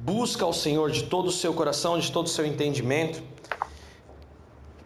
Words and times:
busca 0.00 0.44
ao 0.44 0.52
Senhor 0.52 0.90
de 0.90 1.04
todo 1.04 1.26
o 1.26 1.32
seu 1.32 1.52
coração, 1.52 1.98
de 1.98 2.10
todo 2.10 2.26
o 2.26 2.28
seu 2.30 2.46
entendimento, 2.46 3.22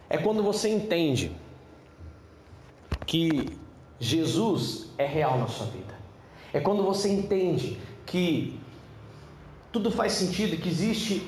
é 0.09 0.17
quando 0.17 0.43
você 0.43 0.69
entende 0.69 1.31
que 3.05 3.57
Jesus 3.99 4.89
é 4.97 5.05
real 5.05 5.37
na 5.37 5.47
sua 5.47 5.67
vida. 5.67 5.95
É 6.53 6.59
quando 6.59 6.83
você 6.83 7.09
entende 7.09 7.79
que 8.05 8.59
tudo 9.71 9.89
faz 9.89 10.13
sentido, 10.13 10.57
que 10.57 10.69
existe 10.69 11.27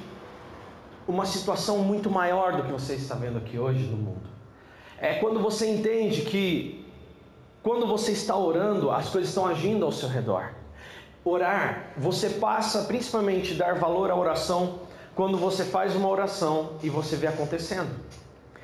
uma 1.08 1.26
situação 1.26 1.80
muito 1.80 2.10
maior 2.10 2.58
do 2.58 2.64
que 2.64 2.72
você 2.72 2.96
está 2.96 3.16
vendo 3.16 3.38
aqui 3.38 3.58
hoje 3.58 3.84
no 3.84 3.98
mundo. 3.98 4.28
É 5.00 5.16
quando 5.16 5.40
você 5.40 5.70
entende 5.70 6.22
que 6.22 6.86
quando 7.64 7.88
você 7.88 8.12
está 8.12 8.36
orando, 8.36 8.92
as 8.92 9.10
coisas 9.10 9.30
estão 9.30 9.46
agindo 9.46 9.86
ao 9.86 9.92
seu 9.92 10.10
redor. 10.10 10.57
Orar, 11.30 11.92
você 11.98 12.30
passa 12.30 12.84
principalmente 12.84 13.54
dar 13.54 13.76
valor 13.76 14.10
à 14.10 14.16
oração 14.16 14.80
quando 15.14 15.38
você 15.38 15.66
faz 15.66 15.94
uma 15.94 16.08
oração 16.08 16.78
e 16.82 16.90
você 16.90 17.18
vê 17.18 17.28
acontecendo. 17.28 17.90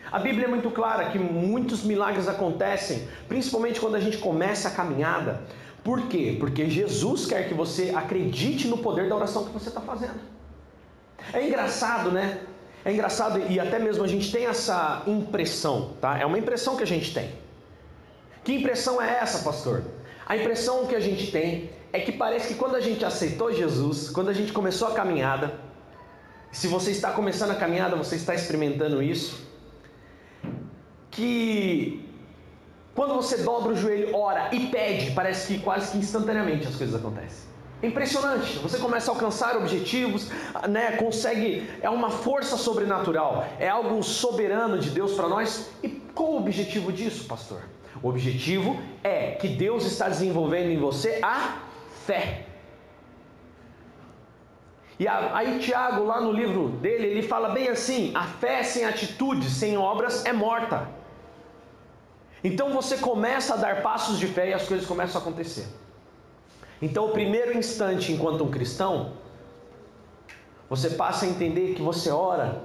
A 0.10 0.18
Bíblia 0.18 0.46
é 0.46 0.48
muito 0.48 0.72
clara 0.72 1.10
que 1.10 1.20
muitos 1.20 1.84
milagres 1.84 2.26
acontecem, 2.30 3.06
principalmente 3.28 3.82
quando 3.82 3.96
a 3.96 4.00
gente 4.00 4.18
começa 4.18 4.70
a 4.70 4.72
caminhada. 4.72 5.42
Por 5.84 6.08
quê? 6.08 6.38
Porque 6.40 6.70
Jesus 6.70 7.26
quer 7.26 7.50
que 7.50 7.54
você 7.54 7.92
acredite 7.94 8.70
no 8.70 8.78
poder 8.78 9.10
da 9.10 9.16
oração 9.18 9.44
que 9.44 9.52
você 9.52 9.68
está 9.68 9.82
fazendo. 9.82 10.22
É 11.34 11.46
engraçado, 11.46 12.12
né? 12.12 12.40
É 12.86 12.94
engraçado 12.94 13.42
e 13.50 13.60
até 13.60 13.78
mesmo 13.78 14.06
a 14.06 14.08
gente 14.08 14.32
tem 14.32 14.46
essa 14.46 15.04
impressão, 15.06 15.92
tá? 16.00 16.18
É 16.18 16.26
uma 16.26 16.40
impressão 16.40 16.78
que 16.78 16.84
a 16.84 16.88
gente 16.88 17.14
tem. 17.14 17.30
Que 18.42 18.54
impressão 18.54 19.02
é 19.02 19.20
essa, 19.20 19.44
pastor? 19.44 19.84
A 20.26 20.38
impressão 20.38 20.86
que 20.86 20.96
a 20.96 21.00
gente 21.02 21.30
tem 21.30 21.70
é 21.94 22.00
que 22.00 22.12
parece 22.12 22.48
que 22.50 22.56
quando 22.56 22.76
a 22.76 22.82
gente 22.82 23.06
aceitou 23.06 23.54
Jesus, 23.54 24.10
quando 24.10 24.30
a 24.30 24.34
gente 24.34 24.52
começou 24.52 24.88
a 24.88 24.94
caminhada, 24.94 25.54
se 26.52 26.68
você 26.68 26.90
está 26.90 27.12
começando 27.12 27.52
a 27.52 27.56
caminhada, 27.56 27.96
você 27.96 28.16
está 28.16 28.34
experimentando 28.34 29.02
isso, 29.02 29.48
que 31.12 32.10
quando 32.96 33.14
você 33.14 33.38
dobra 33.38 33.74
o 33.74 33.76
joelho, 33.76 34.16
ora 34.16 34.50
e 34.52 34.68
pede, 34.68 35.12
parece 35.12 35.54
que 35.54 35.60
quase 35.60 35.92
que 35.92 35.98
instantaneamente 36.00 36.68
as 36.68 36.76
coisas 36.76 36.96
acontecem. 36.96 37.54
É 37.84 37.88
impressionante. 37.88 38.58
Você 38.60 38.80
começa 38.80 39.12
a 39.12 39.14
alcançar 39.14 39.56
objetivos, 39.58 40.32
né? 40.70 40.94
Consegue, 40.94 41.70
é 41.82 41.90
uma 41.90 42.10
força 42.10 42.58
sobrenatural, 42.58 43.46
é 43.60 43.70
algo 43.70 44.02
soberano 44.02 44.80
de 44.80 44.90
Deus 44.90 45.14
para 45.14 45.28
nós. 45.28 45.70
E 45.84 45.90
qual 45.90 46.32
o 46.32 46.38
objetivo 46.38 46.92
disso, 46.92 47.26
pastor? 47.26 47.62
O 48.02 48.10
objetivo 48.10 48.80
é 49.04 49.32
que 49.32 49.48
Deus 49.48 49.86
está 49.86 50.10
desenvolvendo 50.10 50.72
em 50.72 50.78
você 50.78 51.20
a 51.22 51.73
fé. 52.06 52.46
E 55.00 55.08
aí 55.08 55.60
Tiago, 55.60 56.04
lá 56.06 56.22
no 56.22 56.32
livro 56.32 56.70
dele, 56.70 57.08
ele 57.08 57.24
fala 57.24 57.50
bem 57.50 57.68
assim: 57.68 58.12
a 58.16 58.24
fé 58.24 58.64
sem 58.64 58.86
atitude, 58.86 59.50
sem 59.50 59.78
obras, 59.78 60.26
é 60.26 60.34
morta. 60.34 60.88
Então 62.44 62.74
você 62.74 62.98
começa 62.98 63.54
a 63.54 63.58
dar 63.58 63.82
passos 63.82 64.20
de 64.20 64.28
fé 64.28 64.50
e 64.50 64.54
as 64.54 64.68
coisas 64.68 64.86
começam 64.86 65.20
a 65.20 65.24
acontecer. 65.24 65.68
Então, 66.82 67.06
o 67.06 67.12
primeiro 67.12 67.58
instante 67.58 68.12
enquanto 68.12 68.44
um 68.44 68.52
cristão, 68.52 69.14
você 70.70 70.90
passa 70.90 71.26
a 71.26 71.30
entender 71.30 71.76
que 71.76 71.82
você 71.82 72.10
ora 72.10 72.62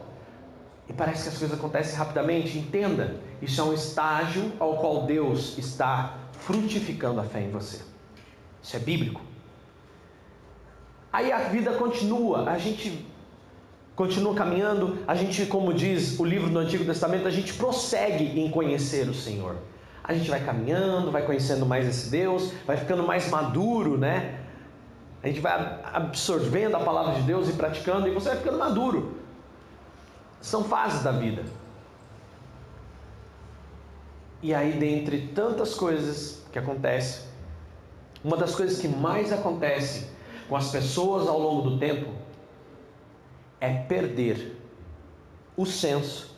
e 0.89 0.93
parece 0.93 1.23
que 1.23 1.29
as 1.29 1.39
coisas 1.39 1.57
acontecem 1.57 1.97
rapidamente. 1.97 2.59
Entenda, 2.59 3.15
isso 3.41 3.61
é 3.61 3.65
um 3.65 3.73
estágio 3.73 4.53
ao 4.59 4.79
qual 4.79 5.07
Deus 5.07 5.57
está 5.57 6.19
frutificando 6.33 7.21
a 7.21 7.25
fé 7.25 7.43
em 7.43 7.51
você. 7.51 7.81
Isso 8.61 8.77
é 8.77 8.81
bíblico. 8.81 9.28
Aí 11.13 11.33
a 11.33 11.49
vida 11.49 11.73
continua, 11.73 12.51
a 12.51 12.59
gente 12.59 13.07
continua 13.97 14.35
caminhando, 14.35 14.99
a 15.07 15.15
gente, 15.15 15.47
como 15.47 15.73
diz 15.73 16.19
o 16.21 16.25
livro 16.25 16.51
do 16.51 16.59
Antigo 16.59 16.85
Testamento, 16.85 17.27
a 17.27 17.31
gente 17.31 17.55
prossegue 17.55 18.41
em 18.41 18.51
conhecer 18.51 19.09
o 19.09 19.15
Senhor 19.15 19.57
a 20.09 20.15
gente 20.15 20.31
vai 20.31 20.43
caminhando, 20.43 21.13
vai 21.13 21.23
conhecendo 21.23 21.67
mais 21.67 21.87
esse 21.87 22.09
Deus, 22.09 22.51
vai 22.67 22.79
ficando 22.79 23.03
mais 23.03 23.29
maduro, 23.29 23.99
né? 23.99 24.41
A 25.23 25.27
gente 25.27 25.39
vai 25.39 25.81
absorvendo 25.85 26.77
a 26.77 26.81
palavra 26.81 27.17
de 27.17 27.23
Deus 27.23 27.47
e 27.51 27.53
praticando, 27.53 28.09
e 28.09 28.11
você 28.11 28.31
vai 28.31 28.39
ficando 28.39 28.57
maduro. 28.57 29.19
São 30.41 30.65
fases 30.65 31.03
da 31.03 31.13
vida. 31.13 31.45
E 34.43 34.55
aí, 34.55 34.79
dentre 34.79 35.29
tantas 35.35 35.75
coisas 35.75 36.43
que 36.51 36.59
acontecem, 36.59 37.25
uma 38.25 38.39
das 38.39 38.55
coisas 38.55 38.81
que 38.81 38.89
mais 38.89 39.31
acontece 39.31 40.09
com 40.49 40.57
as 40.57 40.71
pessoas 40.71 41.29
ao 41.29 41.39
longo 41.39 41.71
do 41.71 41.79
tempo 41.79 42.13
é 43.61 43.83
perder 43.83 44.57
o 45.57 45.67
senso 45.67 46.35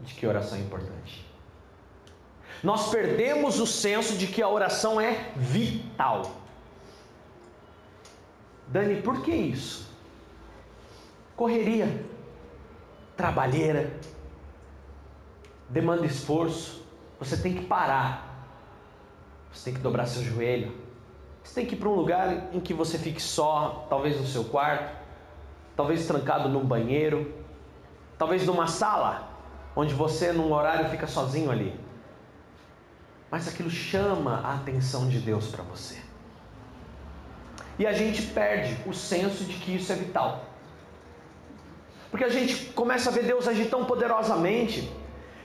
de 0.00 0.14
que 0.14 0.26
oração 0.26 0.56
é 0.56 0.60
importante. 0.62 1.26
Nós 2.62 2.88
perdemos 2.90 3.58
o 3.58 3.66
senso 3.66 4.16
de 4.16 4.26
que 4.26 4.42
a 4.42 4.48
oração 4.48 5.00
é 5.00 5.32
vital. 5.36 6.30
Dani, 8.68 9.02
por 9.02 9.22
que 9.22 9.32
isso? 9.32 9.90
Correria, 11.36 12.04
trabalheira, 13.16 13.92
demanda 15.68 16.06
esforço. 16.06 16.84
Você 17.18 17.36
tem 17.36 17.54
que 17.54 17.64
parar. 17.64 18.28
Você 19.52 19.64
tem 19.64 19.74
que 19.74 19.80
dobrar 19.80 20.06
seu 20.06 20.22
joelho. 20.22 20.89
Você 21.42 21.54
tem 21.54 21.66
que 21.66 21.74
ir 21.74 21.78
para 21.78 21.88
um 21.88 21.94
lugar 21.94 22.54
em 22.54 22.60
que 22.60 22.74
você 22.74 22.98
fique 22.98 23.20
só, 23.20 23.86
talvez 23.88 24.20
no 24.20 24.26
seu 24.26 24.44
quarto, 24.44 24.94
talvez 25.76 26.06
trancado 26.06 26.48
num 26.48 26.64
banheiro, 26.64 27.34
talvez 28.18 28.46
numa 28.46 28.66
sala, 28.66 29.28
onde 29.74 29.94
você 29.94 30.32
num 30.32 30.52
horário 30.52 30.88
fica 30.90 31.06
sozinho 31.06 31.50
ali 31.50 31.78
mas 33.30 33.46
aquilo 33.46 33.70
chama 33.70 34.40
a 34.40 34.54
atenção 34.54 35.08
de 35.08 35.20
Deus 35.20 35.46
para 35.46 35.62
você. 35.62 35.96
E 37.78 37.86
a 37.86 37.92
gente 37.92 38.22
perde 38.22 38.76
o 38.86 38.92
senso 38.92 39.44
de 39.44 39.54
que 39.54 39.76
isso 39.76 39.92
é 39.92 39.94
vital. 39.94 40.44
Porque 42.10 42.24
a 42.24 42.28
gente 42.28 42.66
começa 42.72 43.08
a 43.08 43.12
ver 43.12 43.24
Deus 43.24 43.46
agir 43.46 43.70
tão 43.70 43.84
poderosamente 43.84 44.92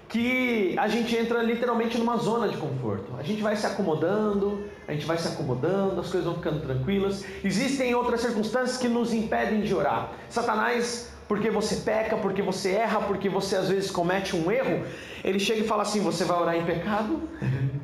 que 0.08 0.76
a 0.78 0.88
gente 0.88 1.16
entra 1.16 1.42
literalmente 1.42 1.98
numa 1.98 2.18
zona 2.18 2.48
de 2.48 2.58
conforto. 2.58 3.14
A 3.18 3.24
gente 3.24 3.42
vai 3.42 3.56
se 3.56 3.66
acomodando, 3.66 4.64
a 4.88 4.94
gente 4.94 5.06
vai 5.06 5.18
se 5.18 5.28
acomodando, 5.28 6.00
as 6.00 6.10
coisas 6.10 6.26
vão 6.26 6.36
ficando 6.36 6.62
tranquilas. 6.62 7.26
Existem 7.44 7.96
outras 7.96 8.22
circunstâncias 8.22 8.78
que 8.78 8.88
nos 8.88 9.14
impedem 9.14 9.62
de 9.62 9.74
orar. 9.74 10.12
Satanás 10.30 11.12
porque 11.28 11.50
você 11.50 11.78
peca, 11.78 12.18
porque 12.18 12.42
você 12.42 12.74
erra, 12.74 13.02
porque 13.02 13.30
você 13.30 13.56
às 13.56 13.70
vezes 13.70 13.90
comete 13.90 14.36
um 14.36 14.52
erro, 14.52 14.86
ele 15.24 15.40
chega 15.40 15.62
e 15.62 15.68
fala 15.68 15.82
assim: 15.82 16.02
Você 16.02 16.24
vai 16.24 16.40
orar 16.40 16.56
em 16.56 16.66
pecado? 16.66 17.22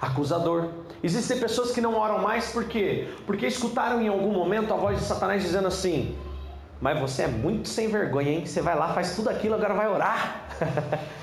Acusador. 0.00 0.68
Existem 1.02 1.38
pessoas 1.38 1.72
que 1.72 1.80
não 1.80 1.94
oram 1.94 2.18
mais 2.18 2.52
por 2.52 2.64
quê? 2.64 3.08
Porque 3.26 3.46
escutaram 3.46 4.02
em 4.02 4.08
algum 4.08 4.32
momento 4.32 4.72
a 4.72 4.76
voz 4.76 4.98
de 4.98 5.04
Satanás 5.04 5.42
dizendo 5.42 5.68
assim: 5.68 6.14
Mas 6.80 6.98
você 6.98 7.22
é 7.22 7.28
muito 7.28 7.68
sem 7.68 7.88
vergonha, 7.88 8.30
hein? 8.30 8.46
Você 8.46 8.62
vai 8.62 8.74
lá, 8.74 8.94
faz 8.94 9.14
tudo 9.14 9.28
aquilo, 9.28 9.54
agora 9.54 9.74
vai 9.74 9.88
orar. 9.88 10.48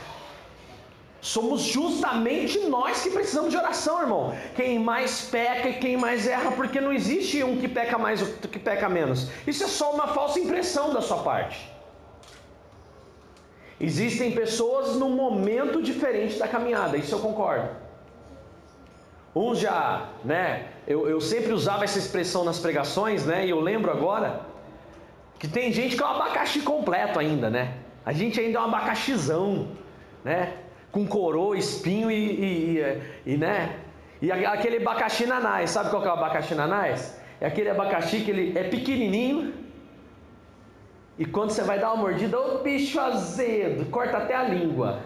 Somos 1.19 1.61
justamente 1.63 2.59
nós 2.67 3.01
que 3.01 3.09
precisamos 3.09 3.49
de 3.49 3.57
oração, 3.57 3.99
irmão. 3.99 4.37
Quem 4.55 4.77
mais 4.77 5.23
peca 5.23 5.67
e 5.67 5.73
quem 5.73 5.97
mais 5.97 6.27
erra, 6.27 6.51
porque 6.51 6.79
não 6.79 6.93
existe 6.93 7.43
um 7.43 7.57
que 7.57 7.67
peca 7.67 7.97
mais 7.97 8.21
ou 8.21 8.27
que 8.47 8.59
peca 8.59 8.87
menos. 8.87 9.29
Isso 9.47 9.63
é 9.63 9.67
só 9.67 9.91
uma 9.91 10.07
falsa 10.07 10.39
impressão 10.39 10.93
da 10.93 11.01
sua 11.01 11.17
parte. 11.23 11.69
Existem 13.79 14.31
pessoas 14.31 14.95
num 14.95 15.09
momento 15.09 15.81
diferente 15.81 16.37
da 16.37 16.47
caminhada, 16.47 16.97
isso 16.97 17.13
eu 17.13 17.19
concordo. 17.19 17.69
Uns 19.35 19.59
já, 19.59 20.09
né? 20.23 20.67
Eu, 20.87 21.07
eu 21.07 21.19
sempre 21.19 21.51
usava 21.51 21.83
essa 21.83 21.99
expressão 21.99 22.43
nas 22.43 22.59
pregações, 22.59 23.25
né? 23.25 23.45
E 23.45 23.49
eu 23.49 23.59
lembro 23.59 23.91
agora 23.91 24.41
que 25.39 25.47
tem 25.47 25.71
gente 25.71 25.95
que 25.95 26.03
é 26.03 26.05
um 26.05 26.09
abacaxi 26.09 26.61
completo 26.61 27.19
ainda, 27.19 27.49
né? 27.49 27.75
A 28.05 28.13
gente 28.13 28.39
ainda 28.39 28.57
é 28.57 28.61
um 28.61 28.65
abacaxizão, 28.65 29.69
né? 30.23 30.53
com 30.91 31.05
coroa, 31.05 31.57
espinho 31.57 32.09
e, 32.09 32.15
e, 32.15 32.79
e, 32.79 33.33
e 33.33 33.37
né? 33.37 33.75
E 34.21 34.31
aquele 34.31 34.77
abacaxi 34.77 35.27
nanás, 35.27 35.69
sabe 35.69 35.91
qual 35.91 36.01
que 36.01 36.07
é 36.07 36.11
o 36.11 36.13
abacaxi 36.13 36.55
nanás? 36.55 37.19
É 37.39 37.45
aquele 37.45 37.69
abacaxi 37.69 38.21
que 38.21 38.31
ele 38.31 38.57
é 38.57 38.63
pequenininho 38.63 39.53
e 41.19 41.25
quando 41.25 41.51
você 41.51 41.63
vai 41.63 41.79
dar 41.79 41.93
uma 41.93 42.01
mordida, 42.03 42.39
ô 42.39 42.59
bicho 42.63 42.99
azedo, 42.99 43.85
corta 43.91 44.17
até 44.17 44.35
a 44.35 44.43
língua. 44.43 45.01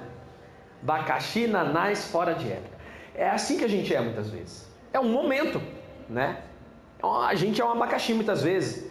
Abacaxi 0.81 1.47
nanás 1.47 2.09
fora 2.09 2.33
de 2.33 2.49
época. 2.49 2.77
É 3.13 3.29
assim 3.29 3.57
que 3.57 3.65
a 3.65 3.69
gente 3.69 3.93
é 3.93 3.99
muitas 3.99 4.29
vezes. 4.29 4.71
É 4.93 4.99
um 4.99 5.09
momento, 5.09 5.61
né? 6.09 6.37
A 7.03 7.35
gente 7.35 7.59
é 7.59 7.65
um 7.65 7.71
abacaxi 7.71 8.13
muitas 8.13 8.43
vezes 8.43 8.89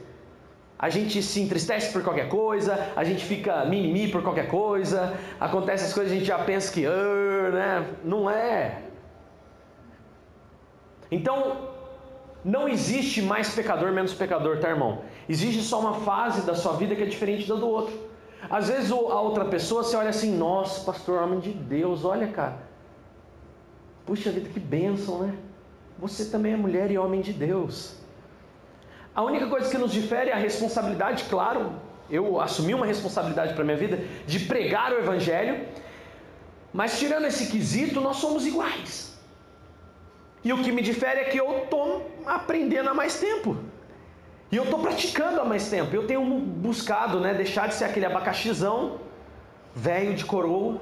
a 0.87 0.88
gente 0.88 1.23
se 1.23 1.38
entristece 1.43 1.93
por 1.93 2.03
qualquer 2.03 2.29
coisa, 2.29 2.93
a 2.97 3.05
gente 3.05 3.23
fica 3.23 3.67
mimimi 3.67 4.09
por 4.09 4.23
qualquer 4.23 4.49
coisa, 4.49 5.15
acontece 5.38 5.85
as 5.85 5.93
coisas 5.93 6.11
a 6.11 6.17
gente 6.17 6.25
já 6.27 6.38
pensa 6.38 6.73
que, 6.73 6.87
uh, 6.87 7.53
né? 7.53 7.87
Não 8.03 8.31
é. 8.31 8.85
Então, 11.11 11.69
Não 12.44 12.69
existe 12.69 13.21
mais 13.21 13.55
pecador 13.55 13.93
menos 13.93 14.15
pecador, 14.15 14.59
tá, 14.59 14.71
irmão? 14.71 15.03
Existe 15.29 15.62
só 15.62 15.79
uma 15.81 15.94
fase 16.00 16.43
da 16.47 16.55
sua 16.55 16.73
vida 16.73 16.97
que 16.97 17.03
é 17.03 17.06
diferente 17.06 17.47
da 17.47 17.55
do 17.55 17.69
outro. 17.69 17.94
Às 18.49 18.69
vezes 18.69 18.91
a 18.91 19.21
outra 19.21 19.44
pessoa 19.44 19.85
você 19.85 19.97
olha 19.97 20.09
assim, 20.09 20.35
nossa, 20.37 20.83
pastor, 20.85 21.23
homem 21.23 21.41
de 21.41 21.53
Deus, 21.53 22.05
olha, 22.05 22.29
cara. 22.29 22.56
Puxa 24.06 24.31
vida, 24.31 24.49
que 24.49 24.59
bênção, 24.59 25.21
né? 25.21 25.35
Você 25.99 26.31
também 26.31 26.55
é 26.55 26.56
mulher 26.56 26.91
e 26.91 26.97
homem 26.97 27.21
de 27.21 27.35
Deus. 27.35 28.00
A 29.15 29.23
única 29.23 29.47
coisa 29.47 29.71
que 29.71 29.79
nos 29.79 29.93
difere 29.93 30.31
é 30.31 30.33
a 30.33 30.37
responsabilidade, 30.37 31.25
claro. 31.25 31.73
Eu 32.09 32.41
assumi 32.41 32.75
uma 32.75 32.87
responsabilidade 32.87 33.55
para 33.55 33.65
minha 33.65 33.77
vida 33.77 33.99
de 34.27 34.41
pregar 34.41 34.93
o 34.93 34.99
evangelho, 34.99 35.67
mas 36.73 36.99
tirando 36.99 37.27
esse 37.27 37.51
quesito, 37.51 38.01
nós 38.01 38.17
somos 38.17 38.47
iguais. 38.47 39.19
E 40.43 40.53
o 40.53 40.62
que 40.62 40.73
me 40.73 40.83
difere 40.83 41.21
é 41.21 41.25
que 41.25 41.39
eu 41.39 41.65
estou 41.65 42.11
aprendendo 42.25 42.89
há 42.89 42.95
mais 42.95 43.19
tempo. 43.19 43.57
E 44.51 44.57
eu 44.57 44.65
estou 44.65 44.81
praticando 44.81 45.41
há 45.41 45.45
mais 45.45 45.69
tempo. 45.69 45.95
Eu 45.95 46.07
tenho 46.07 46.25
buscado 46.39 47.21
né, 47.21 47.35
deixar 47.35 47.69
de 47.69 47.75
ser 47.75 47.85
aquele 47.85 48.07
abacaxizão 48.07 48.99
velho 49.75 50.15
de 50.15 50.25
coroa. 50.25 50.81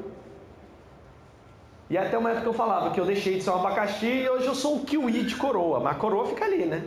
E 1.90 1.98
até 1.98 2.16
uma 2.16 2.30
época 2.30 2.46
eu 2.46 2.52
falava 2.52 2.90
que 2.90 3.00
eu 3.00 3.04
deixei 3.04 3.36
de 3.36 3.42
ser 3.42 3.50
um 3.50 3.56
abacaxi 3.56 4.06
e 4.06 4.28
hoje 4.28 4.46
eu 4.46 4.54
sou 4.54 4.76
um 4.76 4.84
kiwi 4.84 5.24
de 5.24 5.36
coroa. 5.36 5.80
Mas 5.80 5.96
a 5.96 5.98
coroa 5.98 6.26
fica 6.26 6.44
ali, 6.44 6.64
né? 6.64 6.84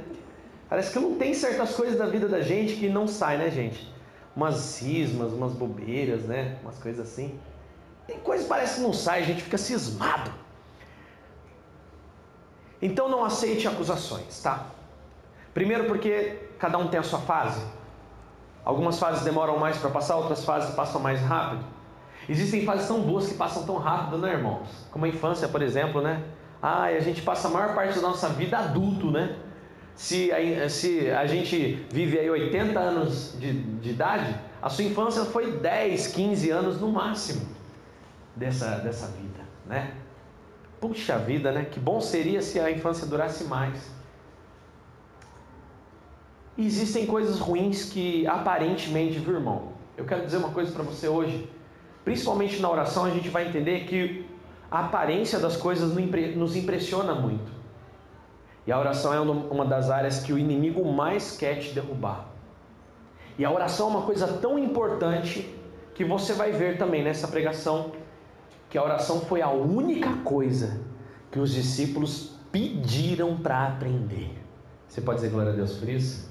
Parece 0.71 0.93
que 0.93 0.99
não 0.99 1.15
tem 1.15 1.33
certas 1.33 1.75
coisas 1.75 1.99
da 1.99 2.05
vida 2.05 2.29
da 2.29 2.39
gente 2.39 2.77
que 2.77 2.87
não 2.87 3.05
sai, 3.05 3.37
né, 3.37 3.51
gente? 3.51 3.93
Umas 4.33 4.55
cismas, 4.55 5.33
umas 5.33 5.51
bobeiras, 5.51 6.23
né? 6.23 6.59
Umas 6.63 6.77
coisas 6.77 7.05
assim. 7.05 7.37
Tem 8.07 8.17
coisas 8.19 8.45
que 8.45 8.49
parece 8.49 8.75
que 8.75 8.81
não 8.81 8.93
sai, 8.93 9.19
a 9.19 9.25
gente 9.25 9.43
fica 9.43 9.57
cismado. 9.57 10.31
Então 12.81 13.09
não 13.09 13.25
aceite 13.25 13.67
acusações, 13.67 14.41
tá? 14.41 14.67
Primeiro 15.53 15.87
porque 15.87 16.39
cada 16.57 16.77
um 16.77 16.87
tem 16.87 17.01
a 17.01 17.03
sua 17.03 17.19
fase. 17.19 17.61
Algumas 18.63 18.97
fases 18.97 19.25
demoram 19.25 19.59
mais 19.59 19.75
para 19.75 19.89
passar, 19.89 20.15
outras 20.15 20.45
fases 20.45 20.73
passam 20.73 21.01
mais 21.01 21.19
rápido. 21.19 21.65
Existem 22.29 22.63
fases 22.63 22.87
tão 22.87 23.01
boas 23.01 23.27
que 23.27 23.33
passam 23.33 23.65
tão 23.65 23.75
rápido, 23.75 24.19
né, 24.19 24.31
irmãos? 24.31 24.69
Como 24.89 25.03
a 25.03 25.09
infância, 25.09 25.49
por 25.49 25.61
exemplo, 25.61 26.01
né? 26.01 26.23
Ah, 26.61 26.83
a 26.83 26.99
gente 27.01 27.21
passa 27.23 27.49
a 27.49 27.51
maior 27.51 27.75
parte 27.75 27.95
da 27.95 28.01
nossa 28.03 28.29
vida 28.29 28.57
adulto, 28.57 29.11
né? 29.11 29.35
Se 29.95 30.31
a, 30.31 30.69
se 30.69 31.09
a 31.11 31.25
gente 31.25 31.85
vive 31.91 32.17
aí 32.17 32.29
80 32.29 32.79
anos 32.79 33.35
de, 33.39 33.53
de 33.53 33.89
idade, 33.89 34.35
a 34.61 34.69
sua 34.69 34.83
infância 34.83 35.25
foi 35.25 35.57
10, 35.57 36.07
15 36.07 36.49
anos 36.49 36.81
no 36.81 36.91
máximo 36.91 37.45
dessa, 38.35 38.77
dessa 38.77 39.07
vida, 39.07 39.41
né? 39.65 39.95
Puxa 40.79 41.17
vida, 41.17 41.51
né? 41.51 41.65
Que 41.65 41.79
bom 41.79 42.01
seria 42.01 42.41
se 42.41 42.59
a 42.59 42.71
infância 42.71 43.05
durasse 43.05 43.43
mais. 43.43 43.91
Existem 46.57 47.05
coisas 47.05 47.39
ruins 47.39 47.85
que 47.85 48.25
aparentemente, 48.27 49.19
viu, 49.19 49.35
irmão? 49.35 49.73
Eu 49.95 50.05
quero 50.05 50.25
dizer 50.25 50.37
uma 50.37 50.49
coisa 50.49 50.71
para 50.71 50.83
você 50.83 51.07
hoje. 51.07 51.49
Principalmente 52.03 52.59
na 52.59 52.69
oração, 52.69 53.05
a 53.05 53.09
gente 53.11 53.29
vai 53.29 53.47
entender 53.47 53.85
que 53.85 54.25
a 54.69 54.85
aparência 54.85 55.39
das 55.39 55.55
coisas 55.55 55.93
nos 56.35 56.55
impressiona 56.55 57.13
muito. 57.13 57.60
E 58.65 58.71
a 58.71 58.79
oração 58.79 59.13
é 59.13 59.19
uma 59.19 59.65
das 59.65 59.89
áreas 59.89 60.19
que 60.19 60.31
o 60.31 60.37
inimigo 60.37 60.85
mais 60.91 61.35
quer 61.35 61.59
te 61.59 61.73
derrubar. 61.73 62.27
E 63.37 63.45
a 63.45 63.51
oração 63.51 63.87
é 63.87 63.89
uma 63.91 64.01
coisa 64.03 64.27
tão 64.27 64.59
importante 64.59 65.53
que 65.95 66.05
você 66.05 66.33
vai 66.33 66.51
ver 66.51 66.77
também 66.77 67.03
nessa 67.03 67.27
pregação 67.27 67.91
que 68.69 68.77
a 68.77 68.83
oração 68.83 69.19
foi 69.21 69.41
a 69.41 69.49
única 69.49 70.13
coisa 70.23 70.79
que 71.29 71.39
os 71.39 71.51
discípulos 71.51 72.31
pediram 72.51 73.37
para 73.37 73.67
aprender. 73.67 74.31
Você 74.87 75.01
pode 75.01 75.17
dizer 75.17 75.29
glória 75.31 75.51
a 75.51 75.55
Deus 75.55 75.73
por 75.73 75.89
isso? 75.89 76.29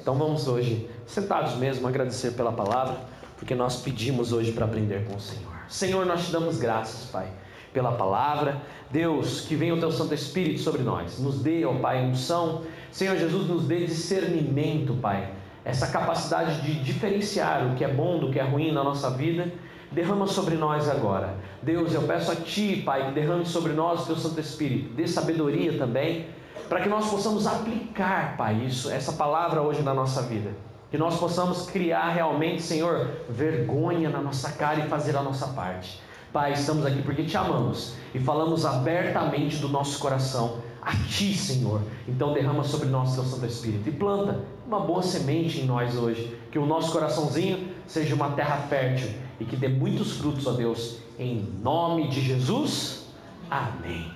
Então 0.00 0.16
vamos 0.16 0.48
hoje, 0.48 0.90
sentados 1.06 1.54
mesmo, 1.54 1.86
agradecer 1.86 2.32
pela 2.32 2.52
palavra, 2.52 2.96
porque 3.36 3.54
nós 3.54 3.76
pedimos 3.76 4.32
hoje 4.32 4.50
para 4.52 4.64
aprender 4.64 5.06
com 5.06 5.16
o 5.16 5.20
Senhor. 5.20 5.52
Senhor, 5.68 6.04
nós 6.06 6.26
te 6.26 6.32
damos 6.32 6.58
graças, 6.58 7.08
Pai, 7.10 7.28
pela 7.72 7.92
palavra. 7.92 8.60
Deus, 8.90 9.42
que 9.42 9.54
venha 9.54 9.74
o 9.74 9.80
teu 9.80 9.92
Santo 9.92 10.14
Espírito 10.14 10.60
sobre 10.60 10.82
nós. 10.82 11.18
Nos 11.18 11.40
dê, 11.40 11.64
ó 11.64 11.74
Pai, 11.74 12.02
unção. 12.04 12.62
Senhor 12.90 13.16
Jesus, 13.16 13.48
nos 13.48 13.64
dê 13.66 13.86
discernimento, 13.86 14.94
Pai. 14.94 15.32
Essa 15.64 15.86
capacidade 15.86 16.62
de 16.62 16.82
diferenciar 16.82 17.66
o 17.66 17.74
que 17.74 17.84
é 17.84 17.88
bom 17.88 18.18
do 18.18 18.30
que 18.30 18.38
é 18.38 18.42
ruim 18.42 18.72
na 18.72 18.82
nossa 18.82 19.10
vida 19.10 19.52
derrama 19.90 20.26
sobre 20.26 20.54
nós 20.54 20.88
agora. 20.88 21.34
Deus, 21.62 21.92
eu 21.92 22.02
peço 22.02 22.30
a 22.30 22.36
Ti, 22.36 22.82
Pai, 22.84 23.06
que 23.06 23.12
derrame 23.12 23.44
sobre 23.44 23.72
nós 23.72 24.02
o 24.02 24.06
Teu 24.06 24.16
Santo 24.16 24.40
Espírito, 24.40 24.94
dê 24.94 25.06
sabedoria 25.06 25.76
também, 25.76 26.26
para 26.68 26.80
que 26.80 26.88
nós 26.88 27.10
possamos 27.10 27.46
aplicar, 27.46 28.36
Pai, 28.36 28.62
isso, 28.64 28.90
essa 28.90 29.12
palavra 29.12 29.60
hoje 29.60 29.82
na 29.82 29.92
nossa 29.92 30.22
vida. 30.22 30.50
Que 30.90 30.98
nós 30.98 31.18
possamos 31.18 31.70
criar 31.70 32.10
realmente, 32.10 32.62
Senhor, 32.62 33.10
vergonha 33.28 34.08
na 34.08 34.20
nossa 34.20 34.52
cara 34.52 34.80
e 34.80 34.88
fazer 34.88 35.16
a 35.16 35.22
nossa 35.22 35.48
parte. 35.48 36.00
Pai, 36.32 36.52
estamos 36.52 36.86
aqui 36.86 37.02
porque 37.02 37.24
te 37.24 37.36
amamos 37.36 37.94
e 38.14 38.20
falamos 38.20 38.64
abertamente 38.64 39.56
do 39.56 39.68
nosso 39.68 39.98
coração 39.98 40.58
a 40.80 40.92
Ti, 40.92 41.34
Senhor. 41.34 41.82
Então 42.06 42.32
derrama 42.32 42.62
sobre 42.62 42.88
nós 42.88 43.16
Teu 43.16 43.24
Santo 43.24 43.46
Espírito 43.46 43.88
e 43.88 43.92
planta 43.92 44.40
uma 44.64 44.78
boa 44.78 45.02
semente 45.02 45.60
em 45.60 45.66
nós 45.66 45.96
hoje. 45.96 46.38
Que 46.52 46.58
o 46.58 46.64
nosso 46.64 46.92
coraçãozinho 46.92 47.74
seja 47.84 48.14
uma 48.14 48.30
terra 48.30 48.58
fértil 48.68 49.10
e 49.40 49.44
que 49.44 49.56
dê 49.56 49.66
muitos 49.66 50.18
frutos, 50.18 50.46
ó 50.46 50.52
Deus, 50.52 50.98
em 51.18 51.48
nome 51.64 52.08
de 52.08 52.20
Jesus. 52.20 53.08
Amém. 53.50 54.12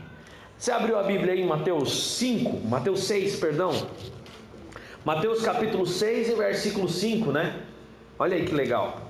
Você 0.56 0.70
abriu 0.70 0.96
a 0.96 1.02
Bíblia 1.02 1.32
aí 1.32 1.42
em 1.42 1.46
Mateus 1.48 2.16
5, 2.16 2.64
Mateus 2.68 3.02
6, 3.04 3.40
perdão. 3.40 3.72
Mateus 5.04 5.42
capítulo 5.42 5.84
6 5.84 6.28
e 6.28 6.34
versículo 6.34 6.88
5, 6.88 7.32
né? 7.32 7.60
Olha 8.16 8.36
aí 8.36 8.44
que 8.44 8.54
legal. 8.54 9.03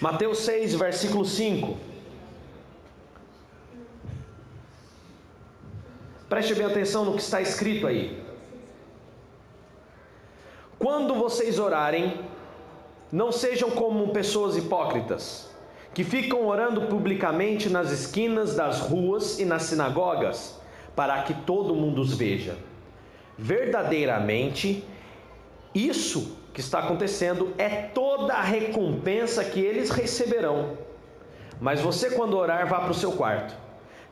Mateus 0.00 0.40
6, 0.40 0.74
versículo 0.74 1.24
5. 1.24 1.76
Preste 6.28 6.54
bem 6.54 6.66
atenção 6.66 7.04
no 7.04 7.14
que 7.14 7.22
está 7.22 7.40
escrito 7.40 7.86
aí. 7.86 8.22
Quando 10.78 11.14
vocês 11.14 11.58
orarem, 11.58 12.20
não 13.10 13.32
sejam 13.32 13.70
como 13.70 14.12
pessoas 14.12 14.56
hipócritas, 14.56 15.48
que 15.94 16.04
ficam 16.04 16.46
orando 16.46 16.82
publicamente 16.82 17.70
nas 17.70 17.90
esquinas 17.90 18.54
das 18.54 18.80
ruas 18.80 19.38
e 19.38 19.46
nas 19.46 19.62
sinagogas, 19.62 20.60
para 20.94 21.22
que 21.22 21.32
todo 21.32 21.74
mundo 21.74 22.02
os 22.02 22.12
veja. 22.12 22.58
Verdadeiramente, 23.38 24.84
isso 25.74 26.36
que 26.56 26.62
está 26.62 26.78
acontecendo 26.78 27.52
é 27.58 27.68
toda 27.68 28.32
a 28.32 28.40
recompensa 28.40 29.44
que 29.44 29.60
eles 29.60 29.90
receberão. 29.90 30.78
Mas 31.60 31.82
você, 31.82 32.12
quando 32.12 32.34
orar, 32.34 32.66
vá 32.66 32.80
para 32.80 32.92
o 32.92 32.94
seu 32.94 33.12
quarto, 33.12 33.54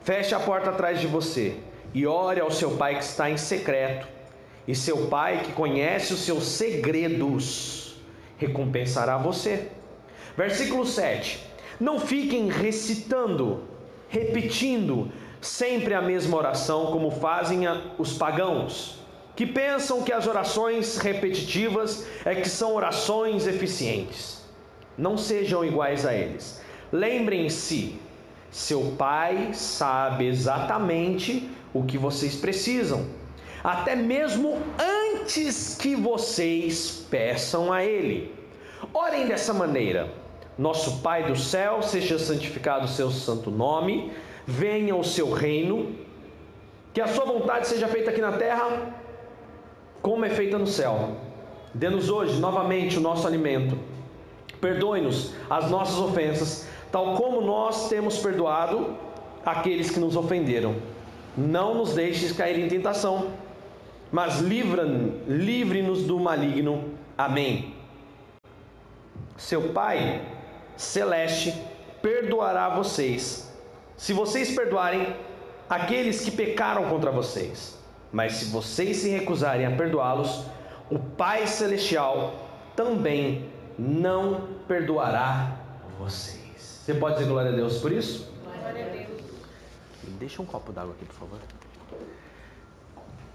feche 0.01 0.35
a 0.35 0.39
porta 0.39 0.69
atrás 0.69 1.01
de 1.01 1.07
você 1.07 1.57
e 1.91 2.05
ore 2.05 2.39
ao 2.39 2.51
seu 2.51 2.77
pai 2.77 2.99
que 2.99 3.03
está 3.03 3.31
em 3.31 3.37
secreto, 3.37 4.07
e 4.67 4.75
seu 4.75 5.07
pai 5.07 5.41
que 5.43 5.53
conhece 5.53 6.13
os 6.13 6.19
seus 6.19 6.43
segredos 6.43 7.95
recompensará 8.37 9.17
você. 9.17 9.71
Versículo 10.37 10.85
7. 10.85 11.43
Não 11.79 11.99
fiquem 11.99 12.47
recitando, 12.47 13.63
repetindo 14.07 15.11
sempre 15.41 15.95
a 15.95 16.01
mesma 16.01 16.37
oração 16.37 16.91
como 16.91 17.09
fazem 17.09 17.61
os 17.97 18.13
pagãos, 18.13 18.99
que 19.35 19.45
pensam 19.45 20.01
que 20.01 20.13
as 20.13 20.27
orações 20.27 20.97
repetitivas 20.97 22.05
é 22.23 22.35
que 22.35 22.47
são 22.47 22.73
orações 22.73 23.45
eficientes. 23.45 24.41
Não 24.97 25.17
sejam 25.17 25.65
iguais 25.65 26.05
a 26.05 26.13
eles. 26.13 26.61
Lembrem-se, 26.91 27.99
seu 28.49 28.93
pai 28.97 29.49
sabe 29.53 30.27
exatamente 30.27 31.49
o 31.73 31.83
que 31.83 31.97
vocês 31.97 32.35
precisam, 32.35 33.05
até 33.61 33.95
mesmo 33.95 34.57
antes 34.79 35.75
que 35.75 35.93
vocês 35.93 37.05
peçam 37.09 37.73
a 37.73 37.83
Ele. 37.83 38.33
Orem 38.93 39.27
dessa 39.27 39.53
maneira: 39.53 40.09
Nosso 40.57 41.01
Pai 41.01 41.25
do 41.25 41.35
céu, 41.35 41.81
seja 41.81 42.17
santificado 42.17 42.85
o 42.85 42.87
seu 42.87 43.11
santo 43.11 43.51
nome, 43.51 44.13
venha 44.47 44.95
o 44.95 45.03
seu 45.03 45.33
reino, 45.33 45.93
que 46.93 47.01
a 47.01 47.07
sua 47.07 47.25
vontade 47.25 47.67
seja 47.67 47.89
feita 47.89 48.11
aqui 48.11 48.21
na 48.21 48.31
terra, 48.33 48.95
como 50.05 50.23
é 50.23 50.29
feita 50.29 50.59
no 50.59 50.67
céu. 50.67 51.17
Dê-nos 51.73 52.11
hoje 52.11 52.39
novamente 52.39 52.99
o 52.99 53.01
nosso 53.01 53.25
alimento. 53.25 53.75
Perdoe-nos 54.61 55.33
as 55.49 55.71
nossas 55.71 55.97
ofensas, 55.97 56.67
tal 56.91 57.15
como 57.15 57.41
nós 57.41 57.89
temos 57.89 58.19
perdoado 58.19 58.95
aqueles 59.43 59.89
que 59.89 59.99
nos 59.99 60.15
ofenderam. 60.15 60.75
Não 61.35 61.73
nos 61.73 61.95
deixes 61.95 62.31
cair 62.31 62.59
em 62.59 62.67
tentação 62.67 63.31
mas 64.11 64.39
livre-nos 64.39 66.03
do 66.03 66.19
maligno. 66.19 66.91
Amém. 67.17 67.75
Seu 69.35 69.73
Pai 69.73 70.21
celeste 70.77 71.51
perdoará 72.01 72.69
vocês, 72.69 73.51
se 73.97 74.13
vocês 74.13 74.55
perdoarem 74.55 75.15
aqueles 75.67 76.23
que 76.23 76.31
pecaram 76.31 76.85
contra 76.89 77.11
vocês. 77.11 77.83
Mas 78.15 78.35
se 78.35 78.45
vocês 78.45 78.95
se 78.95 79.09
recusarem 79.09 79.65
a 79.65 79.75
perdoá-los, 79.75 80.45
o 80.89 80.97
Pai 80.97 81.45
Celestial 81.47 82.33
também 82.73 83.49
não 83.77 84.47
perdoará 84.69 85.57
vocês. 85.99 86.79
Você 86.85 86.93
pode 86.93 87.17
dizer 87.17 87.27
glória 87.27 87.51
a 87.51 87.53
Deus 87.53 87.79
por 87.79 87.91
isso? 87.91 88.31
Glória 88.41 88.85
a 88.85 88.89
Deus. 88.89 89.21
Deixa 90.17 90.41
um 90.41 90.45
copo 90.45 90.71
d'água 90.71 90.93
aqui, 90.93 91.03
por 91.03 91.15
favor. 91.15 91.39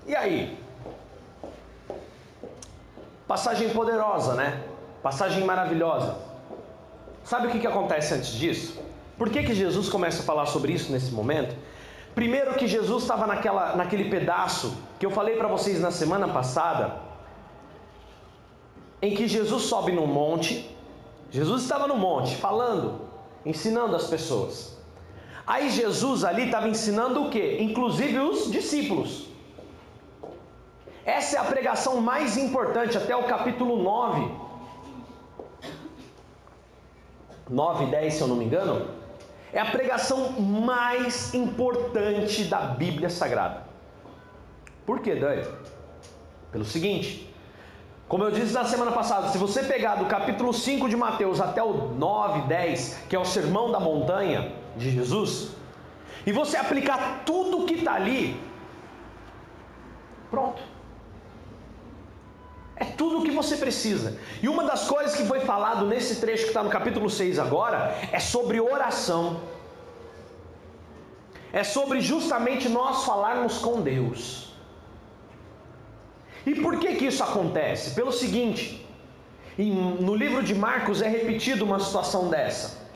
E 0.06 0.16
aí? 0.16 0.58
Passagem 3.28 3.68
poderosa, 3.68 4.34
né? 4.34 4.64
Passagem 5.02 5.44
maravilhosa. 5.44 6.16
Sabe 7.22 7.48
o 7.48 7.50
que, 7.50 7.58
que 7.58 7.66
acontece 7.66 8.14
antes 8.14 8.30
disso? 8.30 8.82
Por 9.18 9.28
que, 9.28 9.42
que 9.42 9.54
Jesus 9.54 9.90
começa 9.90 10.22
a 10.22 10.24
falar 10.24 10.46
sobre 10.46 10.72
isso 10.72 10.90
nesse 10.90 11.12
momento? 11.12 11.54
Primeiro 12.20 12.52
que 12.52 12.68
Jesus 12.68 13.04
estava 13.04 13.26
naquela, 13.26 13.74
naquele 13.74 14.10
pedaço 14.10 14.76
que 14.98 15.06
eu 15.06 15.10
falei 15.10 15.36
para 15.36 15.48
vocês 15.48 15.80
na 15.80 15.90
semana 15.90 16.28
passada, 16.28 16.96
em 19.00 19.14
que 19.14 19.26
Jesus 19.26 19.62
sobe 19.62 19.90
num 19.90 20.06
monte. 20.06 20.76
Jesus 21.30 21.62
estava 21.62 21.86
no 21.88 21.96
monte 21.96 22.36
falando, 22.36 23.00
ensinando 23.42 23.96
as 23.96 24.06
pessoas. 24.06 24.76
Aí 25.46 25.70
Jesus 25.70 26.22
ali 26.22 26.44
estava 26.44 26.68
ensinando 26.68 27.24
o 27.24 27.30
que? 27.30 27.56
Inclusive 27.62 28.18
os 28.18 28.52
discípulos. 28.52 29.26
Essa 31.06 31.38
é 31.38 31.40
a 31.40 31.44
pregação 31.44 32.02
mais 32.02 32.36
importante 32.36 32.98
até 32.98 33.16
o 33.16 33.24
capítulo 33.24 33.82
9. 33.82 34.30
9 37.48 37.84
e 37.84 37.90
10, 37.90 38.12
se 38.12 38.20
eu 38.20 38.28
não 38.28 38.36
me 38.36 38.44
engano. 38.44 38.99
É 39.52 39.60
a 39.60 39.66
pregação 39.66 40.32
mais 40.40 41.34
importante 41.34 42.44
da 42.44 42.60
Bíblia 42.60 43.10
Sagrada. 43.10 43.64
Por 44.86 45.00
que, 45.00 45.14
Dani? 45.14 45.44
Pelo 46.52 46.64
seguinte, 46.64 47.32
como 48.08 48.24
eu 48.24 48.30
disse 48.30 48.52
na 48.52 48.64
semana 48.64 48.90
passada, 48.92 49.28
se 49.28 49.38
você 49.38 49.62
pegar 49.62 49.96
do 49.96 50.06
capítulo 50.06 50.52
5 50.52 50.88
de 50.88 50.96
Mateus 50.96 51.40
até 51.40 51.62
o 51.62 51.94
9, 51.94 52.48
10, 52.48 53.04
que 53.08 53.14
é 53.14 53.18
o 53.18 53.24
sermão 53.24 53.70
da 53.70 53.78
montanha 53.78 54.52
de 54.76 54.90
Jesus, 54.90 55.50
e 56.26 56.32
você 56.32 56.56
aplicar 56.56 57.22
tudo 57.24 57.66
que 57.66 57.74
está 57.74 57.94
ali, 57.94 58.40
pronto. 60.30 60.60
Tudo 63.00 63.18
o 63.18 63.22
que 63.24 63.30
você 63.30 63.56
precisa. 63.56 64.08
E 64.42 64.46
uma 64.46 64.64
das 64.70 64.86
coisas 64.86 65.16
que 65.16 65.24
foi 65.24 65.40
falado 65.40 65.86
nesse 65.86 66.16
trecho 66.20 66.42
que 66.42 66.50
está 66.50 66.62
no 66.62 66.68
capítulo 66.68 67.08
6 67.08 67.38
agora 67.38 67.96
é 68.12 68.20
sobre 68.20 68.60
oração. 68.60 69.40
É 71.50 71.64
sobre 71.64 72.02
justamente 72.02 72.68
nós 72.68 73.04
falarmos 73.06 73.56
com 73.56 73.80
Deus. 73.80 74.52
E 76.44 76.54
por 76.56 76.78
que 76.78 76.96
que 76.96 77.06
isso 77.06 77.24
acontece? 77.24 77.94
Pelo 77.94 78.12
seguinte, 78.12 78.86
no 80.08 80.14
livro 80.14 80.42
de 80.42 80.54
Marcos 80.54 81.00
é 81.00 81.08
repetido 81.08 81.64
uma 81.64 81.80
situação 81.80 82.28
dessa. 82.28 82.86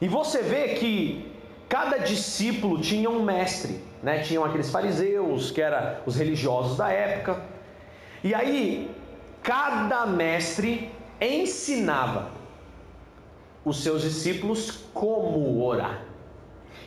E 0.00 0.08
você 0.08 0.42
vê 0.42 0.74
que 0.74 1.32
cada 1.68 1.98
discípulo 1.98 2.80
tinha 2.80 3.08
um 3.08 3.22
mestre, 3.22 3.80
né? 4.02 4.22
Tinham 4.24 4.44
aqueles 4.44 4.70
fariseus, 4.70 5.52
que 5.52 5.62
eram 5.62 5.98
os 6.04 6.16
religiosos 6.16 6.76
da 6.76 6.90
época, 6.90 7.54
e 8.24 8.34
aí, 8.34 8.90
cada 9.44 10.06
mestre 10.06 10.90
ensinava 11.20 12.30
os 13.62 13.82
seus 13.82 14.00
discípulos 14.00 14.86
como 14.94 15.62
orar. 15.62 16.02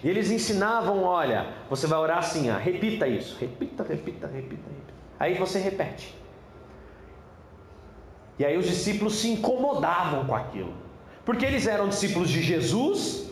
E 0.04 0.10
eles 0.10 0.32
ensinavam, 0.32 1.04
olha, 1.04 1.54
você 1.70 1.86
vai 1.86 2.00
orar 2.00 2.18
assim, 2.18 2.50
ó, 2.50 2.58
repita 2.58 3.08
isso, 3.08 3.38
repita, 3.40 3.84
repita, 3.84 4.28
repita, 4.28 4.64
repita. 4.68 4.94
Aí 5.20 5.36
você 5.36 5.60
repete. 5.60 6.16
E 8.40 8.46
aí 8.46 8.58
os 8.58 8.66
discípulos 8.66 9.16
se 9.16 9.30
incomodavam 9.30 10.26
com 10.26 10.36
aquilo, 10.36 10.74
porque 11.24 11.46
eles 11.46 11.68
eram 11.68 11.88
discípulos 11.88 12.30
de 12.30 12.42
Jesus 12.42 13.30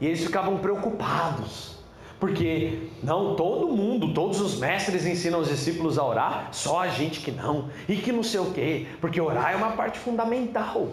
e 0.00 0.06
eles 0.06 0.24
ficavam 0.24 0.58
preocupados. 0.58 1.77
Porque 2.18 2.88
não 3.02 3.36
todo 3.36 3.68
mundo, 3.68 4.12
todos 4.12 4.40
os 4.40 4.58
mestres 4.58 5.06
ensinam 5.06 5.38
os 5.40 5.48
discípulos 5.48 5.98
a 5.98 6.04
orar, 6.04 6.48
só 6.52 6.80
a 6.80 6.88
gente 6.88 7.20
que 7.20 7.30
não, 7.30 7.70
e 7.88 7.96
que 7.96 8.10
não 8.10 8.24
sei 8.24 8.40
o 8.40 8.50
quê, 8.52 8.86
porque 9.00 9.20
orar 9.20 9.52
é 9.52 9.56
uma 9.56 9.72
parte 9.72 9.98
fundamental. 9.98 10.88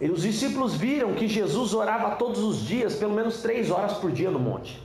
E 0.00 0.08
os 0.08 0.22
discípulos 0.22 0.74
viram 0.74 1.14
que 1.14 1.26
Jesus 1.26 1.74
orava 1.74 2.16
todos 2.16 2.40
os 2.40 2.64
dias, 2.64 2.94
pelo 2.94 3.12
menos 3.12 3.42
três 3.42 3.70
horas 3.70 3.94
por 3.94 4.10
dia 4.10 4.30
no 4.30 4.38
monte. 4.38 4.82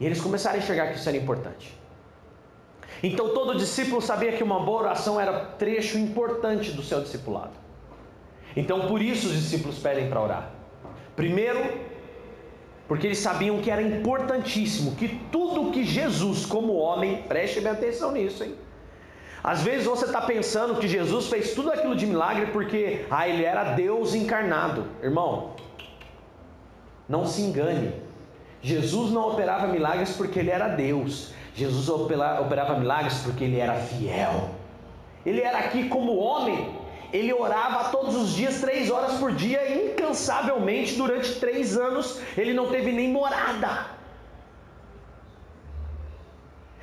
E 0.00 0.06
eles 0.06 0.20
começaram 0.20 0.56
a 0.56 0.58
enxergar 0.58 0.88
que 0.88 0.98
isso 0.98 1.08
era 1.08 1.18
importante. 1.18 1.76
Então 3.02 3.34
todo 3.34 3.56
discípulo 3.56 4.00
sabia 4.00 4.32
que 4.32 4.42
uma 4.42 4.60
boa 4.60 4.82
oração 4.82 5.20
era 5.20 5.44
trecho 5.44 5.98
importante 5.98 6.72
do 6.72 6.82
seu 6.82 7.00
discipulado. 7.00 7.52
Então 8.56 8.86
por 8.88 9.02
isso 9.02 9.26
os 9.26 9.34
discípulos 9.34 9.78
pedem 9.78 10.08
para 10.08 10.20
orar. 10.20 10.50
Primeiro, 11.16 11.60
porque 12.86 13.06
eles 13.06 13.18
sabiam 13.18 13.60
que 13.60 13.70
era 13.70 13.82
importantíssimo 13.82 14.94
que 14.96 15.08
tudo 15.32 15.70
que 15.70 15.84
Jesus, 15.84 16.44
como 16.44 16.74
homem, 16.74 17.22
preste 17.22 17.60
bem 17.60 17.72
atenção 17.72 18.12
nisso, 18.12 18.44
hein? 18.44 18.54
Às 19.42 19.62
vezes 19.62 19.86
você 19.86 20.06
está 20.06 20.22
pensando 20.22 20.76
que 20.76 20.88
Jesus 20.88 21.28
fez 21.28 21.54
tudo 21.54 21.70
aquilo 21.70 21.94
de 21.94 22.06
milagre 22.06 22.46
porque 22.46 23.04
ah, 23.10 23.28
ele 23.28 23.44
era 23.44 23.74
Deus 23.74 24.14
encarnado. 24.14 24.86
Irmão, 25.02 25.50
não 27.06 27.26
se 27.26 27.42
engane. 27.42 27.92
Jesus 28.62 29.10
não 29.12 29.28
operava 29.28 29.66
milagres 29.66 30.16
porque 30.16 30.38
ele 30.38 30.50
era 30.50 30.68
Deus. 30.68 31.34
Jesus 31.54 31.90
operava 31.90 32.78
milagres 32.78 33.18
porque 33.22 33.44
ele 33.44 33.58
era 33.58 33.74
fiel. 33.74 34.48
Ele 35.26 35.42
era 35.42 35.58
aqui 35.58 35.88
como 35.90 36.16
homem, 36.16 36.74
ele 37.14 37.32
orava 37.32 37.90
todos 37.90 38.16
os 38.16 38.30
dias, 38.34 38.60
três 38.60 38.90
horas 38.90 39.18
por 39.18 39.30
dia, 39.30 39.60
incansavelmente, 39.72 40.96
durante 40.96 41.38
três 41.38 41.76
anos. 41.76 42.20
Ele 42.36 42.52
não 42.52 42.66
teve 42.68 42.90
nem 42.90 43.08
morada. 43.08 43.86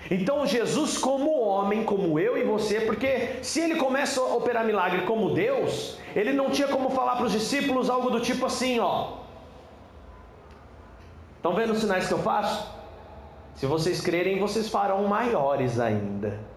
Então 0.10 0.46
Jesus, 0.46 0.98
como 0.98 1.38
homem, 1.42 1.84
como 1.84 2.18
eu 2.18 2.38
e 2.38 2.44
você, 2.44 2.80
porque 2.80 3.40
se 3.42 3.60
ele 3.60 3.76
começa 3.76 4.22
a 4.22 4.34
operar 4.36 4.66
milagre 4.66 5.02
como 5.02 5.34
Deus, 5.34 5.98
ele 6.16 6.32
não 6.32 6.50
tinha 6.50 6.70
como 6.70 6.90
falar 6.92 7.18
para 7.18 7.26
os 7.26 7.34
discípulos 7.34 7.90
algo 7.90 8.10
do 8.10 8.22
tipo 8.22 8.46
assim, 8.46 8.80
ó. 8.80 9.18
Estão 11.36 11.54
vendo 11.54 11.74
os 11.74 11.80
sinais 11.80 12.08
que 12.08 12.14
eu 12.14 12.20
faço? 12.20 12.74
Se 13.56 13.66
vocês 13.66 14.00
crerem, 14.00 14.40
vocês 14.40 14.70
farão 14.70 15.04
maiores 15.08 15.78
ainda. 15.78 16.51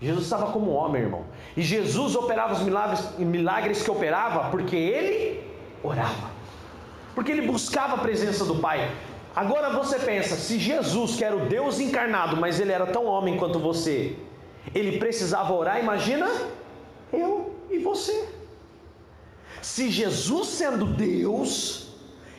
Jesus 0.00 0.24
estava 0.24 0.52
como 0.52 0.72
homem, 0.72 1.02
irmão. 1.02 1.24
E 1.56 1.62
Jesus 1.62 2.14
operava 2.14 2.52
os 2.52 2.60
milagres, 2.60 3.18
milagres 3.18 3.82
que 3.82 3.90
operava 3.90 4.50
porque 4.50 4.76
ele 4.76 5.42
orava. 5.82 6.30
Porque 7.14 7.32
ele 7.32 7.46
buscava 7.46 7.94
a 7.94 7.98
presença 7.98 8.44
do 8.44 8.56
Pai. 8.56 8.90
Agora 9.34 9.70
você 9.70 9.98
pensa, 9.98 10.36
se 10.36 10.58
Jesus, 10.58 11.16
que 11.16 11.24
era 11.24 11.36
o 11.36 11.46
Deus 11.46 11.80
encarnado, 11.80 12.36
mas 12.36 12.60
ele 12.60 12.72
era 12.72 12.86
tão 12.86 13.06
homem 13.06 13.36
quanto 13.38 13.58
você, 13.58 14.16
ele 14.74 14.98
precisava 14.98 15.52
orar, 15.52 15.78
imagina 15.78 16.30
eu 17.12 17.54
e 17.70 17.78
você. 17.78 18.28
Se 19.62 19.90
Jesus, 19.90 20.48
sendo 20.48 20.86
Deus, 20.86 21.88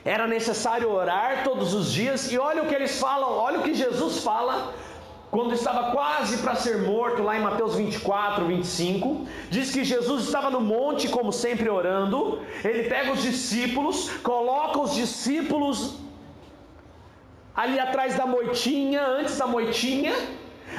era 0.06 0.28
necessário 0.28 0.92
orar 0.92 1.44
todos 1.44 1.74
os 1.74 1.92
dias, 1.92 2.32
e 2.32 2.38
olha 2.38 2.64
o 2.64 2.68
que 2.68 2.74
eles 2.74 3.00
falam, 3.00 3.30
olha 3.30 3.60
o 3.60 3.64
que 3.64 3.74
Jesus 3.74 4.24
fala 4.24 4.74
quando 5.30 5.54
estava 5.54 5.92
quase 5.92 6.38
para 6.38 6.56
ser 6.56 6.84
morto, 6.84 7.22
lá 7.22 7.38
em 7.38 7.42
Mateus 7.42 7.76
24, 7.76 8.46
25, 8.46 9.28
diz 9.50 9.72
que 9.72 9.84
Jesus 9.84 10.24
estava 10.24 10.50
no 10.50 10.62
monte, 10.62 11.10
como 11.10 11.34
sempre, 11.34 11.70
orando. 11.70 12.42
Ele 12.64 12.84
pega 12.84 13.12
os 13.12 13.22
discípulos, 13.22 14.10
coloca 14.24 14.80
os 14.80 14.96
discípulos 14.96 15.98
ali 17.54 17.78
atrás 17.78 18.16
da 18.16 18.26
moitinha, 18.26 19.06
antes 19.06 19.38
da 19.38 19.46
moitinha. 19.46 20.14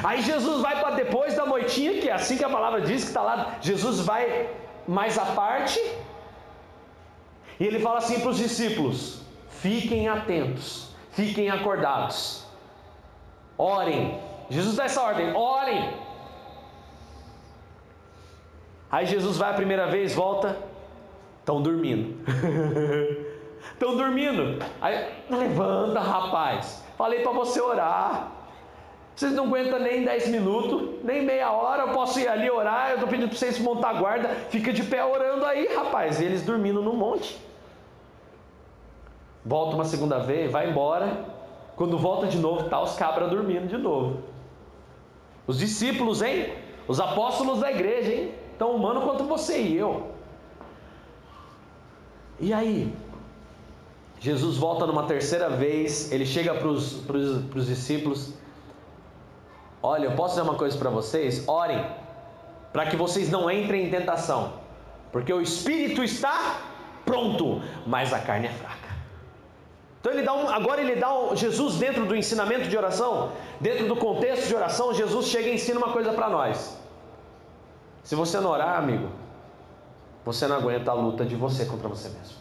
Aí 0.02 0.22
Jesus 0.22 0.62
vai 0.62 0.80
para 0.80 0.94
depois 0.94 1.34
da 1.34 1.44
moitinha, 1.44 2.00
que 2.00 2.08
é 2.08 2.12
assim 2.12 2.38
que 2.38 2.44
a 2.44 2.48
palavra 2.48 2.80
diz 2.80 3.02
que 3.02 3.08
está 3.08 3.20
lá. 3.20 3.56
Jesus 3.60 4.00
vai 4.00 4.48
mais 4.86 5.18
à 5.18 5.26
parte. 5.26 5.78
E 7.60 7.64
ele 7.64 7.80
fala 7.80 7.98
assim 7.98 8.20
para 8.20 8.30
os 8.30 8.38
discípulos: 8.38 9.20
fiquem 9.50 10.08
atentos, 10.08 10.88
fiquem 11.10 11.50
acordados, 11.50 12.46
orem, 13.58 14.18
Jesus 14.50 14.76
dá 14.76 14.84
essa 14.84 15.02
ordem: 15.02 15.34
orem. 15.34 15.94
Aí 18.90 19.06
Jesus 19.06 19.36
vai 19.36 19.50
a 19.50 19.54
primeira 19.54 19.86
vez, 19.86 20.14
volta, 20.14 20.56
estão 21.40 21.60
dormindo. 21.60 22.16
Estão 23.72 23.96
dormindo. 23.96 24.64
Aí 24.80 25.08
levanta, 25.28 26.00
rapaz. 26.00 26.82
Falei 26.96 27.22
para 27.22 27.32
você 27.32 27.60
orar. 27.60 28.32
Vocês 29.14 29.32
não 29.32 29.46
aguentam 29.46 29.80
nem 29.80 30.04
10 30.04 30.28
minutos, 30.28 31.04
nem 31.04 31.24
meia 31.24 31.50
hora. 31.50 31.82
Eu 31.82 31.88
posso 31.88 32.20
ir 32.20 32.28
ali 32.28 32.48
orar. 32.50 32.90
Eu 32.90 32.94
estou 32.94 33.08
pedindo 33.08 33.28
para 33.28 33.36
vocês 33.36 33.58
montar 33.58 33.94
guarda. 33.94 34.28
Fica 34.48 34.72
de 34.72 34.84
pé 34.84 35.04
orando 35.04 35.44
aí, 35.44 35.66
rapaz. 35.74 36.20
E 36.20 36.24
eles 36.24 36.42
dormindo 36.42 36.80
no 36.80 36.92
monte. 36.92 37.38
Volta 39.44 39.74
uma 39.74 39.84
segunda 39.84 40.18
vez, 40.18 40.50
vai 40.50 40.70
embora. 40.70 41.24
Quando 41.74 41.98
volta 41.98 42.26
de 42.26 42.38
novo, 42.38 42.68
tá 42.68 42.80
os 42.80 42.96
cabras 42.96 43.30
dormindo 43.30 43.66
de 43.66 43.76
novo. 43.76 44.22
Os 45.48 45.58
discípulos, 45.58 46.22
hein? 46.22 46.52
Os 46.86 47.00
apóstolos 47.00 47.58
da 47.58 47.72
igreja, 47.72 48.12
hein? 48.12 48.34
Tão 48.56 48.70
humano 48.76 49.02
quanto 49.02 49.24
você 49.24 49.60
e 49.60 49.76
eu. 49.76 50.12
E 52.38 52.52
aí? 52.52 52.94
Jesus 54.20 54.56
volta 54.56 54.86
numa 54.86 55.04
terceira 55.04 55.48
vez, 55.48 56.12
ele 56.12 56.26
chega 56.26 56.54
para 56.54 56.68
os 56.68 57.66
discípulos. 57.66 58.34
Olha, 59.82 60.06
eu 60.06 60.12
posso 60.12 60.34
dizer 60.34 60.42
uma 60.42 60.56
coisa 60.56 60.76
para 60.76 60.90
vocês? 60.90 61.48
Orem, 61.48 61.84
para 62.72 62.86
que 62.86 62.96
vocês 62.96 63.30
não 63.30 63.50
entrem 63.50 63.86
em 63.86 63.90
tentação, 63.90 64.54
porque 65.12 65.32
o 65.32 65.40
espírito 65.40 66.02
está 66.02 66.60
pronto, 67.04 67.62
mas 67.86 68.12
a 68.12 68.18
carne 68.18 68.48
é 68.48 68.50
fraca. 68.50 68.77
Então 70.08 70.16
ele 70.16 70.22
dá 70.22 70.32
um, 70.32 70.48
agora 70.48 70.80
ele 70.80 70.96
dá 70.96 71.12
um, 71.12 71.36
Jesus 71.36 71.76
dentro 71.76 72.06
do 72.06 72.16
ensinamento 72.16 72.66
de 72.66 72.76
oração, 72.76 73.32
dentro 73.60 73.86
do 73.86 73.94
contexto 73.94 74.48
de 74.48 74.54
oração, 74.54 74.94
Jesus 74.94 75.26
chega 75.26 75.48
e 75.48 75.54
ensina 75.54 75.78
uma 75.78 75.92
coisa 75.92 76.12
para 76.14 76.30
nós. 76.30 76.78
Se 78.02 78.14
você 78.14 78.40
não 78.40 78.48
orar, 78.50 78.78
amigo, 78.78 79.10
você 80.24 80.46
não 80.46 80.56
aguenta 80.56 80.92
a 80.92 80.94
luta 80.94 81.26
de 81.26 81.36
você 81.36 81.66
contra 81.66 81.88
você 81.88 82.08
mesmo. 82.08 82.38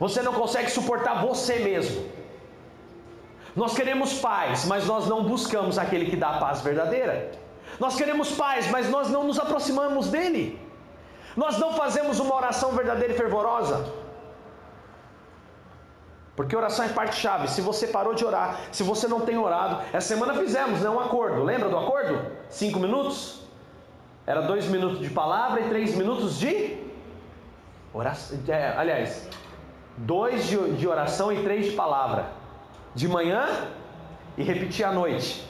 Você 0.00 0.22
não 0.22 0.32
consegue 0.32 0.70
suportar 0.70 1.24
você 1.24 1.60
mesmo. 1.60 2.04
Nós 3.54 3.72
queremos 3.72 4.14
paz, 4.14 4.64
mas 4.64 4.86
nós 4.86 5.06
não 5.06 5.22
buscamos 5.22 5.78
aquele 5.78 6.06
que 6.06 6.16
dá 6.16 6.30
a 6.30 6.38
paz 6.38 6.62
verdadeira. 6.62 7.30
Nós 7.78 7.94
queremos 7.94 8.32
paz, 8.32 8.68
mas 8.68 8.90
nós 8.90 9.08
não 9.08 9.22
nos 9.22 9.38
aproximamos 9.38 10.08
dele. 10.08 10.58
Nós 11.36 11.58
não 11.58 11.74
fazemos 11.74 12.18
uma 12.18 12.34
oração 12.34 12.72
verdadeira 12.72 13.14
e 13.14 13.16
fervorosa. 13.16 13.99
Porque 16.40 16.56
oração 16.56 16.86
é 16.86 16.88
parte-chave. 16.88 17.48
Se 17.48 17.60
você 17.60 17.86
parou 17.86 18.14
de 18.14 18.24
orar, 18.24 18.60
se 18.72 18.82
você 18.82 19.06
não 19.06 19.20
tem 19.20 19.36
orado, 19.36 19.82
essa 19.92 20.08
semana 20.08 20.32
fizemos 20.32 20.80
né, 20.80 20.88
um 20.88 20.98
acordo. 20.98 21.44
Lembra 21.44 21.68
do 21.68 21.76
acordo? 21.76 22.18
Cinco 22.48 22.80
minutos? 22.80 23.42
Era 24.26 24.40
dois 24.40 24.64
minutos 24.64 25.00
de 25.00 25.10
palavra 25.10 25.60
e 25.60 25.68
três 25.68 25.94
minutos 25.94 26.38
de 26.38 26.78
oração. 27.92 28.38
É, 28.48 28.74
aliás, 28.74 29.28
dois 29.98 30.46
de, 30.46 30.56
de 30.76 30.88
oração 30.88 31.30
e 31.30 31.42
três 31.42 31.66
de 31.66 31.72
palavra. 31.72 32.30
De 32.94 33.06
manhã 33.06 33.46
e 34.38 34.42
repetir 34.42 34.86
à 34.86 34.92
noite. 34.92 35.46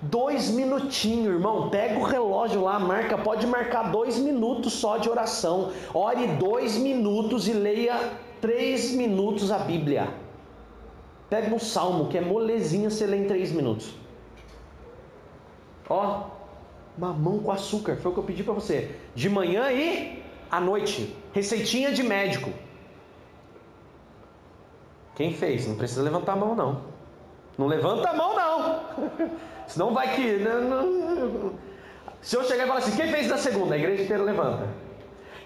Dois 0.00 0.50
minutinhos, 0.50 1.34
irmão. 1.34 1.68
Pega 1.68 1.98
o 1.98 2.02
relógio 2.02 2.62
lá, 2.62 2.78
marca. 2.78 3.18
Pode 3.18 3.46
marcar 3.46 3.90
dois 3.90 4.16
minutos 4.16 4.72
só 4.72 4.96
de 4.96 5.10
oração. 5.10 5.70
Ore 5.92 6.26
dois 6.28 6.78
minutos 6.78 7.46
e 7.46 7.52
leia 7.52 8.23
três 8.44 8.92
minutos 8.92 9.50
a 9.50 9.56
Bíblia. 9.56 10.06
Pega 11.30 11.54
um 11.54 11.58
salmo 11.58 12.08
que 12.08 12.18
é 12.18 12.20
molezinha, 12.20 12.90
você 12.90 13.06
lê 13.06 13.16
em 13.16 13.26
três 13.26 13.50
minutos. 13.50 13.94
Ó, 15.88 16.24
mamão 16.98 17.38
com 17.38 17.50
açúcar, 17.50 17.96
foi 17.96 18.10
o 18.10 18.14
que 18.14 18.20
eu 18.20 18.24
pedi 18.24 18.44
para 18.44 18.52
você. 18.52 18.94
De 19.14 19.30
manhã 19.30 19.72
e 19.72 20.22
à 20.50 20.60
noite. 20.60 21.16
Receitinha 21.32 21.90
de 21.90 22.02
médico. 22.02 22.50
Quem 25.16 25.32
fez? 25.32 25.66
Não 25.66 25.76
precisa 25.76 26.02
levantar 26.02 26.34
a 26.34 26.36
mão, 26.36 26.54
não. 26.54 26.82
Não 27.56 27.66
levanta 27.66 28.10
a 28.10 28.12
mão, 28.12 28.36
não. 28.36 28.80
Senão 29.66 29.94
vai 29.94 30.14
que. 30.14 30.38
Não. 30.38 31.54
Se 32.20 32.36
eu 32.36 32.44
chegar 32.44 32.64
e 32.64 32.66
falar 32.66 32.80
assim, 32.80 32.94
quem 32.94 33.10
fez 33.10 33.26
na 33.26 33.38
segunda? 33.38 33.74
A 33.74 33.78
igreja 33.78 34.02
inteira 34.02 34.22
levanta. 34.22 34.68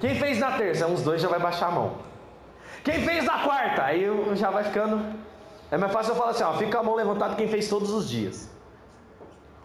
Quem 0.00 0.17
fez 0.17 0.40
na 0.40 0.59
terça? 0.59 0.88
Uns 0.88 1.02
dois 1.02 1.23
já 1.23 1.28
vai 1.28 1.38
baixar 1.38 1.69
a 1.69 1.71
mão. 1.71 2.07
Quem 2.88 3.02
fez 3.02 3.23
na 3.23 3.40
quarta? 3.40 3.85
Aí 3.85 4.07
já 4.35 4.50
vai 4.50 4.64
ficando. 4.64 5.14
É 5.71 5.76
mais 5.76 5.92
fácil 5.92 6.12
eu 6.12 6.16
falar 6.16 6.30
assim, 6.30 6.42
ó, 6.42 6.54
fica 6.54 6.78
a 6.78 6.83
mão 6.83 6.95
levantada 6.95 7.35
quem 7.35 7.47
fez 7.47 7.68
todos 7.68 7.90
os 7.90 8.09
dias. 8.09 8.49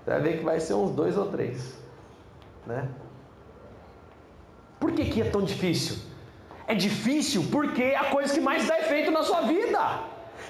Você 0.03 0.11
vai 0.11 0.19
ver 0.19 0.37
que 0.39 0.43
vai 0.43 0.59
ser 0.59 0.73
uns 0.73 0.91
dois 0.91 1.17
ou 1.17 1.27
três. 1.27 1.73
Né? 2.67 2.85
Por 4.77 4.91
que, 4.91 5.05
que 5.05 5.21
é 5.21 5.23
tão 5.23 5.41
difícil? 5.41 5.95
É 6.67 6.75
difícil 6.75 7.45
porque 7.49 7.81
é 7.81 7.95
a 7.95 8.09
coisa 8.09 8.33
que 8.33 8.41
mais 8.41 8.67
dá 8.67 8.77
efeito 8.77 9.09
na 9.09 9.23
sua 9.23 9.39
vida. 9.43 9.79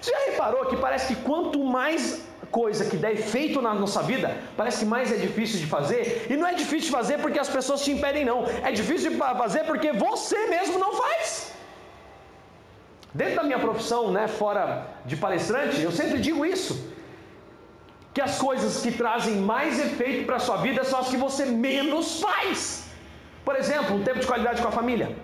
Você 0.02 0.10
já 0.10 0.32
reparou 0.32 0.65
que 0.65 0.76
parece 0.76 1.13
que 1.13 1.21
quanto 1.21 1.63
mais 1.63 2.26
coisa 2.50 2.86
que 2.86 2.97
dá 2.97 3.12
efeito 3.12 3.62
na 3.62 3.76
nossa 3.76 4.02
vida, 4.02 4.36
parece 4.58 4.80
que 4.80 4.86
mais 4.86 5.12
é 5.12 5.17
difícil 5.17 5.60
de 5.60 5.67
fazer? 5.67 6.26
E 6.28 6.36
não 6.36 6.47
é 6.47 6.56
difícil 6.56 6.88
de 6.88 6.91
fazer 6.91 7.19
porque 7.19 7.38
as 7.38 7.50
pessoas 7.50 7.84
te 7.84 7.91
impedem, 7.91 8.26
não. 8.26 8.43
É 8.63 8.71
difícil 8.71 9.12
de 9.12 9.17
fazer 9.17 9.63
porque 9.65 9.91
você 9.91 10.47
mesmo 10.47 10.80
não 10.80 10.93
faz. 10.93 11.53
Dentro 13.13 13.36
da 13.36 13.43
minha 13.43 13.60
profissão, 13.60 14.12
né, 14.12 14.28
fora 14.28 14.88
de 15.06 15.15
palestrante, 15.15 15.82
eu 15.82 15.91
sempre 15.91 16.19
digo 16.19 16.45
isso. 16.45 16.91
Que 18.13 18.21
as 18.21 18.38
coisas 18.38 18.82
que 18.82 18.91
trazem 18.91 19.36
mais 19.38 19.80
efeito 19.80 20.26
para 20.26 20.38
a 20.38 20.39
sua 20.39 20.58
vida 20.58 20.84
são 20.84 20.99
as 20.99 21.10
que 21.10 21.17
você 21.17 21.45
menos 21.45 22.19
faz. 22.19 22.88
Por 23.45 23.56
exemplo, 23.56 23.95
um 23.95 24.04
tempo 24.04 24.19
de 24.19 24.26
qualidade 24.26 24.62
com 24.62 24.67
a 24.67 24.71
família. 24.71 25.15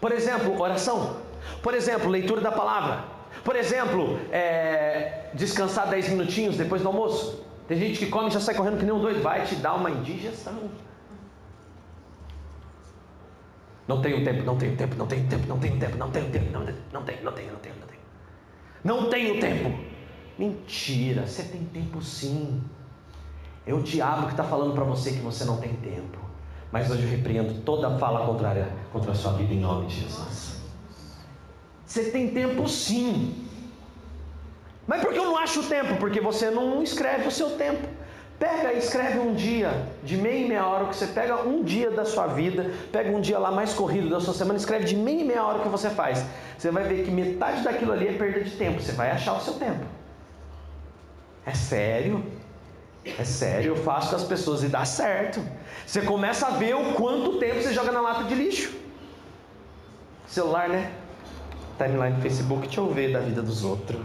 Por 0.00 0.12
exemplo, 0.12 0.60
oração. 0.60 1.16
Por 1.62 1.74
exemplo, 1.74 2.10
leitura 2.10 2.40
da 2.40 2.52
palavra. 2.52 3.04
Por 3.44 3.56
exemplo, 3.56 4.18
é, 4.30 5.26
descansar 5.34 5.88
10 5.88 6.10
minutinhos 6.10 6.56
depois 6.56 6.82
do 6.82 6.88
almoço. 6.88 7.44
Tem 7.66 7.78
gente 7.78 7.98
que 7.98 8.06
come 8.06 8.28
e 8.28 8.30
já 8.30 8.40
sai 8.40 8.54
correndo 8.54 8.78
que 8.78 8.84
nem 8.84 8.92
um 8.92 9.00
doido. 9.00 9.22
Vai 9.22 9.44
te 9.44 9.54
dar 9.54 9.74
uma 9.74 9.90
indigestão. 9.90 10.70
Não 13.88 14.00
tenho 14.00 14.24
tempo, 14.24 14.42
não 14.44 14.56
tenho 14.56 14.76
tempo, 14.76 14.96
não 14.96 15.06
tenho 15.06 15.28
tempo, 15.28 15.46
não 15.46 15.58
tenho 15.58 15.78
tempo, 15.78 15.96
não 15.96 16.10
tenho 16.10 16.30
tempo, 16.30 16.52
não 16.52 16.60
não 16.92 17.02
tenho, 17.02 17.24
não 17.24 17.32
tenho, 17.32 17.52
não 17.52 17.58
tenho, 17.58 17.74
não 17.80 17.86
tenho. 17.86 18.00
Não 18.84 19.10
tenho 19.10 19.40
tempo. 19.40 19.78
Mentira, 20.38 21.26
você 21.26 21.42
tem 21.44 21.64
tempo 21.64 22.00
sim. 22.00 22.62
É 23.66 23.74
o 23.74 23.82
diabo 23.82 24.26
que 24.26 24.32
está 24.32 24.44
falando 24.44 24.74
para 24.74 24.84
você 24.84 25.12
que 25.12 25.20
você 25.20 25.44
não 25.44 25.58
tem 25.58 25.74
tempo. 25.76 26.18
Mas 26.70 26.90
hoje 26.90 27.02
eu 27.02 27.10
repreendo 27.10 27.60
toda 27.62 27.98
fala 27.98 28.26
contrária 28.26 28.72
contra 28.92 29.12
a 29.12 29.14
sua 29.14 29.32
vida 29.32 29.52
em 29.52 29.60
nome 29.60 29.86
de 29.86 30.00
Jesus. 30.00 30.62
Você 31.84 32.10
tem 32.10 32.28
tempo 32.28 32.66
sim. 32.68 33.46
Mas 34.86 35.02
por 35.02 35.12
que 35.12 35.18
eu 35.18 35.24
não 35.24 35.36
acho 35.36 35.62
tempo? 35.64 35.96
Porque 35.96 36.20
você 36.20 36.50
não 36.50 36.82
escreve 36.82 37.28
o 37.28 37.30
seu 37.30 37.50
tempo. 37.50 37.86
Pega 38.42 38.72
e 38.72 38.78
escreve 38.78 39.20
um 39.20 39.34
dia, 39.34 39.86
de 40.02 40.16
meia 40.16 40.44
e 40.44 40.48
meia 40.48 40.66
hora, 40.66 40.86
que 40.86 40.96
você 40.96 41.06
pega 41.06 41.46
um 41.46 41.62
dia 41.62 41.92
da 41.92 42.04
sua 42.04 42.26
vida, 42.26 42.72
pega 42.90 43.08
um 43.08 43.20
dia 43.20 43.38
lá 43.38 43.52
mais 43.52 43.72
corrido 43.72 44.10
da 44.10 44.18
sua 44.18 44.34
semana, 44.34 44.58
escreve 44.58 44.84
de 44.84 44.96
meia 44.96 45.20
e 45.20 45.24
meia 45.24 45.44
hora 45.44 45.58
o 45.58 45.62
que 45.62 45.68
você 45.68 45.88
faz. 45.88 46.24
Você 46.58 46.72
vai 46.72 46.82
ver 46.82 47.04
que 47.04 47.10
metade 47.12 47.62
daquilo 47.62 47.92
ali 47.92 48.08
é 48.08 48.12
perda 48.14 48.40
de 48.40 48.50
tempo. 48.50 48.82
Você 48.82 48.90
vai 48.90 49.12
achar 49.12 49.34
o 49.34 49.40
seu 49.40 49.54
tempo. 49.54 49.86
É 51.46 51.54
sério? 51.54 52.24
É 53.16 53.22
sério, 53.22 53.76
eu 53.76 53.76
faço 53.76 54.10
com 54.10 54.16
as 54.16 54.24
pessoas 54.24 54.64
e 54.64 54.66
dá 54.66 54.84
certo. 54.84 55.40
Você 55.86 56.02
começa 56.02 56.48
a 56.48 56.50
ver 56.50 56.74
o 56.74 56.94
quanto 56.94 57.38
tempo 57.38 57.62
você 57.62 57.72
joga 57.72 57.92
na 57.92 58.00
lata 58.00 58.24
de 58.24 58.34
lixo. 58.34 58.74
Celular, 60.26 60.68
né? 60.68 60.90
Timeline 61.78 62.16
do 62.16 62.22
Facebook, 62.22 62.62
deixa 62.62 62.80
eu 62.80 62.90
ver 62.90 63.12
da 63.12 63.20
vida 63.20 63.40
dos 63.40 63.62
outros. 63.62 64.04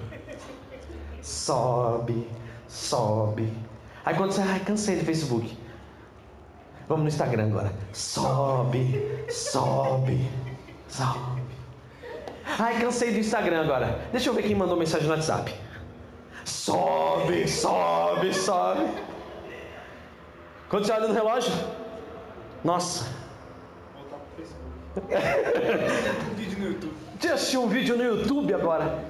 Sobe, 1.24 2.30
sobe. 2.68 3.52
Aí 4.08 4.16
quando 4.16 4.32
você, 4.32 4.42
ai, 4.42 4.62
cansei 4.62 4.96
do 4.96 5.04
Facebook. 5.04 5.58
Vamos 6.88 7.04
no 7.04 7.10
Instagram 7.10 7.48
agora. 7.48 7.74
Sobe, 7.92 9.04
sobe, 9.30 10.32
sobe. 10.88 11.44
Ai, 12.58 12.80
cansei 12.80 13.12
do 13.12 13.18
Instagram 13.18 13.64
agora. 13.64 14.00
Deixa 14.14 14.30
eu 14.30 14.34
ver 14.34 14.44
quem 14.44 14.56
mandou 14.56 14.78
mensagem 14.78 15.10
no 15.10 15.14
WhatsApp. 15.14 15.54
Sobe, 16.46 17.50
sobe, 17.50 18.34
sobe. 18.34 18.88
Quando 20.70 20.86
você 20.86 20.94
olha 20.94 21.10
no 21.10 21.14
relógio, 21.14 21.52
nossa. 22.64 23.08
Voltar 23.94 24.20
pro 24.20 24.38
Facebook. 24.38 26.32
um 26.32 26.36
vídeo 26.36 26.60
no 26.60 26.66
YouTube. 26.66 26.94
Assistiu 27.34 27.64
um 27.64 27.68
vídeo 27.68 27.98
no 27.98 28.04
YouTube 28.06 28.54
agora? 28.54 29.04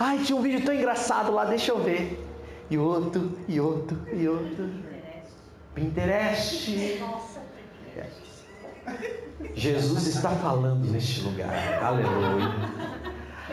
Ai, 0.00 0.20
tinha 0.20 0.38
um 0.38 0.40
vídeo 0.40 0.64
tão 0.64 0.74
engraçado 0.74 1.30
lá, 1.32 1.44
deixa 1.44 1.70
eu 1.70 1.82
ver. 1.82 2.21
E 2.72 2.78
outro, 2.78 3.38
e 3.46 3.60
outro, 3.60 3.98
e 4.14 4.26
outro. 4.26 4.70
Pinterest. 5.74 6.98
Jesus 9.54 10.06
está 10.06 10.30
falando 10.30 10.90
neste 10.90 11.20
lugar. 11.20 11.82
Aleluia. 11.82 12.54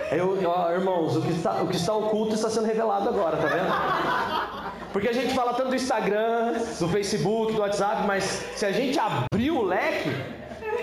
Eu, 0.09 0.39
ó, 0.49 0.71
irmãos, 0.71 1.17
o 1.17 1.21
que, 1.21 1.33
está, 1.33 1.61
o 1.61 1.67
que 1.67 1.75
está 1.75 1.93
oculto 1.93 2.33
está 2.33 2.49
sendo 2.49 2.67
revelado 2.67 3.09
agora, 3.09 3.35
tá 3.35 3.47
vendo? 3.47 4.87
Porque 4.93 5.09
a 5.09 5.13
gente 5.13 5.33
fala 5.33 5.53
tanto 5.53 5.71
do 5.71 5.75
Instagram, 5.75 6.53
do 6.79 6.87
Facebook, 6.87 7.51
do 7.51 7.59
WhatsApp, 7.59 8.07
mas 8.07 8.23
se 8.55 8.65
a 8.65 8.71
gente 8.71 8.97
abrir 8.97 9.51
o 9.51 9.61
leque, 9.61 10.11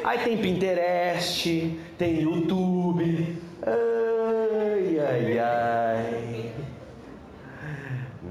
aí 0.05 0.19
tem 0.19 0.37
Pinterest, 0.37 1.81
tem 1.97 2.21
YouTube. 2.21 3.39
Ai, 3.63 4.99
ai, 5.01 5.39
ai. 5.39 6.36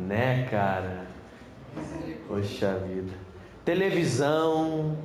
Né, 0.05 0.47
cara? 0.49 1.07
Poxa 2.27 2.77
vida. 2.79 3.11
Televisão, 3.63 4.97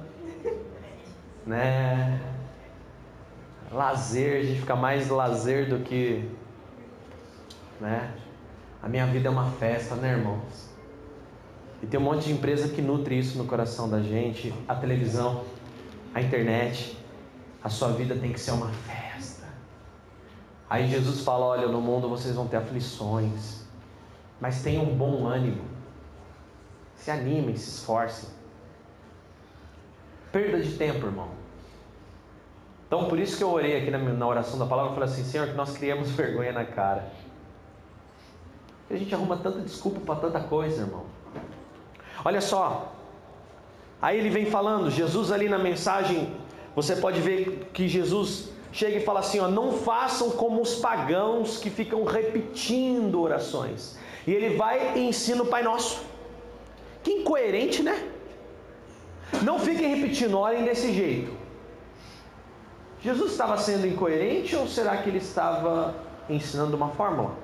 né? 1.46 2.20
lazer, 3.70 4.40
a 4.40 4.42
gente 4.42 4.60
fica 4.60 4.74
mais 4.74 5.08
lazer 5.08 5.68
do 5.68 5.80
que, 5.80 6.28
né? 7.80 8.14
A 8.82 8.88
minha 8.88 9.06
vida 9.06 9.28
é 9.28 9.30
uma 9.30 9.50
festa, 9.52 9.94
né, 9.94 10.12
irmãos? 10.12 10.70
E 11.82 11.86
tem 11.86 11.98
um 11.98 12.02
monte 12.02 12.26
de 12.26 12.32
empresa 12.32 12.68
que 12.68 12.82
nutre 12.82 13.18
isso 13.18 13.38
no 13.38 13.46
coração 13.46 13.88
da 13.88 14.02
gente, 14.02 14.52
a 14.66 14.74
televisão, 14.74 15.44
a 16.14 16.20
internet. 16.20 16.98
A 17.62 17.68
sua 17.68 17.88
vida 17.92 18.16
tem 18.16 18.32
que 18.32 18.40
ser 18.40 18.52
uma 18.52 18.68
festa. 18.70 19.46
Aí 20.68 20.88
Jesus 20.88 21.20
fala: 21.22 21.44
Olha, 21.44 21.68
no 21.68 21.80
mundo 21.80 22.08
vocês 22.08 22.34
vão 22.34 22.46
ter 22.46 22.56
aflições, 22.56 23.64
mas 24.40 24.62
tenham 24.62 24.84
um 24.84 24.96
bom 24.96 25.26
ânimo. 25.26 25.62
Se 26.96 27.10
animem, 27.10 27.56
se 27.56 27.68
esforcem. 27.68 28.28
Perda 30.32 30.60
de 30.60 30.76
tempo, 30.76 31.06
irmão. 31.06 31.28
Então, 32.86 33.06
por 33.06 33.18
isso 33.18 33.36
que 33.36 33.44
eu 33.44 33.50
orei 33.50 33.76
aqui 33.76 33.90
na, 33.90 33.98
na 33.98 34.26
oração 34.26 34.58
da 34.58 34.66
palavra, 34.66 34.92
eu 34.92 34.94
falei 34.94 35.08
assim: 35.08 35.24
Senhor, 35.24 35.46
que 35.48 35.54
nós 35.54 35.76
criamos 35.76 36.10
vergonha 36.12 36.52
na 36.52 36.64
cara. 36.64 37.10
A 38.90 38.96
gente 38.96 39.14
arruma 39.14 39.36
tanta 39.36 39.60
desculpa 39.60 40.00
para 40.00 40.16
tanta 40.16 40.40
coisa, 40.40 40.82
irmão. 40.82 41.04
Olha 42.24 42.40
só. 42.40 42.92
Aí 44.02 44.18
ele 44.18 44.30
vem 44.30 44.46
falando, 44.46 44.90
Jesus 44.90 45.30
ali 45.30 45.48
na 45.48 45.58
mensagem, 45.58 46.34
você 46.74 46.96
pode 46.96 47.20
ver 47.20 47.70
que 47.72 47.86
Jesus 47.86 48.50
chega 48.72 48.96
e 48.96 49.04
fala 49.04 49.20
assim: 49.20 49.38
ó, 49.38 49.48
não 49.48 49.72
façam 49.72 50.30
como 50.30 50.60
os 50.60 50.76
pagãos 50.76 51.58
que 51.58 51.70
ficam 51.70 52.04
repetindo 52.04 53.20
orações. 53.20 53.98
E 54.26 54.32
ele 54.32 54.56
vai 54.56 54.98
e 54.98 55.08
ensina 55.08 55.42
o 55.42 55.46
Pai 55.46 55.62
Nosso. 55.62 56.02
Que 57.02 57.12
incoerente, 57.12 57.82
né? 57.82 58.10
Não 59.42 59.58
fiquem 59.58 59.94
repetindo, 59.94 60.38
orem 60.38 60.64
desse 60.64 60.92
jeito. 60.92 61.32
Jesus 63.02 63.32
estava 63.32 63.56
sendo 63.56 63.86
incoerente 63.86 64.54
ou 64.54 64.66
será 64.68 64.96
que 64.98 65.08
ele 65.08 65.18
estava 65.18 65.94
ensinando 66.28 66.76
uma 66.76 66.90
fórmula? 66.90 67.34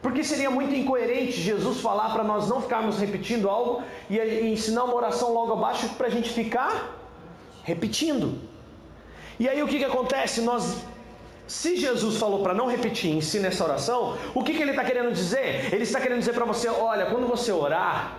Porque 0.00 0.22
seria 0.24 0.50
muito 0.50 0.74
incoerente 0.74 1.32
Jesus 1.32 1.80
falar 1.80 2.10
para 2.10 2.24
nós 2.24 2.48
não 2.48 2.62
ficarmos 2.62 2.98
repetindo 2.98 3.48
algo 3.48 3.82
e 4.08 4.18
ensinar 4.46 4.84
uma 4.84 4.94
oração 4.94 5.32
logo 5.32 5.52
abaixo 5.52 5.88
para 5.90 6.06
a 6.06 6.10
gente 6.10 6.30
ficar 6.30 6.96
repetindo. 7.64 8.38
E 9.38 9.48
aí 9.48 9.62
o 9.62 9.66
que, 9.66 9.78
que 9.78 9.84
acontece? 9.84 10.40
Nós, 10.42 10.84
se 11.50 11.76
Jesus 11.76 12.16
falou 12.16 12.44
para 12.44 12.54
não 12.54 12.68
repetir, 12.68 13.10
ensina 13.10 13.48
essa 13.48 13.64
oração, 13.64 14.16
o 14.32 14.40
que, 14.44 14.54
que 14.54 14.62
ele 14.62 14.70
está 14.70 14.84
querendo 14.84 15.10
dizer? 15.12 15.74
Ele 15.74 15.82
está 15.82 16.00
querendo 16.00 16.20
dizer 16.20 16.32
para 16.32 16.44
você: 16.44 16.68
olha, 16.68 17.06
quando 17.06 17.26
você 17.26 17.50
orar, 17.50 18.16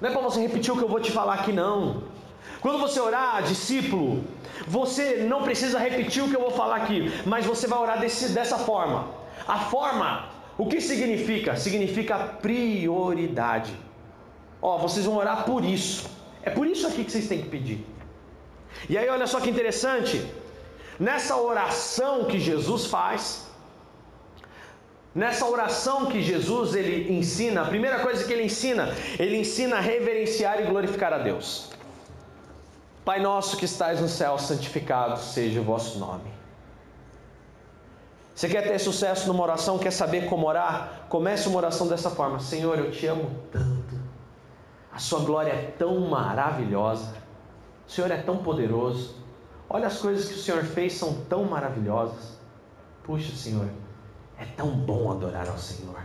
não 0.00 0.08
é 0.08 0.12
para 0.12 0.20
você 0.20 0.40
repetir 0.40 0.72
o 0.72 0.76
que 0.76 0.84
eu 0.84 0.88
vou 0.88 1.00
te 1.00 1.10
falar 1.10 1.34
aqui, 1.34 1.52
não. 1.52 2.04
Quando 2.60 2.78
você 2.78 3.00
orar, 3.00 3.42
discípulo, 3.42 4.22
você 4.68 5.16
não 5.28 5.42
precisa 5.42 5.80
repetir 5.80 6.22
o 6.22 6.28
que 6.28 6.36
eu 6.36 6.40
vou 6.40 6.52
falar 6.52 6.76
aqui, 6.76 7.12
mas 7.26 7.44
você 7.44 7.66
vai 7.66 7.80
orar 7.80 7.98
desse, 7.98 8.28
dessa 8.28 8.56
forma. 8.56 9.08
A 9.44 9.58
forma 9.58 10.28
o 10.56 10.66
que 10.66 10.80
significa? 10.80 11.56
Significa 11.56 12.16
prioridade. 12.40 13.72
Ó, 14.60 14.78
vocês 14.78 15.04
vão 15.04 15.16
orar 15.16 15.44
por 15.44 15.64
isso. 15.64 16.08
É 16.40 16.50
por 16.50 16.68
isso 16.68 16.86
aqui 16.86 17.02
que 17.02 17.10
vocês 17.10 17.26
têm 17.26 17.42
que 17.42 17.48
pedir. 17.48 17.84
E 18.88 18.96
aí, 18.96 19.08
olha 19.08 19.26
só 19.26 19.40
que 19.40 19.50
interessante. 19.50 20.24
Nessa 20.98 21.36
oração 21.36 22.24
que 22.24 22.38
Jesus 22.38 22.86
faz, 22.86 23.46
nessa 25.14 25.46
oração 25.46 26.06
que 26.06 26.22
Jesus 26.22 26.74
ele 26.74 27.12
ensina, 27.12 27.62
a 27.62 27.66
primeira 27.66 28.00
coisa 28.00 28.24
que 28.24 28.32
ele 28.32 28.44
ensina, 28.44 28.94
ele 29.18 29.36
ensina 29.36 29.76
a 29.76 29.80
reverenciar 29.80 30.60
e 30.60 30.66
glorificar 30.66 31.12
a 31.12 31.18
Deus. 31.18 31.70
Pai 33.04 33.20
nosso 33.20 33.56
que 33.56 33.64
estais 33.64 34.00
no 34.00 34.08
céu, 34.08 34.38
santificado 34.38 35.18
seja 35.18 35.60
o 35.60 35.64
vosso 35.64 35.98
nome. 35.98 36.30
Você 38.34 38.48
quer 38.48 38.62
ter 38.62 38.78
sucesso 38.78 39.26
numa 39.28 39.42
oração, 39.42 39.78
quer 39.78 39.90
saber 39.90 40.26
como 40.26 40.46
orar? 40.46 41.06
Comece 41.08 41.48
uma 41.48 41.58
oração 41.58 41.86
dessa 41.86 42.10
forma: 42.10 42.40
Senhor, 42.40 42.78
eu 42.78 42.90
te 42.90 43.06
amo 43.06 43.30
tanto. 43.50 44.00
A 44.92 44.98
sua 44.98 45.20
glória 45.20 45.50
é 45.50 45.74
tão 45.78 46.00
maravilhosa. 46.00 47.14
O 47.86 47.90
Senhor 47.90 48.10
é 48.10 48.16
tão 48.16 48.38
poderoso. 48.38 49.21
Olha 49.74 49.86
as 49.86 49.98
coisas 49.98 50.28
que 50.28 50.34
o 50.34 50.38
Senhor 50.38 50.62
fez 50.64 50.92
são 50.92 51.14
tão 51.30 51.44
maravilhosas. 51.44 52.38
Puxa, 53.04 53.34
Senhor, 53.34 53.66
é 54.38 54.44
tão 54.44 54.68
bom 54.68 55.10
adorar 55.10 55.48
ao 55.48 55.56
Senhor. 55.56 55.98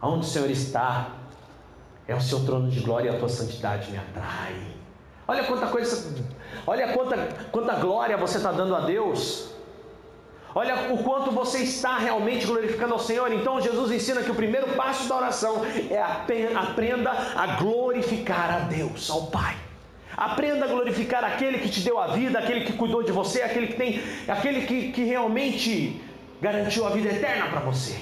Aonde 0.00 0.24
o 0.24 0.28
Senhor 0.28 0.48
está, 0.48 1.10
é 2.08 2.14
o 2.14 2.20
seu 2.22 2.42
trono 2.46 2.70
de 2.70 2.80
glória 2.80 3.10
e 3.10 3.14
a 3.14 3.18
tua 3.18 3.28
santidade 3.28 3.90
me 3.90 3.98
atrai. 3.98 4.56
Olha 5.28 5.44
quanta 5.44 5.66
coisa, 5.66 6.10
olha 6.66 6.94
quanta, 6.94 7.16
quanta 7.52 7.74
glória 7.74 8.16
você 8.16 8.38
está 8.38 8.50
dando 8.50 8.74
a 8.74 8.80
Deus. 8.80 9.50
Olha 10.54 10.90
o 10.94 11.04
quanto 11.04 11.30
você 11.30 11.58
está 11.58 11.98
realmente 11.98 12.46
glorificando 12.46 12.94
ao 12.94 12.98
Senhor. 12.98 13.30
Então 13.30 13.60
Jesus 13.60 13.92
ensina 13.92 14.22
que 14.22 14.30
o 14.30 14.34
primeiro 14.34 14.74
passo 14.74 15.06
da 15.06 15.16
oração 15.18 15.60
é 15.90 16.00
aprenda 16.00 17.10
a 17.36 17.46
glorificar 17.58 18.50
a 18.50 18.58
Deus, 18.60 19.10
ao 19.10 19.26
Pai. 19.26 19.69
Aprenda 20.20 20.66
a 20.66 20.68
glorificar 20.68 21.24
aquele 21.24 21.58
que 21.58 21.70
te 21.70 21.80
deu 21.80 21.98
a 21.98 22.08
vida, 22.08 22.38
aquele 22.38 22.60
que 22.66 22.74
cuidou 22.74 23.02
de 23.02 23.10
você, 23.10 23.40
aquele 23.40 23.68
que 23.68 23.74
tem, 23.74 24.02
aquele 24.28 24.66
que, 24.66 24.92
que 24.92 25.04
realmente 25.04 26.00
garantiu 26.40 26.86
a 26.86 26.90
vida 26.90 27.08
eterna 27.08 27.46
para 27.48 27.60
você. 27.60 27.98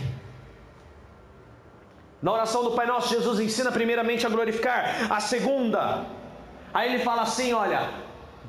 Na 2.20 2.32
oração 2.32 2.64
do 2.64 2.72
Pai 2.72 2.86
Nosso, 2.86 3.14
Jesus 3.14 3.38
ensina 3.38 3.70
primeiramente 3.70 4.26
a 4.26 4.28
glorificar. 4.28 5.06
A 5.08 5.20
segunda, 5.20 6.04
aí 6.74 6.92
ele 6.92 7.04
fala 7.04 7.22
assim: 7.22 7.52
olha, 7.52 7.88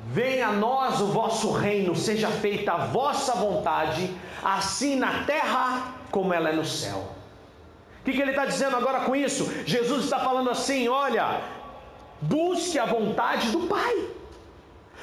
Venha 0.06 0.48
a 0.48 0.52
nós 0.52 1.00
o 1.00 1.06
vosso 1.06 1.52
reino, 1.52 1.94
seja 1.94 2.28
feita 2.28 2.72
a 2.72 2.86
vossa 2.86 3.34
vontade, 3.34 4.10
assim 4.42 4.96
na 4.96 5.24
terra 5.24 5.94
como 6.10 6.32
ela 6.32 6.48
é 6.48 6.52
no 6.52 6.64
céu. 6.64 7.08
O 8.00 8.04
que, 8.04 8.12
que 8.12 8.22
ele 8.22 8.30
está 8.30 8.46
dizendo 8.46 8.76
agora 8.76 9.00
com 9.00 9.14
isso? 9.14 9.52
Jesus 9.66 10.04
está 10.04 10.18
falando 10.18 10.50
assim: 10.50 10.88
olha, 10.88 11.42
busque 12.22 12.78
a 12.78 12.84
vontade 12.84 13.50
do 13.50 13.60
Pai. 13.60 14.10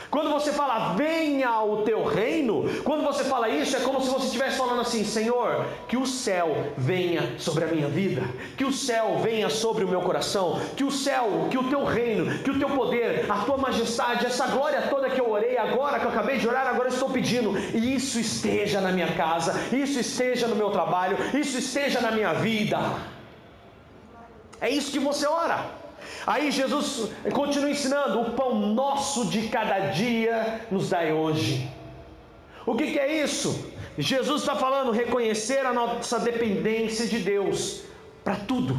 Quando 0.09 0.29
você 0.29 0.53
fala, 0.53 0.93
venha 0.93 1.61
o 1.63 1.81
teu 1.83 2.05
reino, 2.05 2.63
quando 2.83 3.03
você 3.03 3.25
fala 3.25 3.49
isso, 3.49 3.75
é 3.75 3.79
como 3.81 4.01
se 4.01 4.09
você 4.09 4.27
estivesse 4.27 4.57
falando 4.57 4.79
assim: 4.79 5.03
Senhor, 5.03 5.65
que 5.87 5.97
o 5.97 6.05
céu 6.05 6.73
venha 6.77 7.37
sobre 7.37 7.65
a 7.65 7.67
minha 7.67 7.87
vida, 7.87 8.23
que 8.55 8.63
o 8.63 8.71
céu 8.71 9.19
venha 9.21 9.49
sobre 9.49 9.83
o 9.83 9.87
meu 9.87 10.01
coração, 10.01 10.61
que 10.77 10.83
o 10.83 10.91
céu, 10.91 11.47
que 11.51 11.57
o 11.57 11.69
teu 11.69 11.83
reino, 11.83 12.39
que 12.39 12.51
o 12.51 12.57
teu 12.57 12.69
poder, 12.69 13.29
a 13.29 13.39
tua 13.39 13.57
majestade, 13.57 14.25
essa 14.25 14.47
glória 14.47 14.83
toda 14.83 15.09
que 15.09 15.19
eu 15.19 15.29
orei 15.29 15.57
agora, 15.57 15.99
que 15.99 16.05
eu 16.05 16.11
acabei 16.11 16.37
de 16.37 16.47
orar, 16.47 16.67
agora 16.67 16.87
estou 16.87 17.09
pedindo, 17.09 17.57
isso 17.75 18.17
esteja 18.17 18.79
na 18.79 18.91
minha 18.93 19.13
casa, 19.13 19.53
isso 19.75 19.99
esteja 19.99 20.47
no 20.47 20.55
meu 20.55 20.69
trabalho, 20.69 21.17
isso 21.33 21.57
esteja 21.57 21.99
na 21.99 22.11
minha 22.11 22.33
vida. 22.33 22.79
É 24.61 24.69
isso 24.69 24.91
que 24.91 24.99
você 24.99 25.27
ora. 25.27 25.76
Aí 26.25 26.51
Jesus 26.51 27.11
continua 27.33 27.69
ensinando: 27.69 28.21
o 28.21 28.31
pão 28.31 28.55
nosso 28.55 29.25
de 29.25 29.47
cada 29.47 29.91
dia 29.91 30.61
nos 30.69 30.89
dai 30.89 31.13
hoje. 31.13 31.71
O 32.65 32.75
que, 32.75 32.91
que 32.91 32.99
é 32.99 33.23
isso? 33.23 33.71
Jesus 33.97 34.41
está 34.41 34.55
falando 34.55 34.91
reconhecer 34.91 35.65
a 35.65 35.73
nossa 35.73 36.19
dependência 36.19 37.07
de 37.07 37.19
Deus 37.19 37.83
para 38.23 38.35
tudo, 38.35 38.75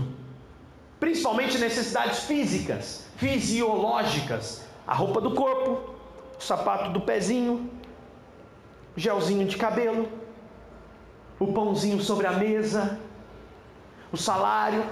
principalmente 1.00 1.58
necessidades 1.58 2.20
físicas, 2.20 3.06
fisiológicas, 3.16 4.64
a 4.86 4.94
roupa 4.94 5.20
do 5.20 5.32
corpo, 5.32 5.94
o 6.38 6.42
sapato 6.42 6.90
do 6.90 7.00
pezinho, 7.00 7.68
o 8.96 9.00
gelzinho 9.00 9.46
de 9.46 9.56
cabelo, 9.56 10.08
o 11.38 11.52
pãozinho 11.52 12.00
sobre 12.00 12.26
a 12.26 12.32
mesa, 12.32 13.00
o 14.12 14.16
salário, 14.16 14.84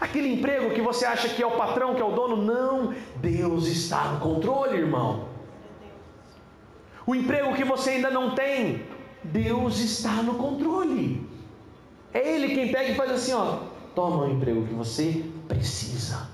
Aquele 0.00 0.34
emprego 0.34 0.74
que 0.74 0.80
você 0.80 1.06
acha 1.06 1.28
que 1.28 1.42
é 1.42 1.46
o 1.46 1.52
patrão, 1.52 1.94
que 1.94 2.02
é 2.02 2.04
o 2.04 2.12
dono, 2.12 2.36
não. 2.36 2.94
Deus 3.16 3.66
está 3.66 4.12
no 4.12 4.20
controle, 4.20 4.76
irmão. 4.76 5.28
O 7.06 7.14
emprego 7.14 7.54
que 7.54 7.64
você 7.64 7.90
ainda 7.90 8.10
não 8.10 8.34
tem, 8.34 8.84
Deus 9.22 9.78
está 9.78 10.22
no 10.22 10.34
controle. 10.34 11.26
É 12.12 12.28
Ele 12.28 12.54
quem 12.54 12.72
pega 12.72 12.90
e 12.90 12.94
faz 12.94 13.10
assim: 13.10 13.32
ó, 13.32 13.60
toma 13.94 14.24
o 14.24 14.30
emprego 14.30 14.66
que 14.66 14.74
você 14.74 15.24
precisa. 15.48 16.28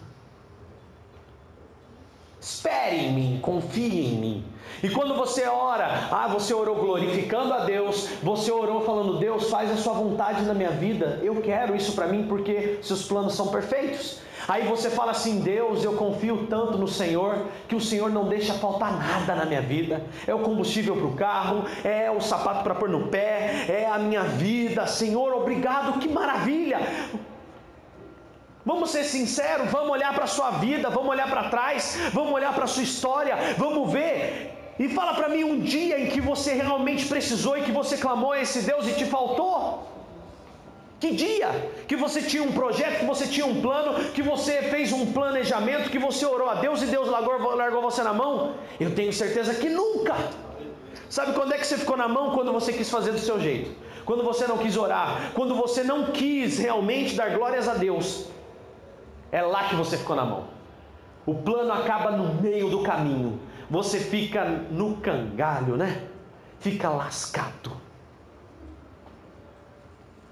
Espere 2.41 2.97
em 2.97 3.13
mim, 3.13 3.39
confie 3.41 4.07
em 4.07 4.19
mim. 4.19 4.52
E 4.83 4.91
quando 4.91 5.15
você 5.15 5.47
ora, 5.47 6.09
ah, 6.11 6.27
você 6.27 6.53
orou 6.53 6.75
glorificando 6.75 7.55
a 7.55 7.61
Deus, 7.61 8.09
você 8.21 8.51
orou 8.51 8.81
falando, 8.81 9.19
Deus, 9.19 9.49
faz 9.49 9.71
a 9.71 9.77
sua 9.77 9.93
vontade 9.93 10.43
na 10.43 10.55
minha 10.55 10.71
vida, 10.71 11.21
eu 11.23 11.41
quero 11.41 11.77
isso 11.77 11.93
para 11.93 12.09
mim 12.09 12.27
porque 12.29 12.81
seus 12.83 13.05
planos 13.05 13.35
são 13.35 13.47
perfeitos. 13.49 14.21
Aí 14.49 14.65
você 14.67 14.91
fala 14.91 15.13
assim: 15.13 15.39
Deus, 15.39 15.85
eu 15.85 15.93
confio 15.93 16.49
tanto 16.49 16.77
no 16.77 16.89
Senhor 16.89 17.47
que 17.69 17.77
o 17.77 17.81
Senhor 17.81 18.11
não 18.11 18.25
deixa 18.25 18.55
faltar 18.55 18.99
nada 18.99 19.37
na 19.37 19.45
minha 19.45 19.63
vida. 19.63 20.03
É 20.27 20.35
o 20.35 20.41
combustível 20.41 20.97
para 20.97 21.07
o 21.07 21.15
carro, 21.15 21.65
é 21.85 22.11
o 22.11 22.21
sapato 22.21 22.65
para 22.65 22.75
pôr 22.75 22.89
no 22.89 23.07
pé, 23.07 23.67
é 23.69 23.89
a 23.89 23.99
minha 23.99 24.25
vida. 24.25 24.85
Senhor, 24.89 25.33
obrigado, 25.33 26.01
que 26.01 26.09
maravilha. 26.09 26.81
Vamos 28.65 28.91
ser 28.91 29.05
sinceros, 29.05 29.71
vamos 29.71 29.91
olhar 29.91 30.13
para 30.13 30.25
a 30.25 30.29
sua 30.29 30.51
vida, 30.53 30.91
vamos 30.91 31.09
olhar 31.09 31.29
para 31.29 31.49
trás, 31.49 31.99
vamos 32.13 32.33
olhar 32.33 32.53
para 32.53 32.65
a 32.65 32.69
sua 32.69 32.83
história, 32.83 33.37
vamos 33.59 33.93
ver 33.93 34.52
E 34.79 34.89
fala 34.89 35.15
para 35.15 35.29
mim 35.29 35.45
um 35.45 35.61
dia 35.61 36.01
em 36.01 36.07
que 36.09 36.21
você 36.21 36.55
realmente 36.55 37.07
precisou 37.07 37.59
e 37.59 37.63
que 37.63 37.73
você 37.73 37.97
clamou 37.97 38.33
a 38.33 38.41
esse 38.41 38.63
Deus 38.63 38.87
e 38.89 38.95
te 38.95 39.05
faltou. 39.05 39.89
Que 40.99 41.11
dia 41.11 41.51
que 41.89 41.97
você 41.97 42.23
tinha 42.23 42.43
um 42.43 42.53
projeto, 42.53 43.01
que 43.01 43.05
você 43.05 43.27
tinha 43.27 43.45
um 43.45 43.61
plano, 43.61 44.11
que 44.11 44.23
você 44.23 44.63
fez 44.63 44.93
um 44.93 45.13
planejamento, 45.13 45.91
que 45.91 45.99
você 45.99 46.25
orou 46.25 46.49
a 46.49 46.55
Deus 46.55 46.81
e 46.81 46.87
Deus 46.87 47.09
largou, 47.09 47.57
largou 47.57 47.83
você 47.83 48.03
na 48.03 48.13
mão? 48.13 48.55
Eu 48.79 48.95
tenho 48.95 49.13
certeza 49.13 49.55
que 49.55 49.69
nunca. 49.69 50.15
Sabe 51.11 51.33
quando 51.33 51.53
é 51.53 51.59
que 51.59 51.67
você 51.67 51.77
ficou 51.77 51.97
na 51.97 52.09
mão? 52.09 52.31
Quando 52.31 52.53
você 52.53 52.73
quis 52.73 52.89
fazer 52.89 53.13
do 53.13 53.19
seu 53.19 53.41
jeito. 53.41 53.71
Quando 54.05 54.23
você 54.23 54.47
não 54.47 54.57
quis 54.57 54.77
orar. 54.77 55.33
Quando 55.35 55.55
você 55.55 55.83
não 55.83 56.07
quis 56.07 56.59
realmente 56.59 57.15
dar 57.15 57.31
glórias 57.31 57.69
a 57.69 57.75
Deus. 57.75 58.27
É 59.31 59.43
lá 59.43 59.65
que 59.65 59.75
você 59.75 59.99
ficou 59.99 60.15
na 60.15 60.25
mão. 60.25 60.45
O 61.27 61.35
plano 61.35 61.73
acaba 61.73 62.13
no 62.13 62.41
meio 62.41 62.71
do 62.71 62.83
caminho. 62.83 63.41
Você 63.73 63.99
fica 63.99 64.45
no 64.45 64.99
cangalho, 64.99 65.79
né? 65.79 66.03
Fica 66.61 66.91
lascado. 66.91 67.73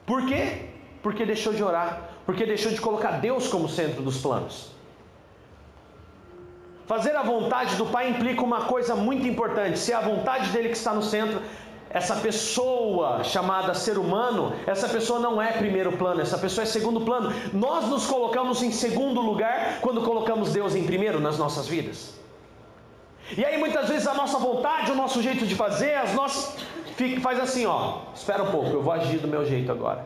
Por 0.05 0.27
quê? 0.27 0.67
Porque 1.03 1.25
deixou 1.25 1.55
de 1.55 1.65
orar, 1.65 2.03
porque 2.27 2.45
deixou 2.45 2.71
de 2.71 2.79
colocar 2.79 3.13
Deus 3.13 3.49
como 3.49 3.67
centro 3.67 4.03
dos 4.03 4.19
planos. 4.19 4.73
Fazer 6.87 7.17
a 7.17 7.23
vontade 7.23 7.77
do 7.77 7.87
Pai 7.87 8.11
implica 8.11 8.45
uma 8.45 8.67
coisa 8.67 8.95
muito 8.95 9.27
importante: 9.27 9.79
se 9.79 9.91
é 9.91 9.95
a 9.95 10.03
vontade 10.03 10.51
dele 10.51 10.69
que 10.69 10.77
está 10.77 10.93
no 10.93 11.03
centro, 11.03 11.41
essa 11.89 12.17
pessoa 12.17 13.25
chamada 13.25 13.73
ser 13.73 13.97
humano, 13.97 14.53
essa 14.67 14.87
pessoa 14.87 15.19
não 15.19 15.41
é 15.41 15.53
primeiro 15.53 15.93
plano, 15.97 16.21
essa 16.21 16.37
pessoa 16.37 16.65
é 16.65 16.67
segundo 16.67 17.01
plano. 17.01 17.33
Nós 17.55 17.89
nos 17.89 18.07
colocamos 18.07 18.63
em 18.63 18.71
segundo 18.71 19.23
lugar 19.23 19.81
quando 19.81 20.03
colocamos 20.03 20.53
Deus 20.53 20.75
em 20.75 20.85
primeiro 20.85 21.19
nas 21.19 21.39
nossas 21.39 21.67
vidas. 21.67 22.20
E 23.37 23.45
aí 23.45 23.59
muitas 23.59 23.89
vezes 23.89 24.07
a 24.07 24.15
nossa 24.15 24.39
vontade, 24.39 24.91
o 24.91 24.95
nosso 24.95 25.23
jeito 25.23 25.47
de 25.47 25.55
fazer, 25.55 25.95
as 25.95 26.15
nossas 26.15 26.57
fica, 26.97 27.21
faz 27.21 27.39
assim, 27.39 27.67
ó, 27.67 28.03
espera 28.15 28.43
um 28.43 28.51
pouco, 28.51 28.71
eu 28.71 28.83
vou 28.83 28.93
agir 28.93 29.19
do 29.19 29.29
meu 29.29 29.45
jeito 29.47 29.71
agora. 29.71 30.05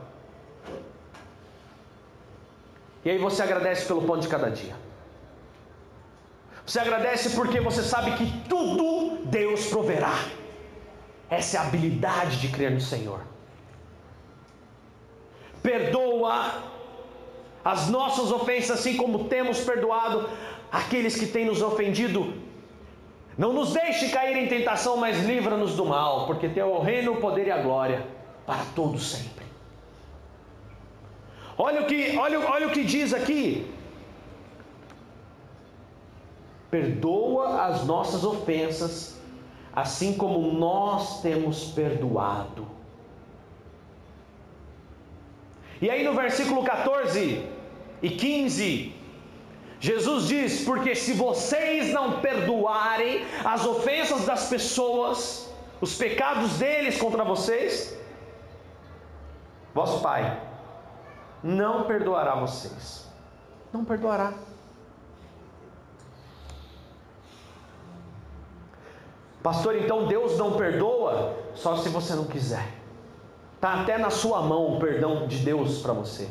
E 3.04 3.10
aí 3.10 3.18
você 3.18 3.42
agradece 3.42 3.86
pelo 3.86 4.02
pão 4.02 4.18
de 4.18 4.28
cada 4.28 4.50
dia. 4.50 4.74
Você 6.66 6.78
agradece 6.78 7.30
porque 7.30 7.60
você 7.60 7.82
sabe 7.82 8.12
que 8.12 8.26
tudo 8.48 9.24
Deus 9.26 9.66
proverá. 9.66 10.14
Essa 11.28 11.56
é 11.56 11.60
a 11.60 11.64
habilidade 11.64 12.40
de 12.40 12.48
crer 12.48 12.70
no 12.70 12.80
Senhor. 12.80 13.20
Perdoa 15.62 16.62
as 17.64 17.88
nossas 17.88 18.30
ofensas, 18.30 18.78
assim 18.78 18.96
como 18.96 19.24
temos 19.24 19.60
perdoado 19.60 20.28
aqueles 20.70 21.16
que 21.16 21.26
têm 21.26 21.46
nos 21.46 21.60
ofendido 21.62 22.43
não 23.36 23.52
nos 23.52 23.72
deixe 23.72 24.10
cair 24.10 24.36
em 24.36 24.46
tentação, 24.46 24.96
mas 24.96 25.24
livra-nos 25.24 25.74
do 25.74 25.84
mal, 25.84 26.26
porque 26.26 26.48
teu 26.48 26.66
é 26.66 26.70
o 26.70 26.80
reino, 26.80 27.12
o 27.12 27.16
poder 27.16 27.48
e 27.48 27.50
a 27.50 27.60
glória 27.60 28.06
para 28.46 28.64
todos 28.74 29.10
sempre. 29.10 29.44
Olha 31.56 31.82
o 31.82 31.86
que, 31.86 32.16
olha, 32.16 32.40
olha 32.40 32.68
o 32.68 32.70
que 32.70 32.84
diz 32.84 33.12
aqui. 33.12 33.72
Perdoa 36.70 37.64
as 37.66 37.84
nossas 37.84 38.24
ofensas, 38.24 39.20
assim 39.72 40.14
como 40.14 40.52
nós 40.52 41.20
temos 41.22 41.66
perdoado. 41.66 42.66
E 45.80 45.90
aí 45.90 46.04
no 46.04 46.14
versículo 46.14 46.64
14 46.64 47.46
e 48.02 48.10
15, 48.10 48.94
Jesus 49.84 50.28
diz: 50.28 50.64
Porque 50.64 50.94
se 50.94 51.12
vocês 51.12 51.92
não 51.92 52.18
perdoarem 52.22 53.22
as 53.44 53.66
ofensas 53.66 54.24
das 54.24 54.48
pessoas, 54.48 55.46
os 55.78 55.94
pecados 55.94 56.52
deles 56.52 56.96
contra 56.96 57.22
vocês, 57.22 57.94
vosso 59.74 60.00
Pai 60.00 60.40
não 61.42 61.84
perdoará 61.84 62.34
vocês. 62.34 63.06
Não 63.74 63.84
perdoará. 63.84 64.32
Pastor, 69.42 69.76
então 69.76 70.06
Deus 70.06 70.38
não 70.38 70.56
perdoa 70.56 71.36
só 71.54 71.76
se 71.76 71.90
você 71.90 72.14
não 72.14 72.24
quiser. 72.24 72.66
Está 73.56 73.82
até 73.82 73.98
na 73.98 74.08
sua 74.08 74.40
mão 74.40 74.76
o 74.76 74.80
perdão 74.80 75.26
de 75.26 75.40
Deus 75.40 75.82
para 75.82 75.92
você. 75.92 76.26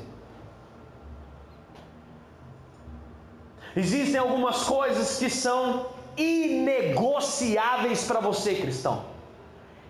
Existem 3.75 4.19
algumas 4.19 4.63
coisas 4.63 5.17
que 5.17 5.29
são 5.29 5.88
inegociáveis 6.15 8.03
para 8.03 8.19
você, 8.19 8.55
cristão. 8.55 9.05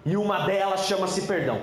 E 0.05 0.15
uma 0.15 0.45
delas 0.45 0.85
chama-se 0.85 1.23
perdão. 1.23 1.61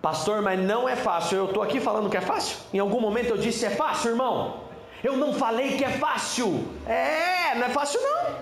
Pastor, 0.00 0.42
mas 0.42 0.58
não 0.60 0.88
é 0.88 0.96
fácil. 0.96 1.38
Eu 1.38 1.44
estou 1.46 1.62
aqui 1.62 1.80
falando 1.80 2.10
que 2.10 2.16
é 2.16 2.20
fácil? 2.20 2.58
Em 2.72 2.78
algum 2.78 3.00
momento 3.00 3.30
eu 3.30 3.38
disse 3.38 3.64
é 3.64 3.70
fácil, 3.70 4.10
irmão? 4.10 4.64
Eu 5.02 5.16
não 5.16 5.32
falei 5.34 5.76
que 5.76 5.84
é 5.84 5.90
fácil. 5.90 6.66
É, 6.86 7.54
não 7.54 7.66
é 7.66 7.70
fácil 7.70 8.00
não. 8.02 8.36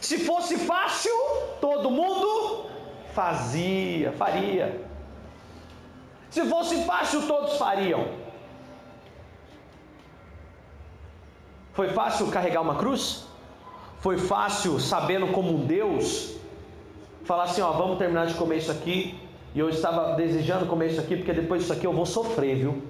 Se 0.00 0.18
fosse 0.18 0.58
fácil, 0.58 1.12
todo 1.60 1.90
mundo 1.90 2.66
fazia, 3.14 4.12
faria. 4.12 4.80
Se 6.30 6.44
fosse 6.46 6.84
fácil, 6.84 7.26
todos 7.26 7.56
fariam. 7.56 8.21
Foi 11.72 11.88
fácil 11.88 12.30
carregar 12.30 12.60
uma 12.60 12.76
cruz? 12.76 13.26
Foi 14.00 14.18
fácil, 14.18 14.78
sabendo 14.80 15.28
como 15.28 15.58
Deus, 15.58 16.36
falar 17.24 17.44
assim: 17.44 17.62
ó, 17.62 17.72
vamos 17.72 17.98
terminar 17.98 18.26
de 18.26 18.34
comer 18.34 18.58
isso 18.58 18.70
aqui. 18.70 19.18
E 19.54 19.58
eu 19.58 19.68
estava 19.68 20.14
desejando 20.14 20.66
comer 20.66 20.90
isso 20.90 21.00
aqui, 21.00 21.16
porque 21.16 21.32
depois 21.32 21.62
disso 21.62 21.72
aqui 21.72 21.86
eu 21.86 21.92
vou 21.92 22.06
sofrer, 22.06 22.56
viu? 22.56 22.82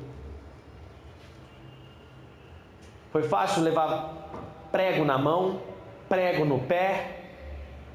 Foi 3.10 3.24
fácil 3.24 3.62
levar 3.62 4.30
prego 4.70 5.04
na 5.04 5.18
mão, 5.18 5.60
prego 6.08 6.44
no 6.44 6.60
pé, 6.60 7.24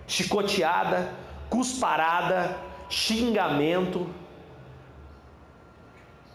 chicoteada, 0.06 1.12
cusparada, 1.50 2.58
xingamento. 2.89 4.08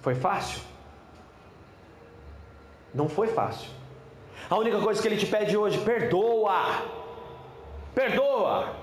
Foi 0.01 0.15
fácil? 0.15 0.63
Não 2.93 3.09
foi 3.09 3.29
fácil. 3.29 3.82
A 4.49 4.57
única 4.57 4.79
coisa 4.79 5.01
que 5.01 5.09
ele 5.09 5.17
te 5.17 5.27
pede 5.27 5.57
hoje, 5.57 5.79
perdoa. 5.79 6.83
Perdoa. 7.95 8.83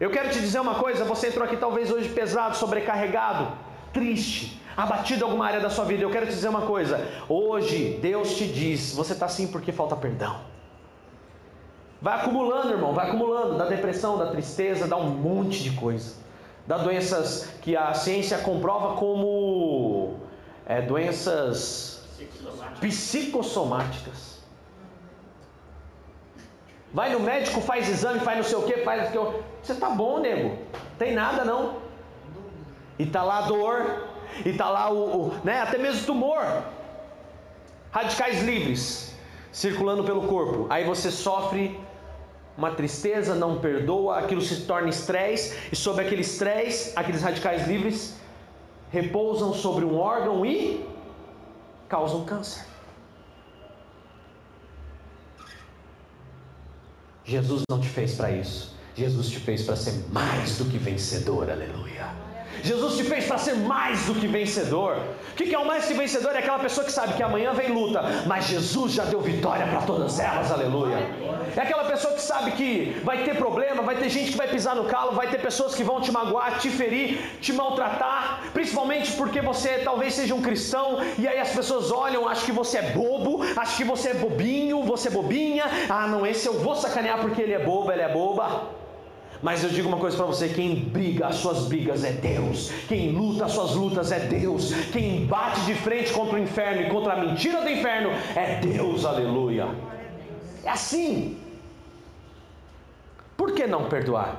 Eu 0.00 0.10
quero 0.10 0.30
te 0.30 0.40
dizer 0.40 0.60
uma 0.60 0.74
coisa, 0.76 1.04
você 1.04 1.28
entrou 1.28 1.44
aqui 1.44 1.56
talvez 1.56 1.90
hoje 1.90 2.08
pesado, 2.08 2.56
sobrecarregado, 2.56 3.52
triste, 3.92 4.60
abatido 4.76 5.20
em 5.20 5.24
alguma 5.24 5.46
área 5.46 5.60
da 5.60 5.70
sua 5.70 5.84
vida. 5.84 6.02
Eu 6.02 6.10
quero 6.10 6.26
te 6.26 6.32
dizer 6.32 6.48
uma 6.48 6.62
coisa, 6.62 7.06
hoje 7.28 7.98
Deus 8.02 8.36
te 8.36 8.46
diz, 8.46 8.94
você 8.94 9.12
está 9.12 9.26
assim 9.26 9.46
porque 9.46 9.70
falta 9.70 9.94
perdão. 9.94 10.40
Vai 12.00 12.18
acumulando, 12.18 12.70
irmão, 12.72 12.92
vai 12.92 13.06
acumulando, 13.06 13.56
da 13.56 13.66
depressão, 13.66 14.18
da 14.18 14.26
tristeza, 14.26 14.88
dá 14.88 14.96
um 14.96 15.08
monte 15.08 15.62
de 15.62 15.70
coisa. 15.70 16.16
Dá 16.66 16.78
doenças 16.78 17.48
que 17.60 17.76
a 17.76 17.94
ciência 17.94 18.38
comprova 18.38 18.96
como 18.96 20.16
é, 20.66 20.80
doenças 20.80 21.91
psicossomáticas. 22.82 24.42
Vai 26.92 27.10
no 27.10 27.20
médico, 27.20 27.60
faz 27.60 27.88
exame, 27.88 28.20
faz 28.20 28.36
não 28.36 28.44
sei 28.44 28.58
o 28.58 28.62
que, 28.62 28.78
faz 28.78 29.08
o 29.08 29.12
que. 29.12 29.42
Você 29.62 29.74
tá 29.74 29.88
bom, 29.88 30.18
nego. 30.18 30.58
Tem 30.98 31.14
nada 31.14 31.44
não. 31.44 31.80
E 32.98 33.06
tá 33.06 33.22
lá 33.22 33.38
a 33.38 33.42
dor, 33.42 34.08
e 34.44 34.52
tá 34.52 34.68
lá 34.68 34.90
o, 34.90 35.28
o 35.28 35.34
né, 35.42 35.60
até 35.60 35.78
mesmo 35.78 36.04
tumor. 36.04 36.44
Radicais 37.90 38.42
livres 38.42 39.16
circulando 39.50 40.04
pelo 40.04 40.26
corpo. 40.26 40.66
Aí 40.68 40.84
você 40.84 41.10
sofre 41.10 41.80
uma 42.56 42.72
tristeza, 42.72 43.34
não 43.34 43.58
perdoa, 43.58 44.18
aquilo 44.18 44.42
se 44.42 44.62
torna 44.66 44.88
estresse, 44.90 45.70
e 45.72 45.76
sobre 45.76 46.04
aquele 46.04 46.20
estresse, 46.20 46.92
aqueles 46.94 47.22
radicais 47.22 47.66
livres 47.66 48.16
repousam 48.90 49.54
sobre 49.54 49.86
um 49.86 49.98
órgão 49.98 50.44
e 50.44 50.86
causam 51.88 52.24
câncer. 52.24 52.71
Jesus 57.24 57.62
não 57.70 57.80
te 57.80 57.88
fez 57.88 58.14
para 58.14 58.30
isso. 58.30 58.74
Jesus 58.94 59.28
te 59.28 59.38
fez 59.38 59.62
para 59.62 59.76
ser 59.76 59.94
mais 60.12 60.58
do 60.58 60.64
que 60.66 60.76
vencedor, 60.76 61.48
aleluia. 61.50 62.21
Jesus 62.62 62.96
te 62.96 63.04
fez 63.04 63.24
para 63.26 63.38
ser 63.38 63.54
mais 63.56 64.04
do 64.06 64.14
que 64.14 64.26
vencedor. 64.26 64.96
O 65.32 65.34
que 65.34 65.54
é 65.54 65.58
o 65.58 65.66
mais 65.66 65.86
que 65.86 65.94
vencedor? 65.94 66.34
É 66.34 66.38
aquela 66.38 66.58
pessoa 66.58 66.84
que 66.84 66.92
sabe 66.92 67.14
que 67.14 67.22
amanhã 67.22 67.52
vem 67.52 67.72
luta, 67.72 68.02
mas 68.26 68.46
Jesus 68.46 68.92
já 68.92 69.04
deu 69.04 69.20
vitória 69.20 69.66
para 69.66 69.82
todas 69.82 70.20
elas, 70.20 70.50
aleluia. 70.52 70.98
É 71.56 71.60
aquela 71.60 71.84
pessoa 71.84 72.14
que 72.14 72.20
sabe 72.20 72.52
que 72.52 73.00
vai 73.04 73.24
ter 73.24 73.36
problema, 73.36 73.82
vai 73.82 73.96
ter 73.96 74.08
gente 74.08 74.32
que 74.32 74.36
vai 74.36 74.48
pisar 74.48 74.74
no 74.74 74.84
calo, 74.84 75.12
vai 75.12 75.28
ter 75.28 75.40
pessoas 75.40 75.74
que 75.74 75.82
vão 75.82 76.00
te 76.00 76.10
magoar, 76.10 76.58
te 76.58 76.70
ferir, 76.70 77.18
te 77.40 77.52
maltratar, 77.52 78.44
principalmente 78.52 79.12
porque 79.12 79.40
você 79.40 79.78
talvez 79.78 80.14
seja 80.14 80.34
um 80.34 80.40
cristão 80.40 80.98
e 81.18 81.26
aí 81.26 81.38
as 81.38 81.50
pessoas 81.50 81.90
olham, 81.90 82.28
acham 82.28 82.44
que 82.44 82.52
você 82.52 82.78
é 82.78 82.82
bobo, 82.92 83.42
acham 83.56 83.76
que 83.76 83.84
você 83.84 84.10
é 84.10 84.14
bobinho, 84.14 84.82
você 84.82 85.08
é 85.08 85.10
bobinha. 85.10 85.64
Ah, 85.88 86.06
não, 86.06 86.26
esse 86.26 86.46
eu 86.46 86.58
vou 86.60 86.74
sacanear 86.76 87.18
porque 87.18 87.42
ele 87.42 87.52
é 87.52 87.58
bobo, 87.58 87.90
ele 87.92 88.02
é 88.02 88.08
boba. 88.08 88.81
Mas 89.42 89.64
eu 89.64 89.70
digo 89.70 89.88
uma 89.88 89.98
coisa 89.98 90.16
para 90.16 90.26
você: 90.26 90.48
quem 90.48 90.76
briga 90.76 91.26
as 91.26 91.36
suas 91.36 91.66
brigas 91.66 92.04
é 92.04 92.12
Deus, 92.12 92.70
quem 92.88 93.10
luta 93.10 93.46
as 93.46 93.52
suas 93.52 93.72
lutas 93.72 94.12
é 94.12 94.20
Deus, 94.20 94.72
quem 94.92 95.26
bate 95.26 95.60
de 95.62 95.74
frente 95.74 96.12
contra 96.12 96.36
o 96.36 96.38
inferno 96.38 96.82
e 96.82 96.90
contra 96.90 97.14
a 97.14 97.16
mentira 97.16 97.60
do 97.60 97.68
inferno 97.68 98.10
é 98.36 98.60
Deus, 98.60 99.04
aleluia. 99.04 99.68
É 100.64 100.70
assim. 100.70 101.38
Por 103.36 103.52
que 103.52 103.66
não 103.66 103.88
perdoar? 103.88 104.36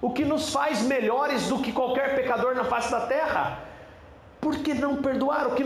O 0.00 0.10
que 0.10 0.24
nos 0.24 0.50
faz 0.50 0.82
melhores 0.82 1.48
do 1.48 1.58
que 1.58 1.72
qualquer 1.72 2.14
pecador 2.14 2.54
na 2.54 2.64
face 2.64 2.90
da 2.90 3.00
terra? 3.00 3.64
Por 4.40 4.58
que 4.58 4.74
não 4.74 4.96
perdoar? 4.96 5.48
O 5.48 5.54
que 5.56 5.64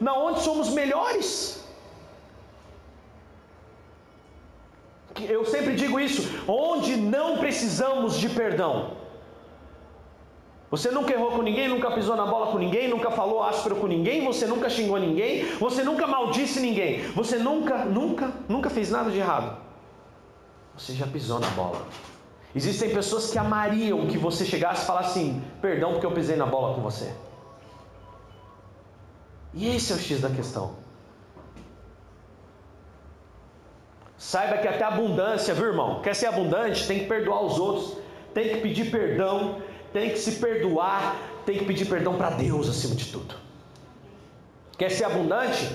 na 0.00 0.14
onde 0.16 0.40
somos 0.40 0.70
melhores? 0.70 1.63
Eu 5.22 5.44
sempre 5.44 5.74
digo 5.74 6.00
isso, 6.00 6.22
onde 6.48 6.96
não 6.96 7.38
precisamos 7.38 8.18
de 8.18 8.28
perdão. 8.28 8.96
Você 10.70 10.90
nunca 10.90 11.12
errou 11.12 11.30
com 11.30 11.42
ninguém, 11.42 11.68
nunca 11.68 11.90
pisou 11.92 12.16
na 12.16 12.26
bola 12.26 12.50
com 12.50 12.58
ninguém, 12.58 12.88
nunca 12.88 13.10
falou 13.10 13.42
áspero 13.42 13.76
com 13.76 13.86
ninguém, 13.86 14.24
você 14.24 14.44
nunca 14.44 14.68
xingou 14.68 14.98
ninguém, 14.98 15.44
você 15.60 15.84
nunca 15.84 16.04
maldisse 16.04 16.58
ninguém, 16.58 17.00
você 17.12 17.38
nunca, 17.38 17.84
nunca, 17.84 18.32
nunca 18.48 18.68
fez 18.68 18.90
nada 18.90 19.08
de 19.10 19.18
errado. 19.18 19.56
Você 20.76 20.92
já 20.94 21.06
pisou 21.06 21.38
na 21.38 21.48
bola. 21.50 21.86
Existem 22.56 22.90
pessoas 22.90 23.30
que 23.30 23.38
amariam 23.38 24.06
que 24.06 24.18
você 24.18 24.44
chegasse 24.44 24.82
e 24.82 24.86
falasse 24.86 25.10
assim: 25.10 25.42
perdão 25.60 25.92
porque 25.92 26.06
eu 26.06 26.12
pisei 26.12 26.36
na 26.36 26.46
bola 26.46 26.74
com 26.74 26.80
você. 26.80 27.12
E 29.52 29.76
esse 29.76 29.92
é 29.92 29.96
o 29.96 29.98
X 29.98 30.20
da 30.20 30.30
questão. 30.30 30.83
Saiba 34.24 34.56
que 34.56 34.66
até 34.66 34.82
abundância, 34.82 35.52
viu 35.52 35.66
irmão? 35.66 36.00
Quer 36.00 36.14
ser 36.14 36.28
abundante? 36.28 36.86
Tem 36.86 37.00
que 37.00 37.04
perdoar 37.04 37.44
os 37.44 37.58
outros, 37.58 37.98
tem 38.32 38.48
que 38.48 38.56
pedir 38.62 38.90
perdão, 38.90 39.58
tem 39.92 40.08
que 40.08 40.18
se 40.18 40.36
perdoar, 40.36 41.14
tem 41.44 41.58
que 41.58 41.66
pedir 41.66 41.84
perdão 41.84 42.14
para 42.14 42.30
Deus 42.30 42.66
acima 42.70 42.94
de 42.94 43.12
tudo. 43.12 43.34
Quer 44.78 44.90
ser 44.90 45.04
abundante? 45.04 45.70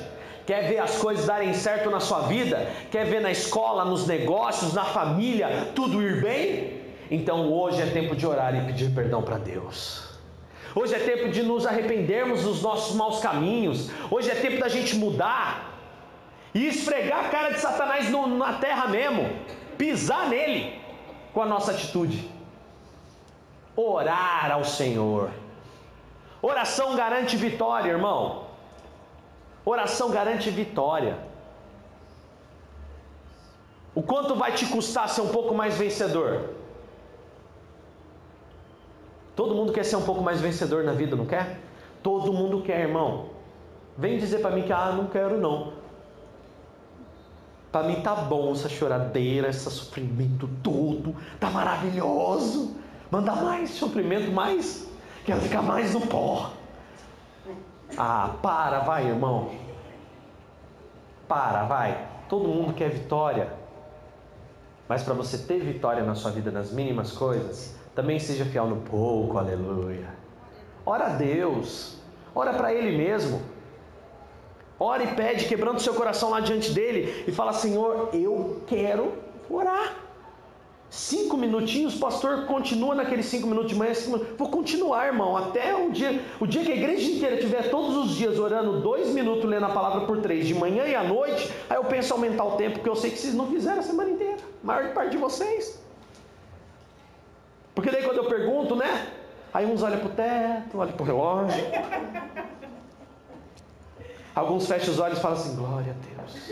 Quer 0.48 0.68
ver 0.68 0.80
as 0.80 0.98
coisas 0.98 1.28
darem 1.28 1.54
certo 1.54 1.92
na 1.92 2.00
sua 2.00 2.22
vida? 2.22 2.68
Quer 2.90 3.06
ver 3.06 3.22
na 3.22 3.30
escola, 3.30 3.86
nos 3.86 4.08
negócios, 4.08 4.74
na 4.74 4.84
família, 4.84 5.68
tudo 5.76 6.02
ir 6.02 6.20
bem? 6.20 6.82
Então 7.12 7.54
hoje 7.54 7.80
é 7.84 7.86
tempo 7.86 8.16
de 8.16 8.26
orar 8.26 8.56
e 8.56 8.66
pedir 8.66 8.90
perdão 8.96 9.22
para 9.22 9.38
Deus. 9.38 10.10
Hoje 10.74 10.96
é 10.96 11.00
tempo 11.00 11.30
de 11.30 11.44
nos 11.44 11.68
arrependermos 11.68 12.42
dos 12.42 12.64
nossos 12.64 12.96
maus 12.96 13.20
caminhos. 13.20 13.92
Hoje 14.10 14.32
é 14.32 14.36
tempo 14.36 14.60
da 14.60 14.68
gente 14.68 14.96
mudar 14.96 15.69
e 16.54 16.68
esfregar 16.68 17.26
a 17.26 17.30
cara 17.30 17.50
de 17.52 17.60
Satanás 17.60 18.10
no, 18.10 18.28
na 18.28 18.54
terra 18.54 18.88
mesmo, 18.88 19.30
pisar 19.78 20.28
nele 20.30 20.80
com 21.34 21.42
a 21.42 21.46
nossa 21.46 21.72
atitude. 21.72 22.30
Orar 23.76 24.52
ao 24.52 24.64
Senhor. 24.64 25.32
Oração 26.42 26.96
garante 26.96 27.36
vitória, 27.36 27.92
irmão. 27.92 28.46
Oração 29.64 30.10
garante 30.10 30.50
vitória. 30.50 31.18
O 33.94 34.02
quanto 34.02 34.36
vai 34.36 34.54
te 34.54 34.66
custar 34.66 35.10
ser 35.10 35.22
um 35.22 35.30
pouco 35.30 35.54
mais 35.54 35.78
vencedor? 35.78 36.54
Todo 39.36 39.56
mundo 39.56 39.72
quer 39.72 39.84
ser 39.84 39.96
um 39.96 40.04
pouco 40.04 40.22
mais 40.22 40.42
vencedor 40.42 40.84
na 40.84 40.92
vida, 40.92 41.16
não 41.16 41.26
quer? 41.26 41.60
Todo 42.02 42.34
mundo 42.34 42.62
quer, 42.62 42.82
irmão. 42.82 43.30
Vem 43.98 44.18
dizer 44.18 44.40
para 44.40 44.52
mim 44.52 44.64
que 44.64 44.72
ah, 44.72 44.92
não 44.92 45.08
quero 45.08 45.38
não. 45.38 45.79
Para 47.72 47.88
mim 47.88 48.02
tá 48.02 48.16
bom 48.16 48.52
essa 48.52 48.68
choradeira, 48.68 49.50
esse 49.50 49.70
sofrimento 49.70 50.50
todo, 50.64 51.16
tá 51.40 51.50
maravilhoso. 51.50 52.76
Manda 53.12 53.36
mais 53.36 53.72
sofrimento, 53.72 54.32
mais. 54.32 54.88
Quero 55.26 55.42
ficar 55.42 55.62
mais 55.62 55.94
no 55.94 56.02
pó. 56.02 56.52
Ah, 57.98 58.36
para, 58.42 58.80
vai, 58.80 59.08
irmão. 59.08 59.52
Para, 61.28 61.64
vai. 61.64 62.08
Todo 62.28 62.48
mundo 62.48 62.74
quer 62.74 62.90
vitória. 62.90 63.52
Mas 64.88 65.04
para 65.04 65.14
você 65.14 65.38
ter 65.38 65.60
vitória 65.60 66.04
na 66.04 66.16
sua 66.16 66.32
vida 66.32 66.50
nas 66.50 66.72
mínimas 66.72 67.12
coisas, 67.12 67.76
também 67.94 68.18
seja 68.20 68.46
fiel 68.46 68.66
no 68.66 68.78
pouco, 68.78 69.38
aleluia. 69.38 70.10
Ora 70.84 71.08
a 71.08 71.10
Deus. 71.10 71.98
Ora 72.34 72.54
para 72.54 72.74
Ele 72.74 72.98
mesmo. 72.98 73.42
Ora 74.80 75.04
e 75.04 75.08
pede, 75.08 75.46
quebrando 75.46 75.80
seu 75.82 75.94
coração 75.94 76.30
lá 76.30 76.40
diante 76.40 76.72
dele, 76.72 77.26
e 77.28 77.32
fala: 77.32 77.52
Senhor, 77.52 78.10
eu 78.14 78.62
quero 78.66 79.14
orar. 79.50 79.96
Cinco 80.90 81.38
minutinhos, 81.38 81.94
pastor, 81.96 82.48
continua 82.48 82.96
naqueles 82.96 83.28
cinco 83.28 83.46
minutos 83.46 83.70
de 83.70 83.78
manhã. 83.78 83.94
Minutos. 84.08 84.28
Vou 84.38 84.50
continuar, 84.50 85.06
irmão, 85.06 85.38
até 85.38 85.76
o 85.76 85.92
dia, 85.92 86.20
o 86.40 86.48
dia 86.48 86.64
que 86.64 86.72
a 86.72 86.76
igreja 86.76 87.12
inteira 87.12 87.38
tiver 87.38 87.70
todos 87.70 87.96
os 87.96 88.16
dias 88.16 88.40
orando 88.40 88.80
dois 88.80 89.10
minutos, 89.10 89.44
lendo 89.46 89.66
a 89.66 89.70
palavra 89.70 90.08
por 90.08 90.20
três, 90.20 90.48
de 90.48 90.56
manhã 90.56 90.86
e 90.86 90.96
à 90.96 91.04
noite. 91.04 91.52
Aí 91.70 91.78
eu 91.78 91.84
penso 91.84 92.12
aumentar 92.14 92.44
o 92.44 92.52
tempo, 92.56 92.76
porque 92.76 92.90
eu 92.90 92.96
sei 92.96 93.12
que 93.12 93.20
vocês 93.20 93.36
não 93.36 93.48
fizeram 93.52 93.80
a 93.80 93.84
semana 93.84 94.10
inteira. 94.10 94.38
A 94.64 94.66
maior 94.66 94.94
parte 94.94 95.12
de 95.12 95.18
vocês. 95.18 95.80
Porque 97.76 97.92
daí 97.92 98.04
quando 98.04 98.18
eu 98.18 98.26
pergunto, 98.26 98.76
né? 98.76 99.10
Aí 99.54 99.66
uns 99.68 99.84
olham 99.84 100.00
para 100.00 100.08
o 100.08 100.12
teto, 100.12 100.78
olham 100.80 100.94
para 100.94 101.04
o 101.04 101.06
relógio. 101.06 101.66
Alguns 104.36 104.68
fecham 104.68 104.94
os 104.94 105.00
olhos 105.00 105.18
e 105.18 105.22
falam 105.22 105.38
assim: 105.38 105.56
glória 105.56 105.94
a 105.94 106.22
Deus. 106.22 106.50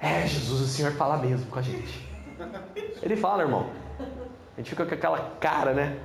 É, 0.00 0.26
Jesus, 0.26 0.60
o 0.60 0.66
Senhor 0.66 0.92
fala 0.92 1.16
mesmo 1.18 1.46
com 1.46 1.58
a 1.58 1.62
gente. 1.62 2.10
Ele 3.00 3.14
fala, 3.16 3.44
irmão. 3.44 3.70
A 4.00 4.60
gente 4.60 4.70
fica 4.70 4.84
com 4.84 4.94
aquela 4.94 5.20
cara, 5.40 5.72
né? 5.72 5.98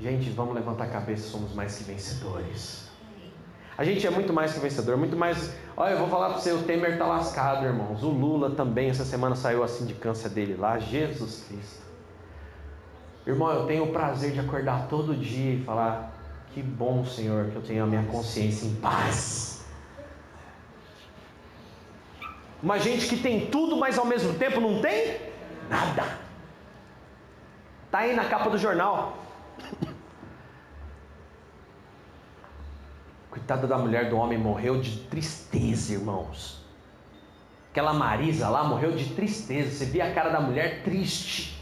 Gente, 0.00 0.30
vamos 0.30 0.54
levantar 0.54 0.84
a 0.84 0.88
cabeça, 0.88 1.28
somos 1.28 1.52
mais 1.52 1.76
que 1.76 1.84
vencedores. 1.84 2.88
A 3.76 3.84
gente 3.84 4.06
é 4.06 4.10
muito 4.10 4.32
mais 4.32 4.52
que 4.52 4.60
vencedor, 4.60 4.96
muito 4.96 5.16
mais. 5.16 5.54
Olha, 5.76 5.92
eu 5.92 5.98
vou 5.98 6.08
falar 6.08 6.30
para 6.30 6.38
você, 6.38 6.52
o 6.52 6.62
Temer 6.62 6.92
está 6.92 7.06
lascado, 7.06 7.64
irmãos. 7.64 8.02
O 8.02 8.08
Lula 8.08 8.50
também, 8.50 8.90
essa 8.90 9.04
semana 9.04 9.34
saiu 9.34 9.62
a 9.62 9.68
sindicância 9.68 10.28
dele 10.28 10.56
lá. 10.56 10.78
Jesus 10.78 11.44
Cristo. 11.48 11.82
Irmão, 13.26 13.52
eu 13.52 13.66
tenho 13.66 13.84
o 13.84 13.92
prazer 13.92 14.32
de 14.32 14.40
acordar 14.40 14.88
todo 14.88 15.14
dia 15.14 15.54
e 15.54 15.64
falar: 15.64 16.12
que 16.58 16.62
bom, 16.62 17.04
Senhor, 17.04 17.50
que 17.50 17.54
eu 17.54 17.62
tenho 17.62 17.84
a 17.84 17.86
minha 17.86 18.02
consciência 18.02 18.66
em 18.66 18.74
paz. 18.80 19.64
Uma 22.60 22.80
gente 22.80 23.06
que 23.06 23.16
tem 23.16 23.46
tudo, 23.46 23.76
mas 23.76 23.96
ao 23.96 24.04
mesmo 24.04 24.34
tempo 24.34 24.60
não 24.60 24.80
tem 24.80 25.20
nada. 25.70 26.18
Está 27.86 27.98
aí 27.98 28.12
na 28.16 28.24
capa 28.24 28.50
do 28.50 28.58
jornal. 28.58 29.18
Coitada 33.30 33.68
da 33.68 33.78
mulher 33.78 34.10
do 34.10 34.16
homem 34.16 34.36
morreu 34.36 34.80
de 34.80 34.98
tristeza, 35.02 35.92
irmãos. 35.92 36.66
Aquela 37.70 37.92
Marisa 37.92 38.48
lá 38.48 38.64
morreu 38.64 38.96
de 38.96 39.14
tristeza. 39.14 39.70
Você 39.70 39.84
vê 39.84 40.00
a 40.00 40.12
cara 40.12 40.30
da 40.30 40.40
mulher 40.40 40.82
triste, 40.82 41.56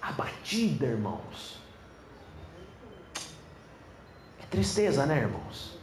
abatida, 0.00 0.86
irmãos. 0.86 1.61
Tristeza, 4.52 5.06
né, 5.06 5.16
irmãos? 5.16 5.78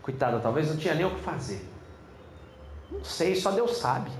Coitada, 0.00 0.38
talvez 0.38 0.68
não 0.68 0.76
tinha 0.76 0.94
nem 0.94 1.04
o 1.04 1.10
que 1.10 1.20
fazer. 1.20 1.68
Não 2.88 3.02
sei, 3.02 3.34
só 3.34 3.50
Deus 3.50 3.78
sabe. 3.78 4.12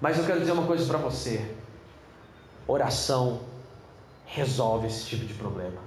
Mas 0.00 0.16
eu 0.18 0.24
quero 0.24 0.38
dizer 0.38 0.52
uma 0.52 0.68
coisa 0.68 0.86
para 0.86 0.98
você: 0.98 1.52
oração 2.64 3.40
resolve 4.24 4.86
esse 4.86 5.04
tipo 5.04 5.26
de 5.26 5.34
problema. 5.34 5.80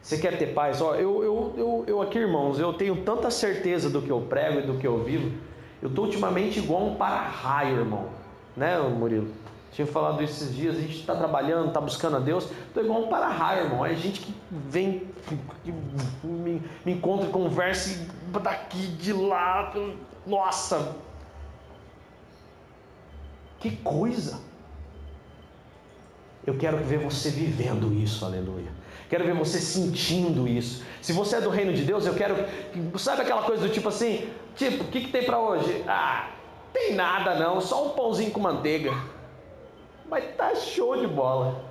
Você 0.00 0.16
quer 0.16 0.38
ter 0.38 0.54
paz? 0.54 0.80
Ó, 0.80 0.94
eu, 0.94 1.22
eu, 1.22 1.54
eu, 1.58 1.84
eu 1.86 2.02
aqui, 2.02 2.18
irmãos, 2.18 2.58
eu 2.58 2.72
tenho 2.72 3.04
tanta 3.04 3.30
certeza 3.30 3.90
do 3.90 4.00
que 4.00 4.10
eu 4.10 4.22
prego 4.22 4.60
e 4.60 4.62
do 4.62 4.78
que 4.78 4.86
eu 4.86 5.04
vivo. 5.04 5.38
Eu 5.82 5.90
estou 5.90 6.06
ultimamente 6.06 6.58
igual 6.58 6.86
um 6.86 6.94
para-raio, 6.94 7.80
irmão. 7.80 8.08
Né, 8.56 8.78
Murilo? 8.78 9.30
Tinha 9.72 9.86
falado 9.86 10.20
esses 10.22 10.54
dias, 10.54 10.76
a 10.76 10.80
gente 10.80 10.98
está 10.98 11.14
trabalhando, 11.14 11.68
está 11.68 11.80
buscando 11.80 12.16
a 12.16 12.20
Deus. 12.20 12.48
Estou 12.66 12.82
igual 12.82 13.02
um 13.02 13.08
para-raio, 13.08 13.64
irmão. 13.66 13.86
É 13.86 13.94
gente 13.94 14.20
que 14.20 14.34
vem, 14.50 15.08
que 15.64 15.72
me, 16.24 16.62
me 16.84 16.92
encontra, 16.92 17.28
conversa 17.28 18.06
daqui, 18.42 18.88
de 18.88 19.12
lá. 19.12 19.72
Nossa! 20.26 20.96
Que 23.60 23.76
coisa! 23.76 24.40
Eu 26.44 26.56
quero 26.56 26.78
ver 26.78 26.98
você 26.98 27.30
vivendo 27.30 27.92
isso, 27.92 28.24
aleluia. 28.24 28.72
Quero 29.08 29.24
ver 29.24 29.34
você 29.34 29.58
sentindo 29.58 30.48
isso. 30.48 30.82
Se 31.02 31.12
você 31.12 31.36
é 31.36 31.40
do 31.40 31.50
reino 31.50 31.72
de 31.72 31.82
Deus, 31.82 32.06
eu 32.06 32.14
quero. 32.14 32.36
Sabe 32.98 33.22
aquela 33.22 33.42
coisa 33.42 33.66
do 33.66 33.72
tipo 33.72 33.88
assim? 33.88 34.28
Tipo, 34.56 34.84
o 34.84 34.86
que, 34.88 35.02
que 35.02 35.12
tem 35.12 35.24
para 35.24 35.38
hoje? 35.38 35.84
Ah, 35.86 36.30
tem 36.72 36.94
nada 36.94 37.34
não, 37.34 37.60
só 37.60 37.86
um 37.86 37.90
pãozinho 37.90 38.30
com 38.30 38.40
manteiga. 38.40 38.92
Mas 40.10 40.24
tá 40.36 40.54
show 40.54 40.96
de 40.96 41.06
bola. 41.06 41.70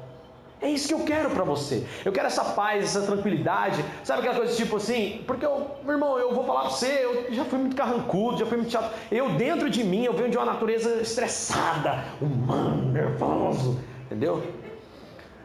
É 0.61 0.69
isso 0.69 0.89
que 0.89 0.93
eu 0.93 1.05
quero 1.05 1.29
para 1.29 1.43
você. 1.43 1.87
Eu 2.03 2.11
quero 2.11 2.27
essa 2.27 2.43
paz, 2.43 2.83
essa 2.83 3.05
tranquilidade. 3.05 3.83
Sabe 4.03 4.19
aquela 4.19 4.35
coisa 4.35 4.55
tipo 4.55 4.75
assim? 4.75 5.23
Porque, 5.25 5.45
eu, 5.45 5.67
meu 5.83 5.93
irmão, 5.93 6.19
eu 6.19 6.33
vou 6.33 6.43
falar 6.43 6.61
para 6.61 6.69
você, 6.71 6.99
eu 7.03 7.33
já 7.33 7.45
fui 7.45 7.59
muito 7.59 7.77
carrancudo, 7.77 8.39
já 8.39 8.45
fui 8.45 8.57
muito 8.57 8.71
chato. 8.71 8.93
Eu, 9.09 9.29
dentro 9.31 9.69
de 9.69 9.83
mim, 9.83 10.03
eu 10.03 10.13
venho 10.13 10.29
de 10.29 10.37
uma 10.37 10.45
natureza 10.45 11.01
estressada, 11.01 12.03
humano, 12.21 12.91
nervoso. 12.91 13.79
Entendeu? 14.05 14.43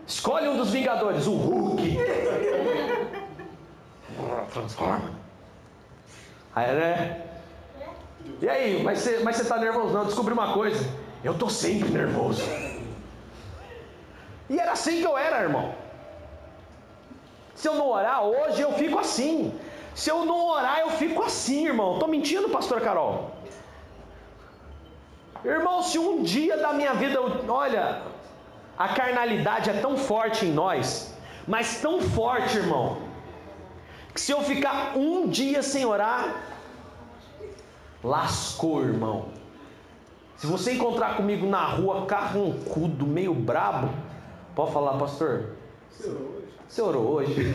Escolhe 0.06 0.48
um 0.48 0.56
dos 0.56 0.70
Vingadores, 0.70 1.26
o 1.26 1.34
Hulk. 1.34 1.98
Transforma. 4.52 5.10
Aí, 6.54 6.72
né? 6.72 7.22
E 8.40 8.48
aí, 8.48 8.82
mas 8.82 8.98
você, 8.98 9.20
mas 9.20 9.36
você 9.36 9.44
tá 9.44 9.58
nervoso? 9.58 9.92
Não, 9.92 10.04
descobri 10.04 10.32
uma 10.32 10.52
coisa. 10.52 10.88
Eu 11.22 11.34
tô 11.34 11.48
sempre 11.48 11.90
nervoso. 11.90 12.42
E 14.48 14.58
era 14.58 14.72
assim 14.72 15.00
que 15.00 15.06
eu 15.06 15.16
era, 15.16 15.42
irmão. 15.42 15.74
Se 17.54 17.68
eu 17.68 17.74
não 17.74 17.88
orar 17.88 18.22
hoje, 18.24 18.60
eu 18.60 18.72
fico 18.72 18.98
assim. 18.98 19.58
Se 19.94 20.10
eu 20.10 20.24
não 20.24 20.48
orar, 20.48 20.80
eu 20.80 20.90
fico 20.90 21.22
assim, 21.22 21.66
irmão. 21.66 21.94
Estou 21.94 22.08
mentindo, 22.08 22.48
pastor 22.48 22.80
Carol? 22.80 23.30
Irmão, 25.44 25.82
se 25.82 25.98
um 25.98 26.22
dia 26.22 26.56
da 26.56 26.72
minha 26.72 26.94
vida, 26.94 27.18
olha, 27.48 28.02
a 28.78 28.88
carnalidade 28.88 29.70
é 29.70 29.74
tão 29.74 29.96
forte 29.96 30.46
em 30.46 30.52
nós, 30.52 31.14
mas 31.46 31.80
tão 31.80 32.00
forte, 32.00 32.56
irmão, 32.56 32.98
que 34.12 34.20
se 34.20 34.32
eu 34.32 34.40
ficar 34.42 34.96
um 34.96 35.28
dia 35.28 35.62
sem 35.62 35.84
orar, 35.84 36.34
lascou, 38.02 38.82
irmão. 38.82 39.28
Se 40.36 40.46
você 40.46 40.72
encontrar 40.72 41.16
comigo 41.16 41.46
na 41.46 41.64
rua 41.64 42.06
carrancudo, 42.06 43.06
meio 43.06 43.34
brabo, 43.34 43.90
Pode 44.54 44.72
falar, 44.72 44.98
pastor? 44.98 45.50
Você 45.90 46.08
orou 46.08 46.36
hoje? 46.36 46.48
Você 46.68 46.82
orou 46.82 47.12
hoje? 47.12 47.44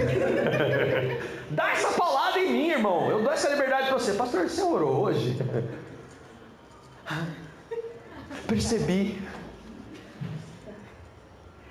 Dá 1.52 1.72
essa 1.72 1.97
palavra 1.97 2.41
em 2.41 2.52
mim, 2.52 2.70
irmão. 2.70 3.10
Eu 3.10 3.24
dou 3.24 3.32
essa 3.32 3.50
liberdade 3.50 3.88
para 3.88 3.97
você. 3.97 4.14
Pastor, 4.14 4.50
você 4.50 4.62
orou 4.62 5.04
hoje? 5.04 5.38
Percebi. 8.47 9.22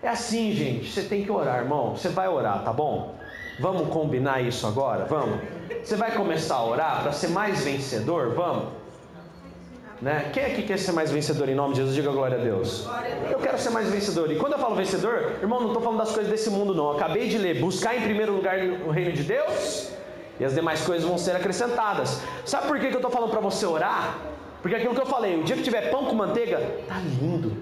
É 0.03 0.09
assim, 0.09 0.53
gente. 0.53 0.91
Você 0.91 1.03
tem 1.03 1.25
que 1.25 1.31
orar, 1.31 1.59
irmão. 1.59 1.97
Você 1.97 2.09
vai 2.09 2.29
orar, 2.29 2.65
tá 2.65 2.73
bom? 2.73 3.15
Vamos 3.61 3.93
combinar 3.93 4.41
isso 4.41 4.67
agora? 4.67 5.05
Vamos? 5.05 5.41
Você 5.83 5.97
vai 5.97 6.13
começar 6.13 6.57
a 6.57 6.65
orar 6.65 7.03
para 7.03 7.13
ser 7.13 7.29
mais 7.29 7.65
vencedor? 7.65 8.35
Vamos? 8.35 8.78
Né? 10.01 10.31
Quem 10.33 10.45
aqui 10.45 10.63
quer 10.63 10.79
ser 10.79 10.93
mais 10.93 11.11
vencedor 11.11 11.49
em 11.49 11.55
nome 11.57 11.75
de 11.75 11.81
Jesus? 11.81 11.97
Diga 11.97 12.13
glória 12.13 12.39
a 12.39 12.41
Deus. 12.41 12.87
Eu 13.31 13.39
quero 13.39 13.59
ser 13.59 13.71
mais 13.71 13.91
vencedor. 13.91 14.31
E 14.31 14.37
quando 14.37 14.53
eu 14.53 14.59
falo 14.59 14.77
vencedor, 14.77 15.33
irmão, 15.43 15.61
não 15.61 15.69
estou 15.69 15.83
falando 15.83 15.99
das 15.99 16.13
coisas 16.13 16.31
desse 16.31 16.51
mundo, 16.51 16.73
não. 16.73 16.91
Eu 16.91 16.97
acabei 16.97 17.29
de 17.29 17.37
ler: 17.37 17.61
buscar 17.61 17.97
em 17.97 18.03
primeiro 18.03 18.33
lugar 18.33 18.59
o 18.87 18.91
reino 18.91 19.13
de 19.13 19.25
Deus 19.25 19.91
e 20.39 20.45
as 20.45 20.55
demais 20.55 20.83
coisas 20.83 21.07
vão 21.07 21.19
ser 21.19 21.35
acrescentadas. 21.35 22.21
Sabe 22.45 22.69
por 22.69 22.79
que, 22.79 22.89
que 22.89 22.95
eu 22.95 22.99
estou 22.99 23.11
falando 23.11 23.31
para 23.31 23.41
você 23.41 23.67
orar? 23.67 24.19
Porque 24.63 24.77
aquilo 24.77 24.95
que 24.95 25.01
eu 25.01 25.07
falei: 25.07 25.41
o 25.41 25.43
dia 25.43 25.57
que 25.57 25.63
tiver 25.63 25.91
pão 25.91 26.05
com 26.05 26.15
manteiga, 26.15 26.59
tá 26.87 26.99
lindo. 27.21 27.57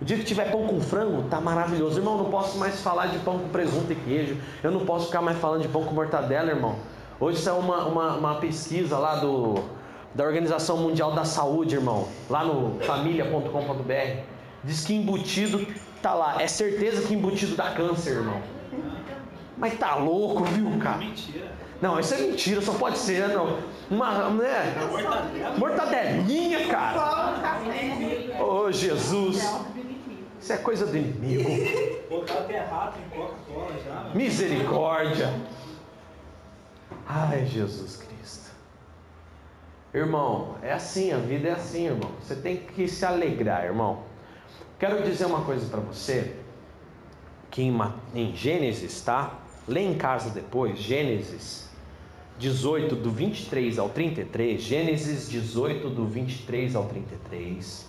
O 0.00 0.04
dia 0.04 0.16
que 0.16 0.24
tiver 0.24 0.50
pão 0.50 0.66
com 0.66 0.80
frango, 0.80 1.24
tá 1.28 1.40
maravilhoso. 1.40 2.00
Irmão, 2.00 2.16
não 2.16 2.30
posso 2.30 2.58
mais 2.58 2.80
falar 2.80 3.06
de 3.06 3.18
pão 3.18 3.38
com 3.38 3.48
presunto 3.50 3.92
e 3.92 3.94
queijo. 3.94 4.36
Eu 4.62 4.70
não 4.70 4.86
posso 4.86 5.06
ficar 5.06 5.20
mais 5.20 5.38
falando 5.38 5.62
de 5.62 5.68
pão 5.68 5.84
com 5.84 5.94
mortadela, 5.94 6.50
irmão. 6.50 6.76
Hoje 7.20 7.38
saiu 7.38 7.58
uma, 7.58 7.84
uma, 7.84 8.16
uma 8.16 8.34
pesquisa 8.36 8.98
lá 8.98 9.16
do 9.16 9.62
da 10.14 10.24
Organização 10.24 10.76
Mundial 10.78 11.12
da 11.12 11.24
Saúde, 11.24 11.74
irmão, 11.74 12.08
lá 12.28 12.44
no 12.44 12.78
família.com.br, 12.80 14.20
diz 14.64 14.84
que 14.84 14.94
embutido 14.94 15.66
tá 16.02 16.14
lá, 16.14 16.42
é 16.42 16.46
certeza 16.46 17.06
que 17.06 17.14
embutido 17.14 17.56
dá 17.56 17.70
câncer, 17.70 18.16
irmão. 18.16 18.42
Mas 19.56 19.78
tá 19.78 19.94
louco, 19.94 20.44
viu, 20.44 20.78
cara? 20.78 20.98
Mentira. 20.98 21.52
Não, 21.80 21.98
isso 21.98 22.14
é 22.14 22.18
mentira, 22.18 22.60
só 22.60 22.74
pode 22.74 22.98
ser, 22.98 23.28
não. 23.28 23.58
Uma, 23.90 24.30
né? 24.30 24.74
Mortadelinha, 25.58 26.66
cara. 26.68 27.32
Ô, 28.40 28.64
oh, 28.66 28.72
Jesus. 28.72 29.42
Isso 30.40 30.52
é 30.52 30.56
coisa 30.56 30.86
do 30.86 30.96
inimigo. 30.96 31.48
Botar 32.08 32.34
até 32.34 32.58
rato 32.60 32.98
em 32.98 33.16
Coca-Cola 33.16 33.72
já. 33.84 34.10
Misericórdia. 34.14 35.32
Ai, 37.06 37.46
Jesus 37.46 37.96
Cristo. 37.96 38.11
Irmão, 39.94 40.56
é 40.62 40.72
assim, 40.72 41.12
a 41.12 41.18
vida 41.18 41.48
é 41.48 41.52
assim, 41.52 41.86
irmão. 41.86 42.10
Você 42.20 42.34
tem 42.34 42.56
que 42.56 42.88
se 42.88 43.04
alegrar, 43.04 43.64
irmão. 43.64 44.04
Quero 44.78 45.02
dizer 45.02 45.26
uma 45.26 45.42
coisa 45.42 45.66
para 45.68 45.80
você, 45.80 46.34
que 47.50 47.62
em, 47.62 47.78
em 48.14 48.34
Gênesis, 48.34 49.02
tá? 49.02 49.38
Lê 49.68 49.80
em 49.82 49.94
casa 49.94 50.30
depois, 50.30 50.78
Gênesis 50.78 51.70
18, 52.38 52.96
do 52.96 53.10
23 53.10 53.78
ao 53.78 53.90
33. 53.90 54.60
Gênesis 54.60 55.28
18, 55.28 55.90
do 55.90 56.06
23 56.06 56.74
ao 56.74 56.86
33. 56.86 57.86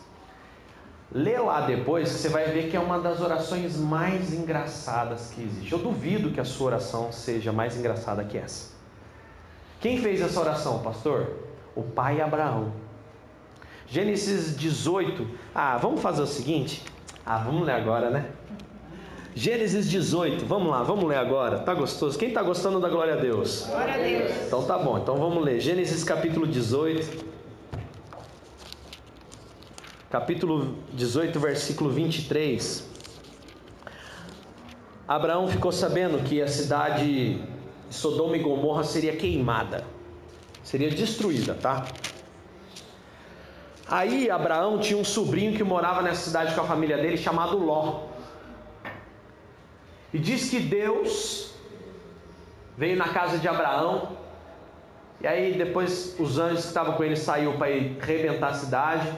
Lê 1.11 1.37
lá 1.37 1.61
depois 1.61 2.09
você 2.09 2.27
vai 2.27 2.51
ver 2.51 2.69
que 2.69 2.75
é 2.75 2.79
uma 2.79 2.99
das 2.99 3.21
orações 3.21 3.77
mais 3.77 4.33
engraçadas 4.33 5.31
que 5.33 5.41
existe. 5.41 5.71
Eu 5.71 5.79
duvido 5.79 6.31
que 6.31 6.39
a 6.39 6.45
sua 6.45 6.67
oração 6.67 7.11
seja 7.11 7.51
mais 7.51 7.77
engraçada 7.77 8.23
que 8.23 8.37
essa. 8.37 8.73
Quem 9.79 10.01
fez 10.01 10.21
essa 10.21 10.39
oração, 10.39 10.79
pastor? 10.79 11.52
O 11.75 11.83
pai 11.83 12.21
Abraão. 12.21 12.71
Gênesis 13.87 14.55
18. 14.55 15.27
Ah, 15.53 15.77
vamos 15.77 16.01
fazer 16.01 16.21
o 16.21 16.27
seguinte? 16.27 16.83
Ah, 17.25 17.37
vamos 17.37 17.65
ler 17.65 17.73
agora, 17.73 18.09
né? 18.09 18.25
Gênesis 19.35 19.89
18, 19.89 20.45
vamos 20.45 20.69
lá, 20.69 20.83
vamos 20.83 21.05
ler 21.05 21.17
agora. 21.17 21.59
Tá 21.59 21.73
gostoso? 21.73 22.19
Quem 22.19 22.31
tá 22.31 22.43
gostando 22.43 22.79
da 22.79 22.87
glória 22.87 23.13
a 23.13 23.17
Deus? 23.17 23.65
Glória 23.67 23.95
a 23.95 23.97
Deus. 23.97 24.31
Então 24.45 24.63
tá 24.63 24.77
bom, 24.77 24.99
então 24.99 25.17
vamos 25.17 25.43
ler. 25.43 25.59
Gênesis 25.59 26.03
capítulo 26.03 26.45
18. 26.45 27.33
Capítulo 30.11 30.75
18, 30.93 31.39
versículo 31.39 31.89
23. 31.89 32.87
Abraão 35.07 35.47
ficou 35.47 35.71
sabendo 35.71 36.23
que 36.23 36.39
a 36.39 36.47
cidade 36.47 37.39
de 37.39 37.41
Sodoma 37.89 38.37
e 38.37 38.39
Gomorra 38.39 38.83
seria 38.83 39.15
queimada 39.15 39.92
seria 40.73 40.89
destruída, 40.89 41.53
tá? 41.53 41.85
Aí 43.87 44.27
Abraão 44.27 44.79
tinha 44.79 44.97
um 44.97 45.03
sobrinho 45.05 45.55
que 45.55 45.63
morava 45.63 46.01
nessa 46.01 46.21
cidade 46.21 46.55
com 46.55 46.61
a 46.61 46.63
família 46.63 46.97
dele 46.97 47.15
chamado 47.15 47.59
Ló. 47.59 48.05
E 50.11 50.17
diz 50.17 50.49
que 50.49 50.59
Deus 50.59 51.53
veio 52.75 52.97
na 52.97 53.09
casa 53.09 53.37
de 53.37 53.47
Abraão. 53.47 54.17
E 55.21 55.27
aí 55.27 55.53
depois 55.53 56.15
os 56.19 56.39
anjos 56.39 56.61
que 56.61 56.67
estavam 56.69 56.95
com 56.95 57.03
ele 57.03 57.17
saiu 57.17 57.53
para 57.53 57.69
ir 57.69 57.95
rebentar 57.99 58.49
a 58.49 58.55
cidade. 58.55 59.13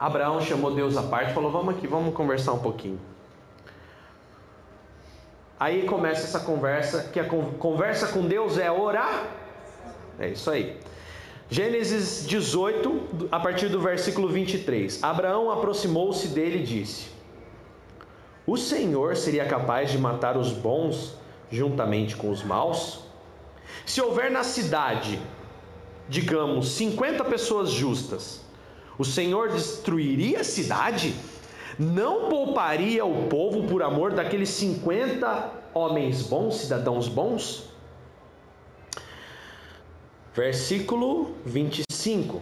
Abraão 0.00 0.40
chamou 0.40 0.74
Deus 0.74 0.96
à 0.96 1.04
parte 1.04 1.30
e 1.30 1.34
falou: 1.34 1.52
"Vamos 1.52 1.76
aqui, 1.76 1.86
vamos 1.86 2.12
conversar 2.12 2.54
um 2.54 2.58
pouquinho". 2.58 3.00
Aí 5.60 5.84
começa 5.84 6.24
essa 6.24 6.40
conversa, 6.40 7.04
que 7.04 7.20
a 7.20 7.24
conversa 7.24 8.08
com 8.08 8.26
Deus 8.26 8.58
é 8.58 8.68
orar 8.68 9.37
é 10.18 10.28
isso 10.28 10.50
aí. 10.50 10.76
Gênesis 11.50 12.26
18, 12.26 13.28
a 13.32 13.40
partir 13.40 13.68
do 13.68 13.80
versículo 13.80 14.28
23. 14.28 15.02
Abraão 15.02 15.50
aproximou-se 15.50 16.28
dele 16.28 16.58
e 16.58 16.62
disse: 16.62 17.06
O 18.46 18.56
Senhor 18.56 19.16
seria 19.16 19.46
capaz 19.46 19.90
de 19.90 19.96
matar 19.96 20.36
os 20.36 20.52
bons 20.52 21.14
juntamente 21.50 22.16
com 22.16 22.30
os 22.30 22.42
maus? 22.42 23.00
Se 23.86 24.00
houver 24.00 24.30
na 24.30 24.42
cidade, 24.42 25.18
digamos, 26.08 26.68
50 26.72 27.24
pessoas 27.24 27.70
justas, 27.70 28.42
o 28.98 29.04
Senhor 29.04 29.50
destruiria 29.50 30.40
a 30.40 30.44
cidade? 30.44 31.14
Não 31.78 32.28
pouparia 32.28 33.04
o 33.04 33.28
povo 33.28 33.62
por 33.68 33.82
amor 33.82 34.12
daqueles 34.12 34.48
50 34.50 35.52
homens 35.72 36.22
bons, 36.22 36.56
cidadãos 36.56 37.08
bons? 37.08 37.67
Versículo 40.38 41.34
25. 41.44 42.40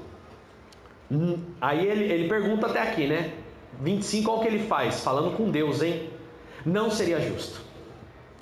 Hum, 1.11 1.39
aí 1.59 1.87
ele, 1.87 2.05
ele 2.13 2.29
pergunta 2.29 2.67
até 2.67 2.83
aqui, 2.83 3.07
né? 3.07 3.33
25, 3.81 4.31
olha 4.31 4.39
o 4.39 4.43
que 4.43 4.49
ele 4.49 4.67
faz, 4.67 5.01
falando 5.01 5.35
com 5.35 5.51
Deus, 5.51 5.81
hein? 5.81 6.11
Não 6.63 6.91
seria 6.91 7.19
justo. 7.19 7.59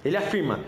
Ele 0.04 0.16
afirma: 0.16 0.58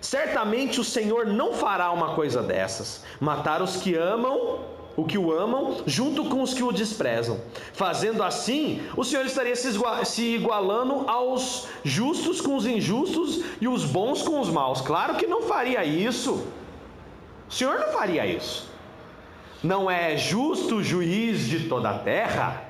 Certamente 0.00 0.78
o 0.78 0.84
Senhor 0.84 1.26
não 1.26 1.54
fará 1.54 1.90
uma 1.90 2.14
coisa 2.14 2.40
dessas, 2.40 3.04
matar 3.18 3.60
os 3.62 3.78
que 3.78 3.96
amam 3.96 4.60
o 4.96 5.04
que 5.04 5.18
o 5.18 5.30
amam, 5.30 5.82
junto 5.84 6.24
com 6.24 6.40
os 6.40 6.54
que 6.54 6.62
o 6.62 6.72
desprezam. 6.72 7.38
Fazendo 7.74 8.22
assim, 8.22 8.80
o 8.96 9.04
Senhor 9.04 9.26
estaria 9.26 9.54
se 9.54 10.34
igualando 10.34 11.04
aos 11.06 11.68
justos 11.84 12.40
com 12.40 12.56
os 12.56 12.64
injustos 12.64 13.44
e 13.60 13.68
os 13.68 13.84
bons 13.84 14.22
com 14.22 14.40
os 14.40 14.48
maus. 14.48 14.80
Claro 14.80 15.16
que 15.16 15.26
não 15.26 15.42
faria 15.42 15.84
isso. 15.84 16.46
O 17.48 17.52
Senhor 17.52 17.78
não 17.78 17.92
faria 17.92 18.26
isso. 18.26 18.68
Não 19.62 19.90
é 19.90 20.16
justo 20.16 20.76
o 20.76 20.82
juiz 20.82 21.46
de 21.46 21.68
toda 21.68 21.90
a 21.90 21.98
terra? 21.98 22.62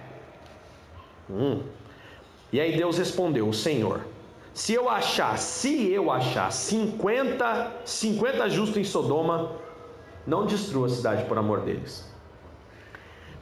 Hum. 1.29 1.63
E 2.53 2.61
aí 2.61 2.77
Deus 2.77 2.99
respondeu: 2.99 3.49
O 3.49 3.55
Senhor, 3.55 4.07
se 4.55 4.73
eu 4.73 4.89
achar, 4.89 5.37
se 5.39 5.91
eu 5.91 6.11
achar 6.11 6.51
50, 6.53 7.73
50 7.85 8.49
justos 8.51 8.77
em 8.77 8.85
Sodoma, 8.85 9.53
não 10.27 10.47
destrua 10.47 10.87
a 10.87 10.91
cidade 10.91 11.25
por 11.25 11.37
amor 11.39 11.61
deles. 11.61 12.11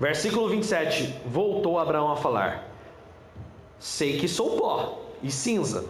Versículo 0.00 0.48
27, 0.48 1.14
voltou 1.26 1.78
Abraão 1.78 2.10
a 2.10 2.16
falar: 2.16 2.68
Sei 3.78 4.18
que 4.18 4.26
sou 4.26 4.56
pó 4.56 5.02
e 5.22 5.30
cinza. 5.30 5.84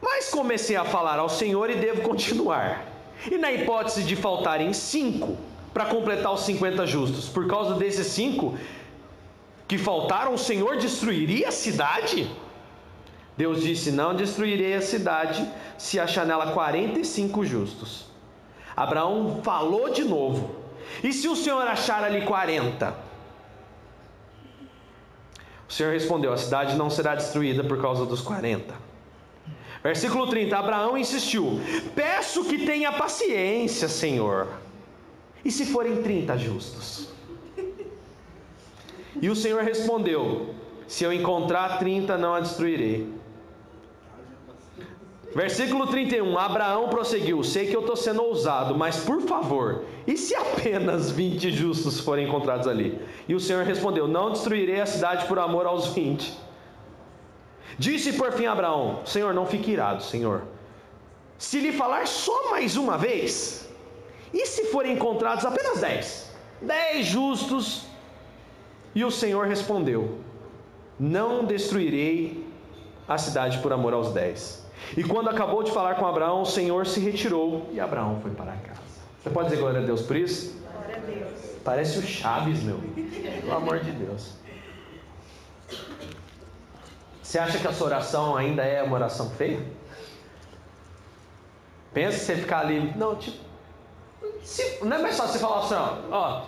Mas 0.00 0.30
comecei 0.30 0.76
a 0.76 0.84
falar 0.84 1.18
ao 1.18 1.28
Senhor 1.28 1.70
e 1.70 1.76
devo 1.76 2.02
continuar. 2.02 2.95
E 3.30 3.38
na 3.38 3.52
hipótese 3.52 4.02
de 4.04 4.14
faltarem 4.14 4.72
cinco 4.72 5.36
para 5.72 5.86
completar 5.86 6.32
os 6.32 6.40
50 6.40 6.86
justos, 6.86 7.28
por 7.28 7.46
causa 7.46 7.74
desses 7.74 8.06
cinco 8.08 8.56
que 9.68 9.76
faltaram, 9.76 10.34
o 10.34 10.38
Senhor 10.38 10.76
destruiria 10.76 11.48
a 11.48 11.52
cidade? 11.52 12.30
Deus 13.36 13.62
disse: 13.62 13.92
Não 13.92 14.14
destruirei 14.14 14.74
a 14.74 14.80
cidade 14.80 15.46
se 15.76 16.00
achar 16.00 16.24
nela 16.24 16.52
45 16.52 17.44
justos. 17.44 18.06
Abraão 18.74 19.40
falou 19.42 19.90
de 19.90 20.04
novo: 20.04 20.56
E 21.02 21.12
se 21.12 21.28
o 21.28 21.36
senhor 21.36 21.66
achar 21.66 22.02
ali 22.02 22.22
40? 22.22 22.94
O 25.68 25.72
senhor 25.72 25.92
respondeu: 25.92 26.32
A 26.32 26.36
cidade 26.38 26.76
não 26.76 26.88
será 26.88 27.14
destruída 27.14 27.62
por 27.62 27.80
causa 27.80 28.06
dos 28.06 28.22
40. 28.22 28.74
Versículo 29.82 30.26
30: 30.26 30.56
Abraão 30.56 30.96
insistiu: 30.96 31.60
Peço 31.94 32.44
que 32.44 32.64
tenha 32.64 32.92
paciência, 32.92 33.88
Senhor. 33.88 34.48
E 35.44 35.50
se 35.50 35.66
forem 35.66 36.02
30 36.02 36.36
justos? 36.38 37.08
E 39.20 39.30
o 39.30 39.36
Senhor 39.36 39.62
respondeu: 39.62 40.54
Se 40.86 41.04
eu 41.04 41.12
encontrar 41.12 41.78
30, 41.78 42.18
não 42.18 42.34
a 42.34 42.40
destruirei. 42.40 43.08
Versículo 45.34 45.86
31, 45.86 46.38
Abraão 46.38 46.88
prosseguiu: 46.88 47.42
Sei 47.44 47.66
que 47.66 47.76
eu 47.76 47.80
estou 47.80 47.96
sendo 47.96 48.22
ousado, 48.22 48.74
mas 48.74 49.04
por 49.04 49.20
favor, 49.20 49.84
e 50.06 50.16
se 50.16 50.34
apenas 50.34 51.10
20 51.10 51.50
justos 51.50 52.00
forem 52.00 52.26
encontrados 52.26 52.66
ali? 52.66 52.98
E 53.28 53.34
o 53.34 53.40
Senhor 53.40 53.64
respondeu: 53.64 54.08
Não 54.08 54.32
destruirei 54.32 54.80
a 54.80 54.86
cidade 54.86 55.26
por 55.26 55.38
amor 55.38 55.66
aos 55.66 55.88
20. 55.88 56.45
Disse 57.78 58.12
por 58.14 58.32
fim 58.32 58.46
Abraão: 58.46 59.00
Senhor, 59.04 59.34
não 59.34 59.46
fique 59.46 59.70
irado, 59.70 60.02
Senhor. 60.02 60.42
Se 61.38 61.60
lhe 61.60 61.72
falar 61.72 62.06
só 62.06 62.50
mais 62.50 62.76
uma 62.76 62.96
vez, 62.96 63.68
e 64.32 64.46
se 64.46 64.66
forem 64.66 64.94
encontrados 64.94 65.44
apenas 65.44 65.80
10? 65.80 66.30
10 66.62 67.06
justos. 67.06 67.86
E 68.94 69.04
o 69.04 69.10
Senhor 69.10 69.46
respondeu: 69.46 70.18
Não 70.98 71.44
destruirei 71.44 72.46
a 73.06 73.18
cidade 73.18 73.58
por 73.58 73.72
amor 73.72 73.92
aos 73.92 74.12
10. 74.12 74.66
E 74.96 75.04
quando 75.04 75.28
acabou 75.28 75.62
de 75.62 75.70
falar 75.72 75.96
com 75.96 76.06
Abraão, 76.06 76.42
o 76.42 76.46
Senhor 76.46 76.86
se 76.86 77.00
retirou 77.00 77.68
e 77.72 77.80
Abraão 77.80 78.20
foi 78.20 78.30
para 78.30 78.52
casa. 78.52 78.80
Você 79.22 79.30
pode 79.30 79.48
dizer 79.48 79.60
glória 79.60 79.80
a 79.80 79.84
Deus 79.84 80.02
por 80.02 80.16
isso? 80.16 80.56
Glória 80.72 80.96
a 80.96 81.00
Deus. 81.00 81.40
Parece 81.64 81.98
o 81.98 82.02
Chaves, 82.02 82.62
meu. 82.62 82.78
Pelo 83.40 83.56
amor 83.56 83.80
de 83.80 83.90
Deus. 83.90 84.34
Você 87.26 87.40
acha 87.40 87.58
que 87.58 87.66
a 87.66 87.72
sua 87.72 87.88
oração 87.88 88.36
ainda 88.36 88.62
é 88.62 88.80
uma 88.84 88.94
oração 88.94 89.28
feia? 89.30 89.58
Pensa 91.92 92.18
você 92.20 92.36
ficar 92.36 92.60
ali. 92.60 92.92
Não, 92.96 93.16
tipo. 93.16 93.36
Se, 94.44 94.84
não 94.84 94.96
é 94.96 95.02
mais 95.02 95.16
fácil 95.16 95.32
você 95.32 95.38
falar 95.40 95.58
assim, 95.58 95.74
ó, 95.74 96.16
ó. 96.16 96.44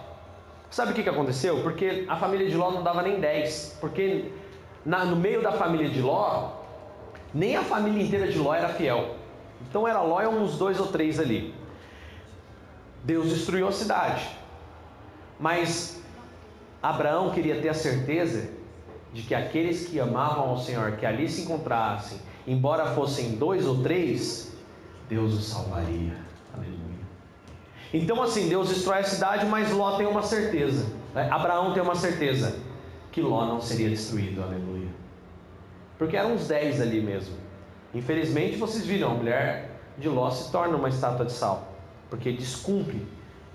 Sabe 0.70 0.92
o 0.92 0.94
que, 0.94 1.02
que 1.02 1.08
aconteceu? 1.08 1.64
Porque 1.64 2.06
a 2.08 2.14
família 2.14 2.48
de 2.48 2.56
Ló 2.56 2.70
não 2.70 2.84
dava 2.84 3.02
nem 3.02 3.18
10. 3.18 3.78
Porque 3.80 4.30
na, 4.86 5.04
no 5.04 5.16
meio 5.16 5.42
da 5.42 5.50
família 5.50 5.90
de 5.90 6.00
Ló 6.00 6.52
nem 7.34 7.56
a 7.56 7.64
família 7.64 8.00
inteira 8.00 8.28
de 8.28 8.38
Ló 8.38 8.54
era 8.54 8.68
fiel. 8.68 9.16
Então 9.68 9.86
era 9.86 10.00
Ló 10.00 10.22
e 10.22 10.28
uns 10.28 10.56
dois 10.58 10.78
ou 10.78 10.86
três 10.86 11.18
ali. 11.18 11.56
Deus 13.02 13.30
destruiu 13.30 13.66
a 13.66 13.72
cidade. 13.72 14.30
Mas 15.40 16.00
Abraão 16.80 17.30
queria 17.30 17.60
ter 17.60 17.68
a 17.68 17.74
certeza 17.74 18.57
de 19.12 19.22
que 19.22 19.34
aqueles 19.34 19.88
que 19.88 19.98
amavam 19.98 20.50
ao 20.50 20.58
Senhor, 20.58 20.92
que 20.92 21.06
ali 21.06 21.28
se 21.28 21.42
encontrassem, 21.42 22.18
embora 22.46 22.94
fossem 22.94 23.32
dois 23.36 23.66
ou 23.66 23.82
três, 23.82 24.52
Deus 25.08 25.34
os 25.34 25.46
salvaria. 25.46 26.16
Aleluia. 26.54 26.78
Então, 27.92 28.22
assim, 28.22 28.48
Deus 28.48 28.68
destrói 28.68 28.98
a 28.98 29.04
cidade, 29.04 29.46
mas 29.46 29.72
Ló 29.72 29.96
tem 29.96 30.06
uma 30.06 30.22
certeza. 30.22 30.86
Né? 31.14 31.28
Abraão 31.30 31.72
tem 31.72 31.82
uma 31.82 31.94
certeza 31.94 32.60
que 33.10 33.22
Ló 33.22 33.46
não 33.46 33.60
seria 33.60 33.88
destruído. 33.88 34.42
Aleluia. 34.42 34.88
Porque 35.96 36.16
eram 36.16 36.34
uns 36.34 36.46
10 36.46 36.80
ali 36.80 37.00
mesmo. 37.00 37.34
Infelizmente 37.94 38.56
vocês 38.56 38.84
viram, 38.84 39.12
a 39.12 39.14
mulher 39.14 39.70
de 39.96 40.08
Ló 40.08 40.30
se 40.30 40.52
torna 40.52 40.76
uma 40.76 40.88
estátua 40.88 41.24
de 41.24 41.32
sal, 41.32 41.72
porque 42.10 42.30
descumpre, 42.32 43.04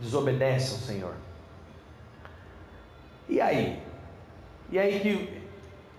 desobedece 0.01 0.73
ao 0.73 0.79
Senhor. 0.79 1.13
E 3.29 3.39
aí? 3.39 3.79
E 4.71 4.79
aí 4.79 4.99
que 4.99 5.42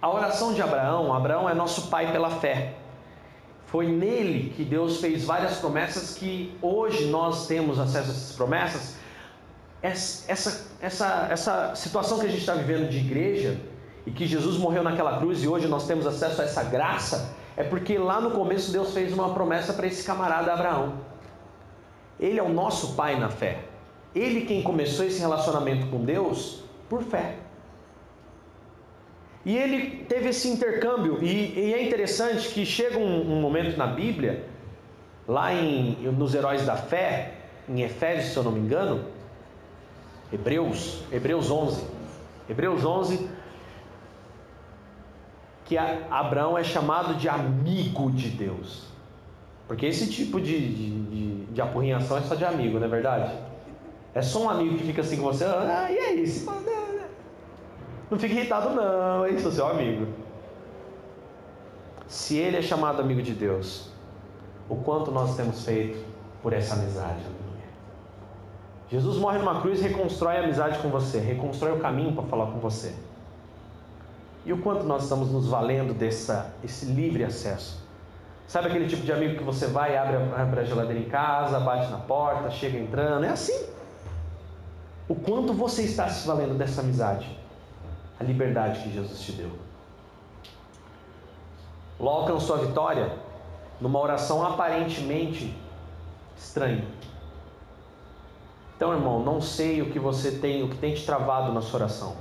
a 0.04 0.10
oração 0.12 0.52
de 0.52 0.60
Abraão, 0.60 1.14
Abraão 1.14 1.48
é 1.48 1.54
nosso 1.54 1.88
pai 1.88 2.12
pela 2.12 2.28
fé. 2.28 2.74
Foi 3.64 3.86
nele 3.86 4.52
que 4.54 4.62
Deus 4.62 5.00
fez 5.00 5.24
várias 5.24 5.56
promessas 5.56 6.14
que 6.14 6.54
hoje 6.60 7.06
nós 7.06 7.46
temos 7.46 7.78
acesso 7.78 8.10
a 8.10 8.12
essas 8.12 8.36
promessas. 8.36 8.96
Essa, 9.80 10.66
essa, 10.78 11.28
essa 11.30 11.74
situação 11.74 12.18
que 12.18 12.26
a 12.26 12.28
gente 12.28 12.40
está 12.40 12.52
vivendo 12.52 12.86
de 12.90 12.98
igreja, 12.98 13.58
e 14.06 14.10
que 14.10 14.26
Jesus 14.26 14.58
morreu 14.58 14.82
naquela 14.82 15.16
cruz 15.16 15.42
e 15.42 15.48
hoje 15.48 15.66
nós 15.68 15.86
temos 15.86 16.06
acesso 16.06 16.42
a 16.42 16.44
essa 16.44 16.62
graça, 16.64 17.34
é 17.56 17.64
porque 17.64 17.96
lá 17.96 18.20
no 18.20 18.32
começo 18.32 18.70
Deus 18.70 18.92
fez 18.92 19.10
uma 19.10 19.32
promessa 19.32 19.72
para 19.72 19.86
esse 19.86 20.04
camarada 20.04 20.52
Abraão. 20.52 21.00
Ele 22.20 22.38
é 22.38 22.42
o 22.42 22.50
nosso 22.50 22.94
pai 22.94 23.18
na 23.18 23.30
fé. 23.30 23.64
Ele 24.14 24.42
quem 24.42 24.62
começou 24.62 25.06
esse 25.06 25.18
relacionamento 25.18 25.86
com 25.86 26.04
Deus 26.04 26.62
por 26.90 27.02
fé. 27.02 27.38
E 29.44 29.56
ele 29.56 30.04
teve 30.08 30.30
esse 30.30 30.48
intercâmbio, 30.48 31.18
e, 31.22 31.52
e 31.58 31.74
é 31.74 31.82
interessante 31.82 32.48
que 32.48 32.64
chega 32.64 32.98
um, 32.98 33.32
um, 33.32 33.40
momento 33.40 33.76
na 33.76 33.86
Bíblia, 33.86 34.46
lá 35.28 35.52
em, 35.52 35.96
nos 36.12 36.34
Heróis 36.34 36.64
da 36.64 36.76
Fé, 36.76 37.34
em 37.68 37.82
Efésios, 37.82 38.32
se 38.32 38.36
eu 38.36 38.42
não 38.42 38.52
me 38.52 38.60
engano, 38.60 39.04
Hebreus, 40.32 41.02
Hebreus 41.12 41.50
11. 41.50 41.84
Hebreus 42.48 42.84
11, 42.84 43.28
que 45.64 45.76
Abraão 45.78 46.56
é 46.56 46.64
chamado 46.64 47.14
de 47.14 47.28
amigo 47.28 48.10
de 48.10 48.30
Deus. 48.30 48.84
Porque 49.66 49.86
esse 49.86 50.10
tipo 50.10 50.40
de, 50.40 50.74
de, 50.74 51.44
de, 51.46 51.60
apurrinhação 51.60 52.18
é 52.18 52.20
só 52.22 52.34
de 52.34 52.44
amigo, 52.44 52.78
não 52.78 52.86
é 52.86 52.90
verdade? 52.90 53.34
É 54.14 54.20
só 54.20 54.42
um 54.42 54.50
amigo 54.50 54.76
que 54.76 54.84
fica 54.84 55.00
assim 55.00 55.16
com 55.16 55.22
você, 55.22 55.44
ah, 55.44 55.88
e 55.90 55.96
é 55.96 56.14
isso? 56.14 56.50
Não 58.10 58.18
fique 58.18 58.34
irritado 58.34 58.70
não, 58.70 59.24
é 59.24 59.30
isso, 59.30 59.50
seu 59.50 59.66
amigo. 59.66 60.06
Se 62.06 62.36
ele 62.36 62.56
é 62.58 62.62
chamado 62.62 63.00
amigo 63.00 63.22
de 63.22 63.32
Deus, 63.32 63.90
o 64.68 64.76
quanto 64.76 65.10
nós 65.10 65.36
temos 65.36 65.64
feito 65.64 66.04
por 66.42 66.52
essa 66.52 66.74
amizade? 66.74 67.22
Jesus 68.90 69.16
morre 69.16 69.38
numa 69.38 69.60
cruz 69.60 69.80
e 69.80 69.82
reconstrói 69.82 70.36
a 70.36 70.44
amizade 70.44 70.78
com 70.78 70.88
você, 70.88 71.18
reconstrói 71.18 71.72
o 71.72 71.80
caminho 71.80 72.12
para 72.12 72.24
falar 72.24 72.46
com 72.46 72.58
você. 72.58 72.94
E 74.44 74.52
o 74.52 74.58
quanto 74.58 74.84
nós 74.84 75.04
estamos 75.04 75.30
nos 75.30 75.48
valendo 75.48 75.94
dessa, 75.94 76.54
esse 76.62 76.84
livre 76.84 77.24
acesso. 77.24 77.82
Sabe 78.46 78.68
aquele 78.68 78.86
tipo 78.86 79.02
de 79.02 79.10
amigo 79.10 79.38
que 79.38 79.42
você 79.42 79.66
vai, 79.66 79.96
abre, 79.96 80.16
abre 80.36 80.60
a 80.60 80.64
geladeira 80.64 81.00
em 81.00 81.08
casa, 81.08 81.58
bate 81.58 81.90
na 81.90 81.96
porta, 81.96 82.50
chega 82.50 82.78
entrando? 82.78 83.24
É 83.24 83.30
assim. 83.30 83.66
O 85.08 85.14
quanto 85.14 85.54
você 85.54 85.82
está 85.82 86.08
se 86.08 86.26
valendo 86.26 86.54
dessa 86.54 86.82
amizade, 86.82 87.26
a 88.18 88.24
liberdade 88.24 88.80
que 88.80 88.92
Jesus 88.92 89.20
te 89.20 89.32
deu. 89.32 89.50
Ló 91.98 92.20
alcançou 92.20 92.56
a 92.56 92.58
vitória 92.60 93.12
numa 93.80 93.98
oração 93.98 94.44
aparentemente 94.44 95.54
estranha. 96.36 96.84
Então, 98.76 98.92
irmão, 98.92 99.20
não 99.20 99.40
sei 99.40 99.80
o 99.82 99.90
que 99.90 99.98
você 99.98 100.32
tem, 100.32 100.62
o 100.62 100.68
que 100.68 100.76
tem 100.76 100.94
te 100.94 101.06
travado 101.06 101.52
na 101.52 101.60
sua 101.60 101.80
oração. 101.80 102.16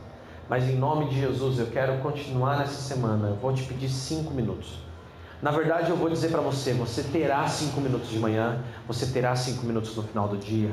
Mas 0.47 0.69
em 0.69 0.75
nome 0.75 1.09
de 1.09 1.19
Jesus, 1.19 1.57
eu 1.57 1.67
quero 1.67 1.97
continuar 1.99 2.57
nessa 2.57 2.79
semana. 2.81 3.29
Eu 3.29 3.35
vou 3.35 3.53
te 3.53 3.63
pedir 3.63 3.89
cinco 3.89 4.33
minutos. 4.33 4.77
Na 5.41 5.51
verdade, 5.51 5.89
eu 5.89 5.97
vou 5.97 6.09
dizer 6.09 6.29
para 6.29 6.41
você: 6.41 6.73
você 6.73 7.03
terá 7.03 7.47
cinco 7.47 7.81
minutos 7.81 8.09
de 8.09 8.19
manhã, 8.19 8.63
você 8.87 9.07
terá 9.07 9.35
cinco 9.35 9.65
minutos 9.65 9.95
no 9.95 10.03
final 10.03 10.27
do 10.27 10.37
dia, 10.37 10.71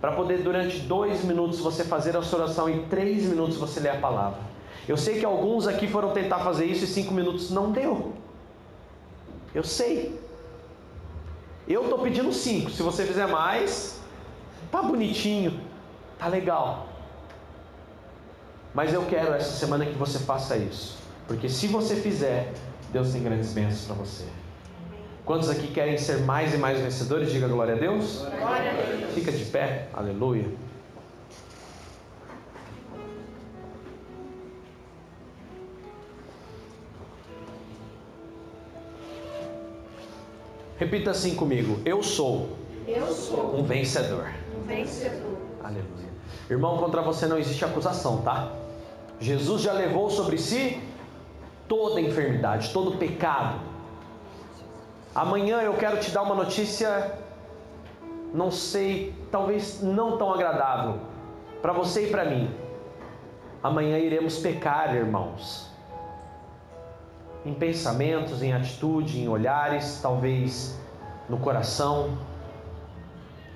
para 0.00 0.12
poder 0.12 0.42
durante 0.42 0.80
dois 0.80 1.24
minutos 1.24 1.60
você 1.60 1.84
fazer 1.84 2.16
a 2.16 2.22
sua 2.22 2.40
oração 2.40 2.68
e 2.68 2.80
três 2.86 3.24
minutos 3.24 3.56
você 3.56 3.80
ler 3.80 3.90
a 3.90 3.96
palavra. 3.98 4.49
Eu 4.88 4.96
sei 4.96 5.18
que 5.18 5.24
alguns 5.24 5.66
aqui 5.66 5.86
foram 5.86 6.12
tentar 6.12 6.40
fazer 6.40 6.64
isso 6.64 6.84
e 6.84 6.86
cinco 6.86 7.12
minutos 7.12 7.50
não 7.50 7.70
deu. 7.70 8.12
Eu 9.54 9.62
sei. 9.62 10.18
Eu 11.68 11.84
estou 11.84 11.98
pedindo 11.98 12.32
cinco. 12.32 12.70
Se 12.70 12.82
você 12.82 13.04
fizer 13.04 13.26
mais, 13.26 14.00
tá 14.70 14.82
bonitinho, 14.82 15.60
tá 16.18 16.26
legal. 16.26 16.88
Mas 18.74 18.92
eu 18.92 19.04
quero 19.06 19.34
essa 19.34 19.52
semana 19.52 19.84
que 19.84 19.94
você 19.94 20.18
faça 20.18 20.56
isso, 20.56 20.98
porque 21.26 21.48
se 21.48 21.66
você 21.66 21.96
fizer, 21.96 22.52
Deus 22.92 23.12
tem 23.12 23.22
grandes 23.22 23.52
bênçãos 23.52 23.86
para 23.86 23.94
você. 23.96 24.24
Quantos 25.24 25.50
aqui 25.50 25.68
querem 25.68 25.98
ser 25.98 26.20
mais 26.20 26.54
e 26.54 26.58
mais 26.58 26.80
vencedores? 26.80 27.30
Diga 27.30 27.46
glória 27.46 27.74
a 27.74 27.78
Deus. 27.78 28.18
Glória 28.18 28.70
a 28.70 28.96
Deus. 28.96 29.14
Fica 29.14 29.30
de 29.30 29.44
pé. 29.44 29.88
Aleluia. 29.92 30.46
Repita 40.80 41.10
assim 41.10 41.36
comigo: 41.36 41.78
Eu 41.84 42.02
sou. 42.02 42.56
Eu 42.88 43.06
sou 43.08 43.54
um 43.54 43.62
vencedor. 43.62 44.30
Um 44.58 44.66
vencedor. 44.66 45.36
Aleluia. 45.62 46.08
Irmão, 46.48 46.78
contra 46.78 47.02
você 47.02 47.26
não 47.26 47.36
existe 47.36 47.62
acusação, 47.62 48.22
tá? 48.22 48.50
Jesus 49.20 49.60
já 49.60 49.74
levou 49.74 50.08
sobre 50.08 50.38
si 50.38 50.82
toda 51.68 52.00
enfermidade, 52.00 52.72
todo 52.72 52.96
pecado. 52.96 53.60
Amanhã 55.14 55.60
eu 55.60 55.74
quero 55.74 56.00
te 56.00 56.10
dar 56.10 56.22
uma 56.22 56.34
notícia, 56.34 57.12
não 58.32 58.50
sei, 58.50 59.14
talvez 59.30 59.82
não 59.82 60.16
tão 60.16 60.32
agradável, 60.32 60.98
para 61.60 61.74
você 61.74 62.06
e 62.06 62.10
para 62.10 62.24
mim. 62.24 62.50
Amanhã 63.62 63.98
iremos 63.98 64.38
pecar, 64.38 64.96
irmãos, 64.96 65.69
em 67.44 67.54
pensamentos, 67.54 68.42
em 68.42 68.52
atitude, 68.52 69.20
em 69.20 69.28
olhares, 69.28 69.98
talvez 70.02 70.78
no 71.28 71.38
coração. 71.38 72.18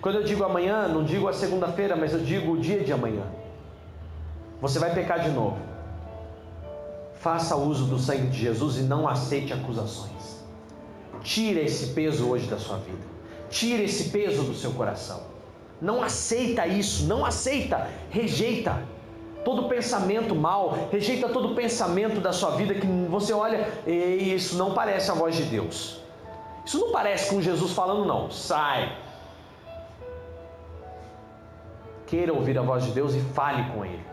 Quando 0.01 0.17
eu 0.17 0.25
digo 0.25 0.45
amanhã, 0.45 0.89
não 0.89 1.05
digo 1.05 1.29
a 1.29 1.33
segunda-feira, 1.33 1.97
mas 1.97 2.13
eu 2.13 2.21
digo 2.21 2.53
o 2.53 2.59
dia 2.59 2.83
de 2.83 2.93
amanhã. 2.93 3.25
Você 4.61 4.79
vai 4.79 4.95
pecar 4.95 5.21
de 5.21 5.31
novo. 5.31 5.59
Faça 7.15 7.57
uso 7.57 7.87
do 7.87 7.99
sangue 7.99 8.29
de 8.29 8.39
Jesus 8.39 8.79
e 8.79 8.83
não 8.83 9.09
aceite 9.09 9.53
acusações. 9.53 10.45
Tira 11.23 11.61
esse 11.61 11.89
peso 11.89 12.29
hoje 12.29 12.47
da 12.47 12.59
sua 12.59 12.77
vida. 12.79 13.03
Tira 13.49 13.83
esse 13.83 14.11
peso 14.11 14.43
do 14.43 14.55
seu 14.55 14.73
coração. 14.73 15.23
Não 15.81 16.03
aceita 16.03 16.67
isso, 16.67 17.07
não 17.07 17.25
aceita, 17.25 17.89
rejeita 18.11 18.83
todo 19.45 19.69
pensamento 19.69 20.35
mal, 20.35 20.89
rejeita 20.91 21.29
todo 21.29 21.55
pensamento 21.55 22.21
da 22.21 22.33
sua 22.33 22.51
vida 22.53 22.75
que 22.75 22.87
você 22.87 23.33
olha, 23.33 23.69
e 23.87 24.35
isso 24.35 24.57
não 24.57 24.73
parece 24.73 25.11
a 25.11 25.15
voz 25.15 25.37
de 25.37 25.45
Deus. 25.45 26.01
Isso 26.65 26.79
não 26.79 26.91
parece 26.91 27.33
com 27.33 27.43
Jesus 27.43 27.73
falando, 27.73 28.05
não. 28.05 28.31
Sai. 28.31 28.97
Queira 32.07 32.33
ouvir 32.33 32.59
a 32.59 32.63
voz 32.63 32.85
de 32.85 32.93
Deus 32.93 33.15
e 33.15 33.21
fale 33.21 33.71
com 33.73 33.85
Ele. 33.85 34.05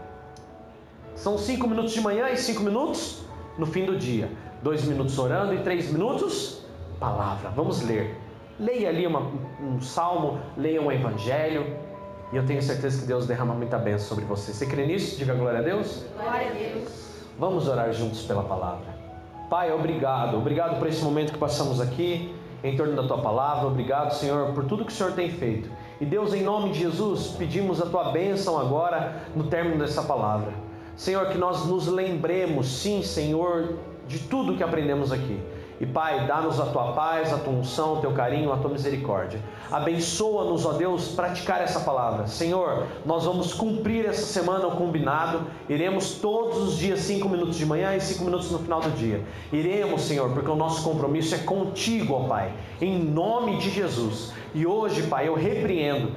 São 1.16 1.38
cinco 1.38 1.68
minutos 1.68 1.94
de 1.94 2.02
manhã 2.02 2.30
e 2.30 2.38
cinco 2.38 2.62
minutos 2.62 3.24
no 3.58 3.66
fim 3.66 3.86
do 3.86 3.98
dia. 3.98 4.30
Dois 4.62 4.84
minutos 4.84 5.18
orando 5.18 5.54
e 5.54 5.60
três 5.60 5.92
minutos 5.92 6.62
palavra. 7.00 7.50
Vamos 7.50 7.82
ler. 7.82 8.16
Leia 8.60 8.90
ali 8.90 9.08
uma, 9.08 9.22
um 9.60 9.82
salmo, 9.82 10.40
leia 10.56 10.82
um 10.82 10.92
evangelho. 10.92 11.66
E 12.32 12.38
eu 12.38 12.46
tenho 12.46 12.62
certeza 12.62 13.02
que 13.02 13.06
Deus 13.06 13.28
derrama 13.28 13.54
muita 13.54 13.78
bênção 13.78 14.08
sobre 14.08 14.26
você. 14.26 14.54
Você 14.54 14.66
crê 14.66 14.86
nisso? 14.86 15.18
Diga 15.18 15.34
glória 15.34 15.60
a 15.60 15.62
Deus. 15.62 16.06
Glória 16.16 16.48
a 16.48 16.54
Deus. 16.54 16.90
Vamos 17.38 17.68
orar 17.68 17.92
juntos 17.92 18.24
pela 18.24 18.44
palavra. 18.44 18.86
Pai, 19.50 19.72
obrigado. 19.74 20.38
Obrigado 20.38 20.80
por 20.80 20.88
esse 20.88 21.04
momento 21.04 21.34
que 21.34 21.38
passamos 21.38 21.82
aqui 21.82 22.34
em 22.64 22.78
torno 22.78 22.96
da 22.96 23.04
tua 23.04 23.18
palavra. 23.22 23.68
Obrigado, 23.68 24.14
Senhor, 24.14 24.54
por 24.54 24.64
tudo 24.66 24.86
que 24.86 24.92
o 24.92 24.96
Senhor 24.96 25.12
tem 25.14 25.30
feito. 25.30 25.70
E 26.00 26.06
Deus, 26.06 26.34
em 26.34 26.42
nome 26.42 26.72
de 26.72 26.80
Jesus, 26.80 27.36
pedimos 27.38 27.82
a 27.82 27.86
tua 27.86 28.12
bênção 28.12 28.58
agora 28.58 29.24
no 29.36 29.46
término 29.46 29.78
dessa 29.80 30.02
palavra. 30.02 30.54
Senhor, 30.96 31.28
que 31.28 31.38
nós 31.38 31.66
nos 31.66 31.88
lembremos, 31.88 32.82
sim, 32.82 33.04
Senhor, 33.04 33.76
de 34.08 34.20
tudo 34.20 34.56
que 34.56 34.64
aprendemos 34.64 35.12
aqui. 35.12 35.40
E 35.82 35.86
Pai, 35.88 36.28
dá-nos 36.28 36.60
a 36.60 36.68
tua 36.68 36.92
paz, 36.92 37.34
a 37.34 37.40
tua 37.40 37.54
unção, 37.54 37.96
o 37.96 38.02
teu 38.02 38.12
carinho, 38.12 38.54
a 38.54 38.58
tua 38.58 38.70
misericórdia. 38.70 39.40
Abençoa-nos, 39.72 40.64
ó 40.64 40.74
Deus, 40.74 41.08
praticar 41.08 41.60
essa 41.60 41.80
palavra. 41.80 42.28
Senhor, 42.28 42.86
nós 43.04 43.26
vamos 43.26 43.52
cumprir 43.52 44.06
essa 44.06 44.22
semana 44.22 44.68
o 44.68 44.76
combinado. 44.76 45.42
Iremos 45.68 46.20
todos 46.22 46.60
os 46.60 46.78
dias, 46.78 47.00
cinco 47.00 47.28
minutos 47.28 47.56
de 47.56 47.66
manhã 47.66 47.96
e 47.96 48.00
cinco 48.00 48.26
minutos 48.26 48.52
no 48.52 48.60
final 48.60 48.80
do 48.80 48.92
dia. 48.92 49.24
Iremos, 49.52 50.04
Senhor, 50.04 50.30
porque 50.30 50.52
o 50.52 50.56
nosso 50.56 50.84
compromisso 50.84 51.34
é 51.34 51.40
contigo, 51.40 52.14
ó 52.14 52.28
Pai. 52.28 52.54
Em 52.80 53.00
nome 53.00 53.58
de 53.58 53.72
Jesus. 53.72 54.34
E 54.54 54.68
hoje, 54.68 55.02
Pai, 55.08 55.30
eu 55.30 55.34
repreendo 55.34 56.12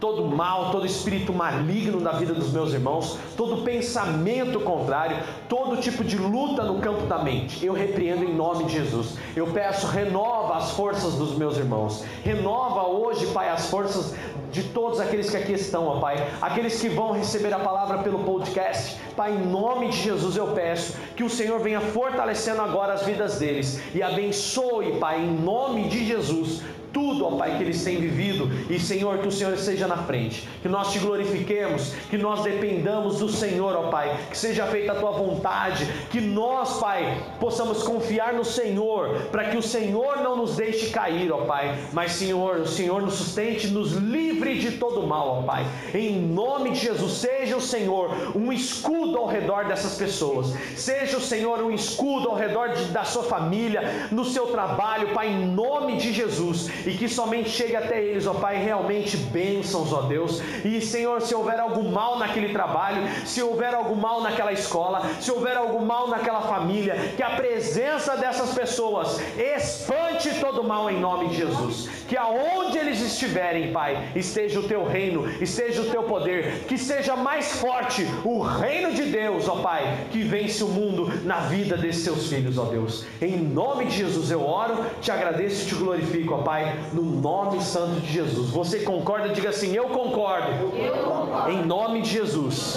todo 0.00 0.24
mal, 0.24 0.70
todo 0.70 0.86
espírito 0.86 1.32
maligno 1.32 2.00
na 2.00 2.12
vida 2.12 2.32
dos 2.32 2.52
meus 2.52 2.72
irmãos, 2.72 3.18
todo 3.36 3.62
pensamento 3.62 4.60
contrário, 4.60 5.16
todo 5.48 5.80
tipo 5.80 6.04
de 6.04 6.16
luta 6.16 6.62
no 6.62 6.80
campo 6.80 7.06
da 7.06 7.18
mente, 7.18 7.64
eu 7.64 7.72
repreendo 7.72 8.24
em 8.24 8.34
nome 8.34 8.64
de 8.64 8.74
Jesus. 8.74 9.16
Eu 9.34 9.48
peço, 9.48 9.86
renova 9.86 10.56
as 10.56 10.70
forças 10.72 11.14
dos 11.14 11.36
meus 11.36 11.56
irmãos, 11.56 12.04
renova 12.22 12.86
hoje, 12.86 13.26
Pai, 13.28 13.48
as 13.48 13.68
forças 13.70 14.14
de 14.50 14.62
todos 14.62 14.98
aqueles 15.00 15.30
que 15.30 15.36
aqui 15.36 15.52
estão, 15.52 15.86
ó 15.86 16.00
Pai, 16.00 16.16
aqueles 16.40 16.80
que 16.80 16.88
vão 16.88 17.12
receber 17.12 17.52
a 17.52 17.58
palavra 17.58 17.98
pelo 17.98 18.20
podcast. 18.20 18.96
Pai, 19.16 19.32
em 19.32 19.46
nome 19.46 19.88
de 19.88 19.96
Jesus 19.96 20.36
eu 20.36 20.48
peço 20.48 20.96
que 21.16 21.24
o 21.24 21.30
Senhor 21.30 21.58
venha 21.58 21.80
fortalecendo 21.80 22.62
agora 22.62 22.94
as 22.94 23.02
vidas 23.02 23.38
deles 23.38 23.80
e 23.94 24.02
abençoe, 24.02 24.98
Pai, 24.98 25.20
em 25.20 25.30
nome 25.30 25.88
de 25.88 26.06
Jesus 26.06 26.62
tudo, 26.92 27.26
ó 27.26 27.36
Pai, 27.36 27.56
que 27.56 27.62
eles 27.62 27.82
têm 27.82 27.96
vivido. 27.96 28.48
E, 28.70 28.78
Senhor, 28.78 29.18
que 29.18 29.28
o 29.28 29.32
Senhor 29.32 29.54
esteja 29.54 29.86
na 29.86 29.98
frente. 29.98 30.48
Que 30.62 30.68
nós 30.68 30.92
te 30.92 30.98
glorifiquemos, 30.98 31.94
que 32.10 32.18
nós 32.18 32.42
dependamos 32.42 33.18
do 33.18 33.28
Senhor, 33.28 33.76
ó 33.76 33.90
Pai. 33.90 34.16
Que 34.30 34.36
seja 34.36 34.66
feita 34.66 34.92
a 34.92 34.94
tua 34.96 35.12
vontade. 35.12 35.86
Que 36.10 36.20
nós, 36.20 36.78
Pai, 36.78 37.22
possamos 37.40 37.82
confiar 37.82 38.34
no 38.34 38.44
Senhor, 38.44 39.28
para 39.30 39.44
que 39.44 39.56
o 39.56 39.62
Senhor 39.62 40.18
não 40.18 40.36
nos 40.36 40.56
deixe 40.56 40.90
cair, 40.90 41.30
ó 41.32 41.44
Pai. 41.44 41.78
Mas, 41.92 42.12
Senhor, 42.12 42.56
o 42.56 42.66
Senhor 42.66 43.02
nos 43.02 43.14
sustente, 43.14 43.68
nos 43.68 43.92
livre 43.92 44.58
de 44.58 44.72
todo 44.72 45.06
mal, 45.06 45.40
ó 45.40 45.42
Pai. 45.42 45.66
Em 45.94 46.20
nome 46.20 46.70
de 46.70 46.80
Jesus, 46.80 47.12
seja 47.12 47.56
o 47.56 47.60
Senhor 47.60 48.10
um 48.34 48.52
escudo 48.52 49.18
ao 49.18 49.26
redor 49.26 49.66
dessas 49.66 49.96
pessoas. 49.96 50.52
Seja 50.76 51.16
o 51.16 51.20
Senhor 51.20 51.60
um 51.62 51.70
escudo 51.70 52.28
ao 52.28 52.36
redor 52.36 52.70
de, 52.70 52.84
da 52.86 53.04
sua 53.04 53.22
família, 53.22 54.08
no 54.10 54.24
seu 54.24 54.46
trabalho, 54.46 55.12
Pai, 55.12 55.28
em 55.28 55.46
nome 55.46 55.96
de 55.96 56.12
Jesus 56.12 56.68
e 56.86 56.92
que 56.92 57.08
somente 57.08 57.50
chegue 57.50 57.76
até 57.76 58.02
eles, 58.02 58.26
ó 58.26 58.34
Pai, 58.34 58.62
realmente 58.62 59.16
bênçãos, 59.16 59.92
ó 59.92 60.02
Deus. 60.02 60.40
E 60.64 60.80
Senhor, 60.80 61.20
se 61.20 61.34
houver 61.34 61.58
algo 61.58 61.82
mal 61.90 62.18
naquele 62.18 62.52
trabalho, 62.52 63.02
se 63.24 63.42
houver 63.42 63.74
algo 63.74 63.96
mal 63.96 64.20
naquela 64.20 64.52
escola, 64.52 65.02
se 65.20 65.30
houver 65.30 65.56
algo 65.56 65.84
mal 65.84 66.08
naquela 66.08 66.42
família, 66.42 66.96
que 67.16 67.22
a 67.22 67.30
presença 67.30 68.16
dessas 68.16 68.54
pessoas 68.54 69.20
espante 69.36 70.34
todo 70.40 70.64
mal 70.64 70.90
em 70.90 71.00
nome 71.00 71.28
de 71.28 71.36
Jesus. 71.36 71.88
Que 72.08 72.16
aonde 72.16 72.78
eles 72.78 73.00
estiverem, 73.00 73.72
Pai, 73.72 74.12
esteja 74.14 74.60
o 74.60 74.68
teu 74.68 74.86
reino, 74.86 75.28
esteja 75.40 75.82
o 75.82 75.90
teu 75.90 76.04
poder, 76.04 76.64
que 76.66 76.78
seja 76.78 77.16
mais 77.16 77.60
forte 77.60 78.06
o 78.24 78.40
reino 78.40 78.92
de 78.92 79.04
Deus, 79.04 79.48
ó 79.48 79.56
Pai, 79.56 80.06
que 80.10 80.22
vence 80.22 80.62
o 80.64 80.68
mundo 80.68 81.10
na 81.24 81.40
vida 81.40 81.76
desses 81.76 82.04
seus 82.04 82.28
filhos, 82.28 82.58
ó 82.58 82.64
Deus. 82.64 83.04
Em 83.20 83.36
nome 83.36 83.86
de 83.86 83.98
Jesus 83.98 84.30
eu 84.30 84.44
oro, 84.44 84.84
te 85.00 85.10
agradeço 85.10 85.64
e 85.64 85.68
te 85.68 85.74
glorifico, 85.74 86.34
ó 86.34 86.38
Pai 86.38 86.67
no 86.92 87.02
nome 87.02 87.62
santo 87.62 88.00
de 88.00 88.12
Jesus. 88.12 88.50
Você 88.50 88.80
concorda? 88.80 89.28
Diga 89.30 89.50
assim: 89.50 89.74
Eu 89.74 89.88
concordo. 89.88 90.76
Eu 90.76 91.04
concordo. 91.04 91.50
Em 91.50 91.64
nome 91.64 92.02
de 92.02 92.10
Jesus. 92.10 92.76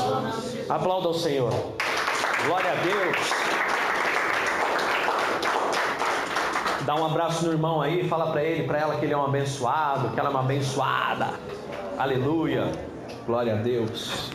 Aplauda 0.69 1.07
ao 1.07 1.13
Senhor. 1.13 1.51
Glória 2.45 2.71
a 2.71 2.75
Deus. 2.75 3.51
Dá 6.85 6.95
um 6.95 7.05
abraço 7.05 7.45
no 7.45 7.51
irmão 7.51 7.79
aí, 7.81 8.07
fala 8.07 8.31
para 8.31 8.43
ele, 8.43 8.63
para 8.63 8.79
ela 8.79 8.95
que 8.95 9.05
ele 9.05 9.13
é 9.13 9.17
um 9.17 9.23
abençoado, 9.23 10.09
que 10.09 10.19
ela 10.19 10.29
é 10.29 10.31
uma 10.31 10.39
abençoada. 10.39 11.35
Aleluia. 11.97 12.71
Glória 13.27 13.53
a 13.53 13.57
Deus. 13.57 14.31